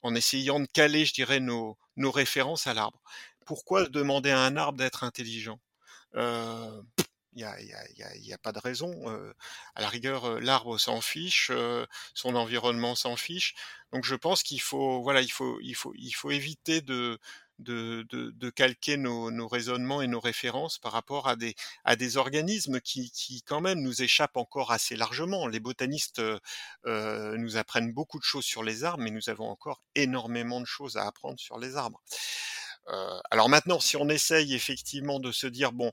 en 0.02 0.14
essayant 0.14 0.60
de 0.60 0.66
caler, 0.66 1.04
je 1.04 1.12
dirais, 1.14 1.40
nos 1.40 1.78
nos 1.96 2.10
références 2.10 2.66
à 2.66 2.74
l'arbre. 2.74 3.02
Pourquoi 3.46 3.86
demander 3.88 4.30
à 4.30 4.40
un 4.40 4.56
arbre 4.56 4.78
d'être 4.78 5.04
intelligent? 5.04 5.60
Heu, 6.16 6.82
il 7.34 7.42
y 8.26 8.32
a 8.32 8.38
pas 8.38 8.52
de 8.52 8.58
raison, 8.58 8.92
heu, 9.10 9.34
à 9.74 9.80
la 9.80 9.88
rigueur, 9.88 10.40
l'arbre 10.40 10.78
s'en 10.78 11.00
fiche, 11.00 11.50
son 12.14 12.34
environnement 12.34 12.94
s'en 12.94 13.16
fiche. 13.16 13.54
Donc 13.92 14.04
je 14.04 14.14
pense 14.14 14.42
qu'il 14.42 14.60
faut 14.60 15.02
voilà, 15.02 15.20
il 15.22 15.30
faut 15.32 16.30
éviter 16.30 16.80
de 16.80 17.18
calquer 18.54 18.96
nos 18.96 19.48
raisonnements 19.48 20.02
et 20.02 20.06
nos 20.08 20.20
références 20.20 20.78
par 20.78 20.92
rapport 20.92 21.28
à 21.28 21.36
des 21.96 22.16
organismes 22.16 22.80
qui 22.80 23.42
quand 23.46 23.60
même 23.60 23.80
nous 23.80 24.02
échappent 24.02 24.36
encore 24.36 24.72
assez 24.72 24.96
largement. 24.96 25.46
Les 25.46 25.60
botanistes, 25.60 26.20
nous 26.86 27.56
apprennent 27.56 27.92
beaucoup 27.92 28.18
de 28.18 28.24
choses 28.24 28.44
sur 28.44 28.62
les 28.62 28.84
arbres, 28.84 29.02
mais 29.02 29.10
nous 29.10 29.28
avons 29.28 29.48
encore 29.48 29.82
énormément 29.94 30.60
de 30.60 30.66
choses 30.66 30.96
à 30.96 31.06
apprendre 31.06 31.38
sur 31.38 31.58
les 31.58 31.76
arbres. 31.76 32.00
Alors 33.30 33.48
maintenant, 33.48 33.80
si 33.80 33.96
on 33.96 34.08
essaye 34.08 34.54
effectivement 34.54 35.20
de 35.20 35.32
se 35.32 35.46
dire: 35.46 35.72
«Bon, 35.72 35.92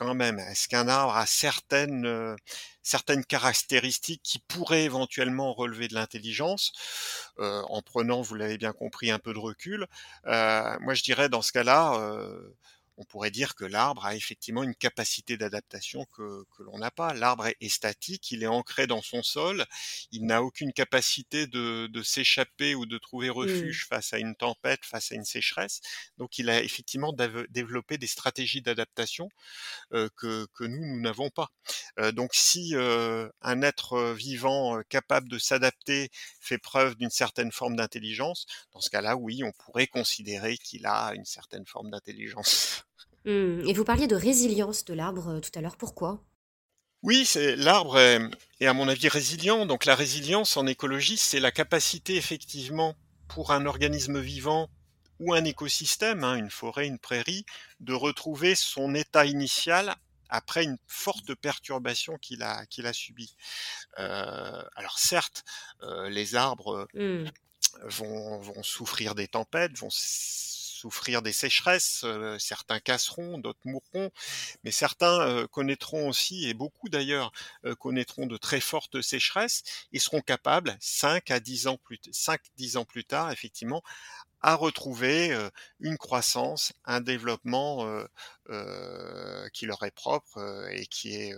quand 0.00 0.14
même, 0.14 0.38
est-ce 0.40 0.68
qu'un 0.68 0.88
arbre 0.88 1.14
a 1.16 1.26
certaines, 1.26 2.06
heu, 2.06 2.36
certaines 2.82 3.24
caractéristiques 3.24 4.22
qui 4.24 4.38
pourraient 4.40 4.84
éventuellement 4.84 5.52
relever 5.54 5.88
de 5.88 5.94
l'intelligence?» 5.94 6.72
heu, 7.38 7.62
en 7.68 7.82
prenant, 7.82 8.22
vous 8.22 8.34
l'avez 8.34 8.58
bien 8.58 8.72
compris, 8.72 9.10
un 9.10 9.18
peu 9.18 9.32
de 9.34 9.38
recul. 9.38 9.86
Heu, 10.26 10.78
moi 10.80 10.94
je 10.94 11.02
dirais 11.02 11.28
dans 11.28 11.42
ce 11.42 11.52
cas-là, 11.52 11.94
on 13.00 13.04
pourrait 13.06 13.32
dire 13.32 13.56
que 13.56 13.64
l'arbre 13.64 14.06
a 14.06 14.14
effectivement 14.16 14.62
une 14.62 14.76
capacité 14.76 15.36
d'adaptation 15.38 16.04
que 16.12 16.44
que 16.56 16.62
l'on 16.62 16.78
n'a 16.78 16.92
pas. 16.92 17.14
L'arbre 17.14 17.46
est 17.48 17.56
est 17.60 17.68
statique, 17.70 18.30
il 18.30 18.42
est 18.44 18.46
ancré 18.46 18.86
dans 18.86 19.02
son 19.02 19.22
sol, 19.24 19.66
il 20.12 20.26
n'a 20.26 20.42
aucune 20.44 20.72
capacité 20.72 21.46
de 21.48 21.88
de 21.88 22.02
s'échapper 22.02 22.74
ou 22.76 22.86
de 22.86 22.98
trouver 22.98 23.30
Mmh. 23.40 23.70
refuge 23.70 23.86
face 23.88 24.12
à 24.12 24.18
une 24.18 24.36
tempête, 24.36 24.84
face 24.84 25.12
à 25.12 25.16
une 25.16 25.24
sécheresse. 25.24 25.80
Donc 26.18 26.38
il 26.38 26.50
a 26.50 26.62
effectivement 26.62 27.12
développé 27.50 27.98
des 27.98 28.06
stratégies 28.06 28.62
d'adaptation, 28.62 29.28
heu, 29.92 30.10
que 30.16 30.46
que 30.54 30.64
nous, 30.64 30.84
nous 30.86 31.00
n'avons 31.00 31.30
pas. 31.30 31.48
Heu, 31.98 32.12
donc 32.12 32.30
si, 32.34 32.74
heu, 32.74 33.30
un 33.42 33.62
être, 33.62 34.12
vivant, 34.12 34.80
capable 34.88 35.28
de 35.28 35.38
s'adapter 35.38 36.10
fait 36.40 36.58
preuve 36.58 36.96
d'une 36.96 37.10
certaine 37.10 37.52
forme 37.52 37.76
d'intelligence, 37.76 38.46
dans 38.72 38.80
ce 38.80 38.90
cas-là, 38.90 39.16
oui, 39.16 39.42
on 39.44 39.52
pourrait 39.52 39.86
considérer 39.86 40.58
qu'il 40.58 40.86
a 40.86 41.14
une 41.14 41.24
certaine 41.24 41.66
forme 41.66 41.90
d'intelligence. 41.90 42.84
Mmh 43.24 43.62
et 43.66 43.72
vous 43.72 43.84
parliez 43.84 44.06
de 44.06 44.14
résilience 44.14 44.84
de 44.84 44.92
l'arbre, 44.92 45.30
heu, 45.30 45.40
tout 45.40 45.50
à 45.54 45.62
l'heure, 45.62 45.78
pourquoi? 45.78 46.22
Oui, 47.02 47.26
l'arbre 47.56 47.98
est, 47.98 48.20
est 48.60 48.66
à 48.66 48.72
mon 48.74 48.88
avis 48.88 49.08
résilient. 49.08 49.64
Donc 49.66 49.84
la 49.86 49.94
résilience 49.94 50.56
en 50.56 50.66
écologie, 50.66 51.16
c'est 51.16 51.40
la 51.40 51.50
capacité 51.52 52.16
effectivement 52.16 52.94
pour 53.28 53.52
un 53.52 53.64
organisme 53.66 54.20
vivant 54.20 54.68
ou 55.18 55.34
un 55.34 55.44
écosystème, 55.44 56.24
hein, 56.24 56.36
une 56.36 56.50
forêt, 56.50 56.86
une 56.86 56.98
prairie, 56.98 57.44
de 57.80 57.92
retrouver 57.94 58.54
son 58.54 58.94
état 58.94 59.24
initial 59.26 59.94
après 60.28 60.64
une 60.64 60.78
forte 60.86 61.34
perturbation 61.34 62.16
qu'il 62.18 62.42
a 62.42 62.64
qu'il 62.66 62.86
a 62.86 62.92
subie. 62.92 63.34
Heu, 63.98 64.04
alors 64.76 64.98
certes, 64.98 65.44
heu, 65.82 66.08
les 66.08 66.34
arbres, 66.36 66.88
Mmh. 66.94 67.32
vont 67.84 68.40
vont 68.40 68.62
souffrir 68.62 69.14
des 69.14 69.28
tempêtes, 69.28 69.78
vont 69.78 69.90
souffrir 70.80 71.22
des 71.22 71.32
sécheresses, 71.32 72.04
certains 72.38 72.80
casseront, 72.80 73.38
d'autres 73.38 73.60
mourront, 73.66 74.10
mais 74.64 74.70
certains, 74.72 75.46
connaîtront 75.48 76.08
aussi 76.08 76.48
et 76.48 76.54
beaucoup 76.54 76.88
d'ailleurs, 76.88 77.32
connaîtront 77.78 78.26
de 78.26 78.36
très 78.38 78.60
fortes 78.60 79.02
sécheresses 79.02 79.62
et 79.92 79.98
seront 80.00 80.22
capables 80.22 80.76
5 80.80 81.30
à 81.30 81.40
10 81.40 81.66
ans 81.68 81.78
plus 81.78 81.98
t 81.98 82.10
5-10 82.12 82.76
ans 82.78 82.84
plus 82.86 83.04
tard 83.04 83.32
effectivement 83.32 83.82
à 84.42 84.54
retrouver, 84.56 85.36
une 85.80 85.98
croissance, 85.98 86.72
un 86.86 87.00
développement, 87.00 87.86
heu 87.86 88.08
heu, 88.50 89.48
qui 89.52 89.66
leur 89.66 89.82
est 89.84 89.90
propre, 89.94 90.38
et 90.72 90.86
qui 90.86 91.14
est, 91.16 91.34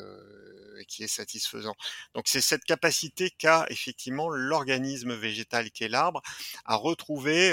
et 0.80 0.84
qui 0.86 1.04
est 1.04 1.08
satisfaisant. 1.08 1.74
Donc 2.14 2.24
c'est 2.28 2.40
cette 2.40 2.64
capacité 2.64 3.30
qu'a 3.30 3.66
effectivement 3.70 4.28
l'organisme 4.30 5.14
végétal 5.14 5.70
qu'est 5.72 5.88
l'arbre 5.88 6.22
à 6.64 6.76
retrouver, 6.76 7.52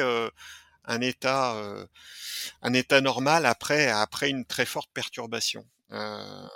un 0.89 1.01
état, 1.01 1.55
heu, 1.57 1.87
un 2.61 2.73
état 2.73 3.01
normal 3.01 3.45
après 3.45 3.87
après 3.89 4.29
une 4.29 4.45
très 4.45 4.65
forte 4.65 4.91
perturbation. 4.93 5.65
Heu, 5.91 6.49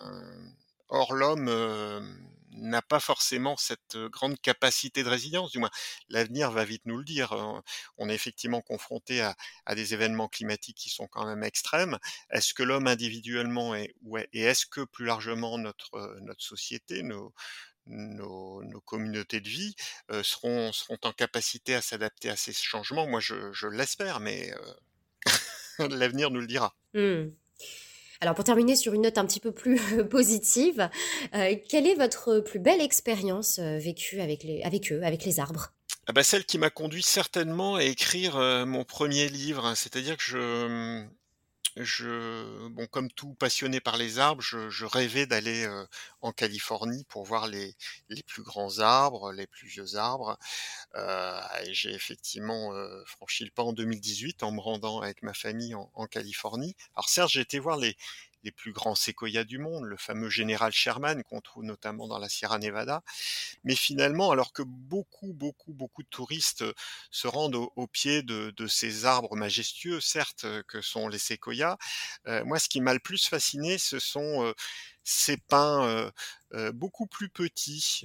or 0.89 1.13
l'homme, 1.13 1.47
hem, 1.49 2.27
n'a 2.55 2.81
pas 2.83 2.99
forcément 2.99 3.57
cette, 3.57 3.95
heu, 3.95 4.09
grande 4.09 4.39
capacité 4.39 5.03
de 5.03 5.09
résilience, 5.09 5.51
du 5.51 5.57
moins 5.59 5.71
l'avenir 6.09 6.51
va 6.51 6.65
vite 6.65 6.83
nous 6.85 6.97
le 6.97 7.03
dire, 7.03 7.33
on 7.97 8.09
est 8.09 8.13
effectivement 8.13 8.61
confronté 8.61 9.21
à 9.65 9.75
des 9.75 9.93
événements 9.95 10.27
climatiques 10.27 10.77
qui 10.77 10.89
sont 10.89 11.07
quand 11.07 11.25
même 11.25 11.43
extrêmes. 11.43 11.97
Est-ce 12.29 12.53
que 12.53 12.61
l'homme 12.63 12.87
individuellement 12.87 13.73
est 13.75 13.95
et 14.33 14.41
est-ce 14.43 14.65
que 14.67 14.81
plus 14.81 15.05
largement 15.05 15.57
notre, 15.57 16.17
notre 16.21 16.43
société, 16.43 17.01
nos 17.03 17.33
nos 17.87 18.63
nos 18.63 18.81
communautés 18.81 19.41
de 19.41 19.49
vie, 19.49 19.75
heu, 20.11 20.23
seront 20.23 20.71
seront 20.71 20.97
en 21.03 21.11
capacité 21.13 21.75
à 21.75 21.81
s'adapter 21.81 22.29
à 22.29 22.35
ces 22.35 22.53
changements? 22.53 23.07
Moi 23.07 23.19
je 23.19 23.51
je 23.53 23.67
l'espère, 23.67 24.19
mais 24.19 24.51
heu, 24.53 24.75
l'avenir 25.89 26.31
nous 26.31 26.41
le 26.41 26.47
dira. 26.47 26.75
Mmh. 26.93 27.31
Alors 28.21 28.35
pour 28.35 28.43
terminer 28.45 28.75
sur 28.75 28.93
une 28.93 29.03
note 29.03 29.17
un 29.17 29.25
petit 29.25 29.39
peu 29.39 29.51
plus 29.51 29.79
positive, 30.09 30.89
heu, 31.35 31.55
quelle 31.69 31.87
est 31.87 31.95
votre 31.95 32.39
plus 32.39 32.59
belle 32.59 32.81
expérience, 32.81 33.59
vécue 33.59 34.21
avec 34.21 34.43
les 34.43 34.63
avec 34.63 34.91
eux, 34.91 35.03
avec 35.03 35.25
les 35.25 35.39
arbres? 35.39 35.73
Ah 36.07 36.13
bah, 36.13 36.23
celle 36.23 36.45
qui 36.45 36.57
m'a 36.57 36.69
conduit 36.69 37.03
certainement 37.03 37.75
à 37.75 37.83
écrire, 37.83 38.37
mon 38.65 38.83
premier 38.85 39.29
livre, 39.29 39.73
c'est-à-dire 39.75 40.17
que 40.17 40.23
je, 40.23 41.05
je 41.77 42.67
bon, 42.69 42.85
comme 42.87 43.11
tout 43.11 43.33
passionné 43.35 43.79
par 43.81 43.97
les 43.97 44.19
arbres, 44.19 44.41
je 44.41 44.69
je 44.69 44.85
rêvais 44.85 45.25
d'aller, 45.25 45.65
heu, 45.65 45.87
en 46.21 46.31
Californie 46.31 47.03
pour 47.09 47.25
voir 47.25 47.47
les 47.47 47.75
les 48.09 48.23
plus 48.23 48.43
grands 48.43 48.79
arbres, 48.79 49.31
les 49.33 49.47
plus 49.47 49.67
vieux 49.67 49.95
arbres, 49.95 50.37
et 51.65 51.73
j'ai 51.73 51.93
effectivement, 51.93 52.73
heu, 52.75 53.03
franchi 53.07 53.45
le 53.45 53.51
pas 53.51 53.63
en 53.63 53.73
2018 53.73 54.43
en 54.43 54.51
me 54.51 54.59
rendant 54.61 55.01
avec 55.01 55.23
ma 55.23 55.33
famille 55.33 55.75
en 55.75 55.89
en 55.95 56.07
Californie. 56.07 56.75
Alors 56.95 57.09
certes, 57.09 57.29
j'ai 57.31 57.41
été 57.41 57.59
voir 57.59 57.77
les 57.77 57.95
les 58.43 58.51
plus 58.51 58.73
grands 58.73 58.95
séquoias 58.95 59.43
du 59.43 59.57
monde, 59.59 59.85
le 59.85 59.97
fameux 59.97 60.29
général 60.29 60.71
Sherman 60.73 61.23
qu'on 61.23 61.41
trouve 61.41 61.63
notamment 61.63 62.07
dans 62.07 62.19
la 62.19 62.29
Sierra 62.29 62.59
Nevada, 62.59 63.01
mais 63.63 63.75
finalement, 63.75 64.31
alors 64.31 64.53
que 64.53 64.63
beaucoup, 64.63 65.33
beaucoup, 65.33 65.73
beaucoup 65.73 66.03
de 66.03 66.07
touristes, 66.09 66.61
heu, 66.63 66.73
se 67.11 67.27
rendent 67.27 67.55
au 67.55 67.87
pied 67.87 68.23
de 68.23 68.67
ces 68.67 69.05
arbres 69.05 69.35
majestueux, 69.35 70.01
certes, 70.01 70.45
heu, 70.45 70.63
que 70.67 70.81
sont 70.81 71.07
les 71.07 71.19
séquoias, 71.19 71.77
heu, 72.27 72.43
moi, 72.45 72.59
ce 72.59 72.69
qui 72.69 72.81
m'a 72.81 72.93
le 72.93 72.99
plus 72.99 73.27
fasciné, 73.27 73.77
ce 73.77 73.99
sont, 73.99 74.53
ces 75.03 75.37
pins, 75.37 76.11
beaucoup 76.73 77.07
plus 77.07 77.29
petits, 77.29 78.03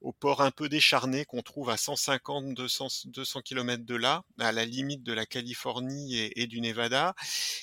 au 0.00 0.12
port 0.12 0.42
un 0.42 0.50
peu 0.50 0.68
décharné 0.68 1.24
qu'on 1.24 1.42
trouve 1.42 1.70
à 1.70 1.76
150-200 1.76 2.86
s 2.86 3.06
200 3.06 3.40
kilomètres 3.42 3.84
de 3.84 3.94
là, 3.96 4.22
à 4.38 4.52
la 4.52 4.64
limite 4.64 5.02
de 5.02 5.12
la 5.12 5.26
Californie 5.26 6.16
et 6.16 6.42
et 6.42 6.46
du 6.46 6.60
Nevada 6.60 7.14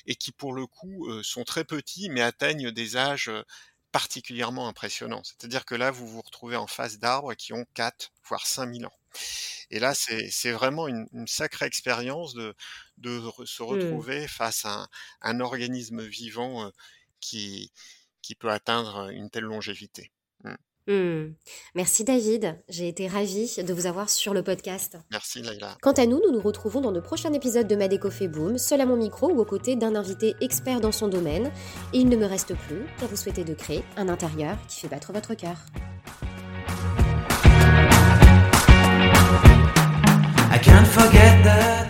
et 0.06 0.16
qui, 0.16 0.32
pour 0.32 0.54
le 0.54 0.68
coup, 0.68 1.08
sont 1.24 1.44
très 1.44 1.66
petits 1.66 2.10
mais 2.10 2.22
atteignent 2.22 2.72
des 2.72 2.98
âges, 2.98 3.32
particulièrement 3.92 4.68
impressionnants. 4.70 5.24
C'est-à-dire 5.24 5.66
que 5.66 5.76
là, 5.76 5.92
vous 5.92 6.08
vous 6.08 6.22
retrouvez 6.22 6.56
en 6.56 6.68
face 6.68 7.00
d'arbres 7.00 7.34
qui 7.36 7.54
ont 7.54 7.66
4 7.74 8.12
voire 8.28 8.48
5000 8.48 8.86
ans 8.86 8.94
et 9.72 9.80
là, 9.80 9.94
c'est 9.96 10.52
vraiment 10.52 10.88
une 10.88 11.08
une 11.14 11.28
sacrée 11.28 11.66
expérience 11.66 12.34
de 12.34 12.56
de 12.98 13.22
se 13.46 13.64
Mmh. 13.70 14.02
retrouver 14.02 14.28
face 14.28 14.66
à 14.66 14.72
un 14.84 14.88
un 15.22 15.40
organisme 15.42 16.02
vivant, 16.04 16.72
qui 17.20 17.72
qui 18.22 18.36
peut 18.36 18.50
atteindre, 18.50 19.10
une 19.12 19.30
telle 19.30 19.44
longévité. 19.44 20.12
Mmh. 20.44 20.54
Hmm. 20.88 21.34
Merci 21.76 22.04
David, 22.04 22.60
j'ai 22.68 22.88
été 22.88 23.08
ravie 23.08 23.64
de 23.64 23.74
vous 23.74 23.86
avoir 23.86 24.10
sur 24.10 24.34
le 24.34 24.42
podcast. 24.42 24.98
Merci 25.12 25.44
Laila. 25.44 25.78
Quant 25.82 25.92
à 25.92 26.08
nous, 26.08 26.20
nous 26.26 26.32
nous 26.32 26.42
retrouvons 26.42 26.82
dans 26.82 26.92
de 26.92 27.00
prochains 27.00 27.34
épisodes 27.34 27.68
de 27.68 27.76
Madeco 27.76 28.10
fait 28.10 28.28
boom, 28.28 28.58
seul 28.58 28.82
à 28.82 28.88
mon 28.88 28.98
micro 28.98 29.32
ou 29.32 29.40
aux 29.40 29.46
côtés 29.46 29.76
d'un 29.76 29.96
invité 29.96 30.34
expert 30.42 30.82
dans 30.82 30.92
son 30.92 31.08
domaine. 31.08 31.52
Et 31.94 32.00
il 32.00 32.10
ne 32.10 32.18
me 32.18 32.26
reste 32.26 32.56
plus 32.56 32.86
qu'à 33.00 33.06
vous 33.06 33.16
souhaiter 33.16 33.44
de 33.44 33.54
créer 33.54 33.84
un 33.96 34.10
intérieur 34.10 34.58
qui 34.68 34.80
fait 34.80 34.88
battre 34.88 35.14
votre 35.14 35.36
cœur. 35.36 35.58
I 40.54 40.60
can't 40.64 40.88
forget 40.88 41.81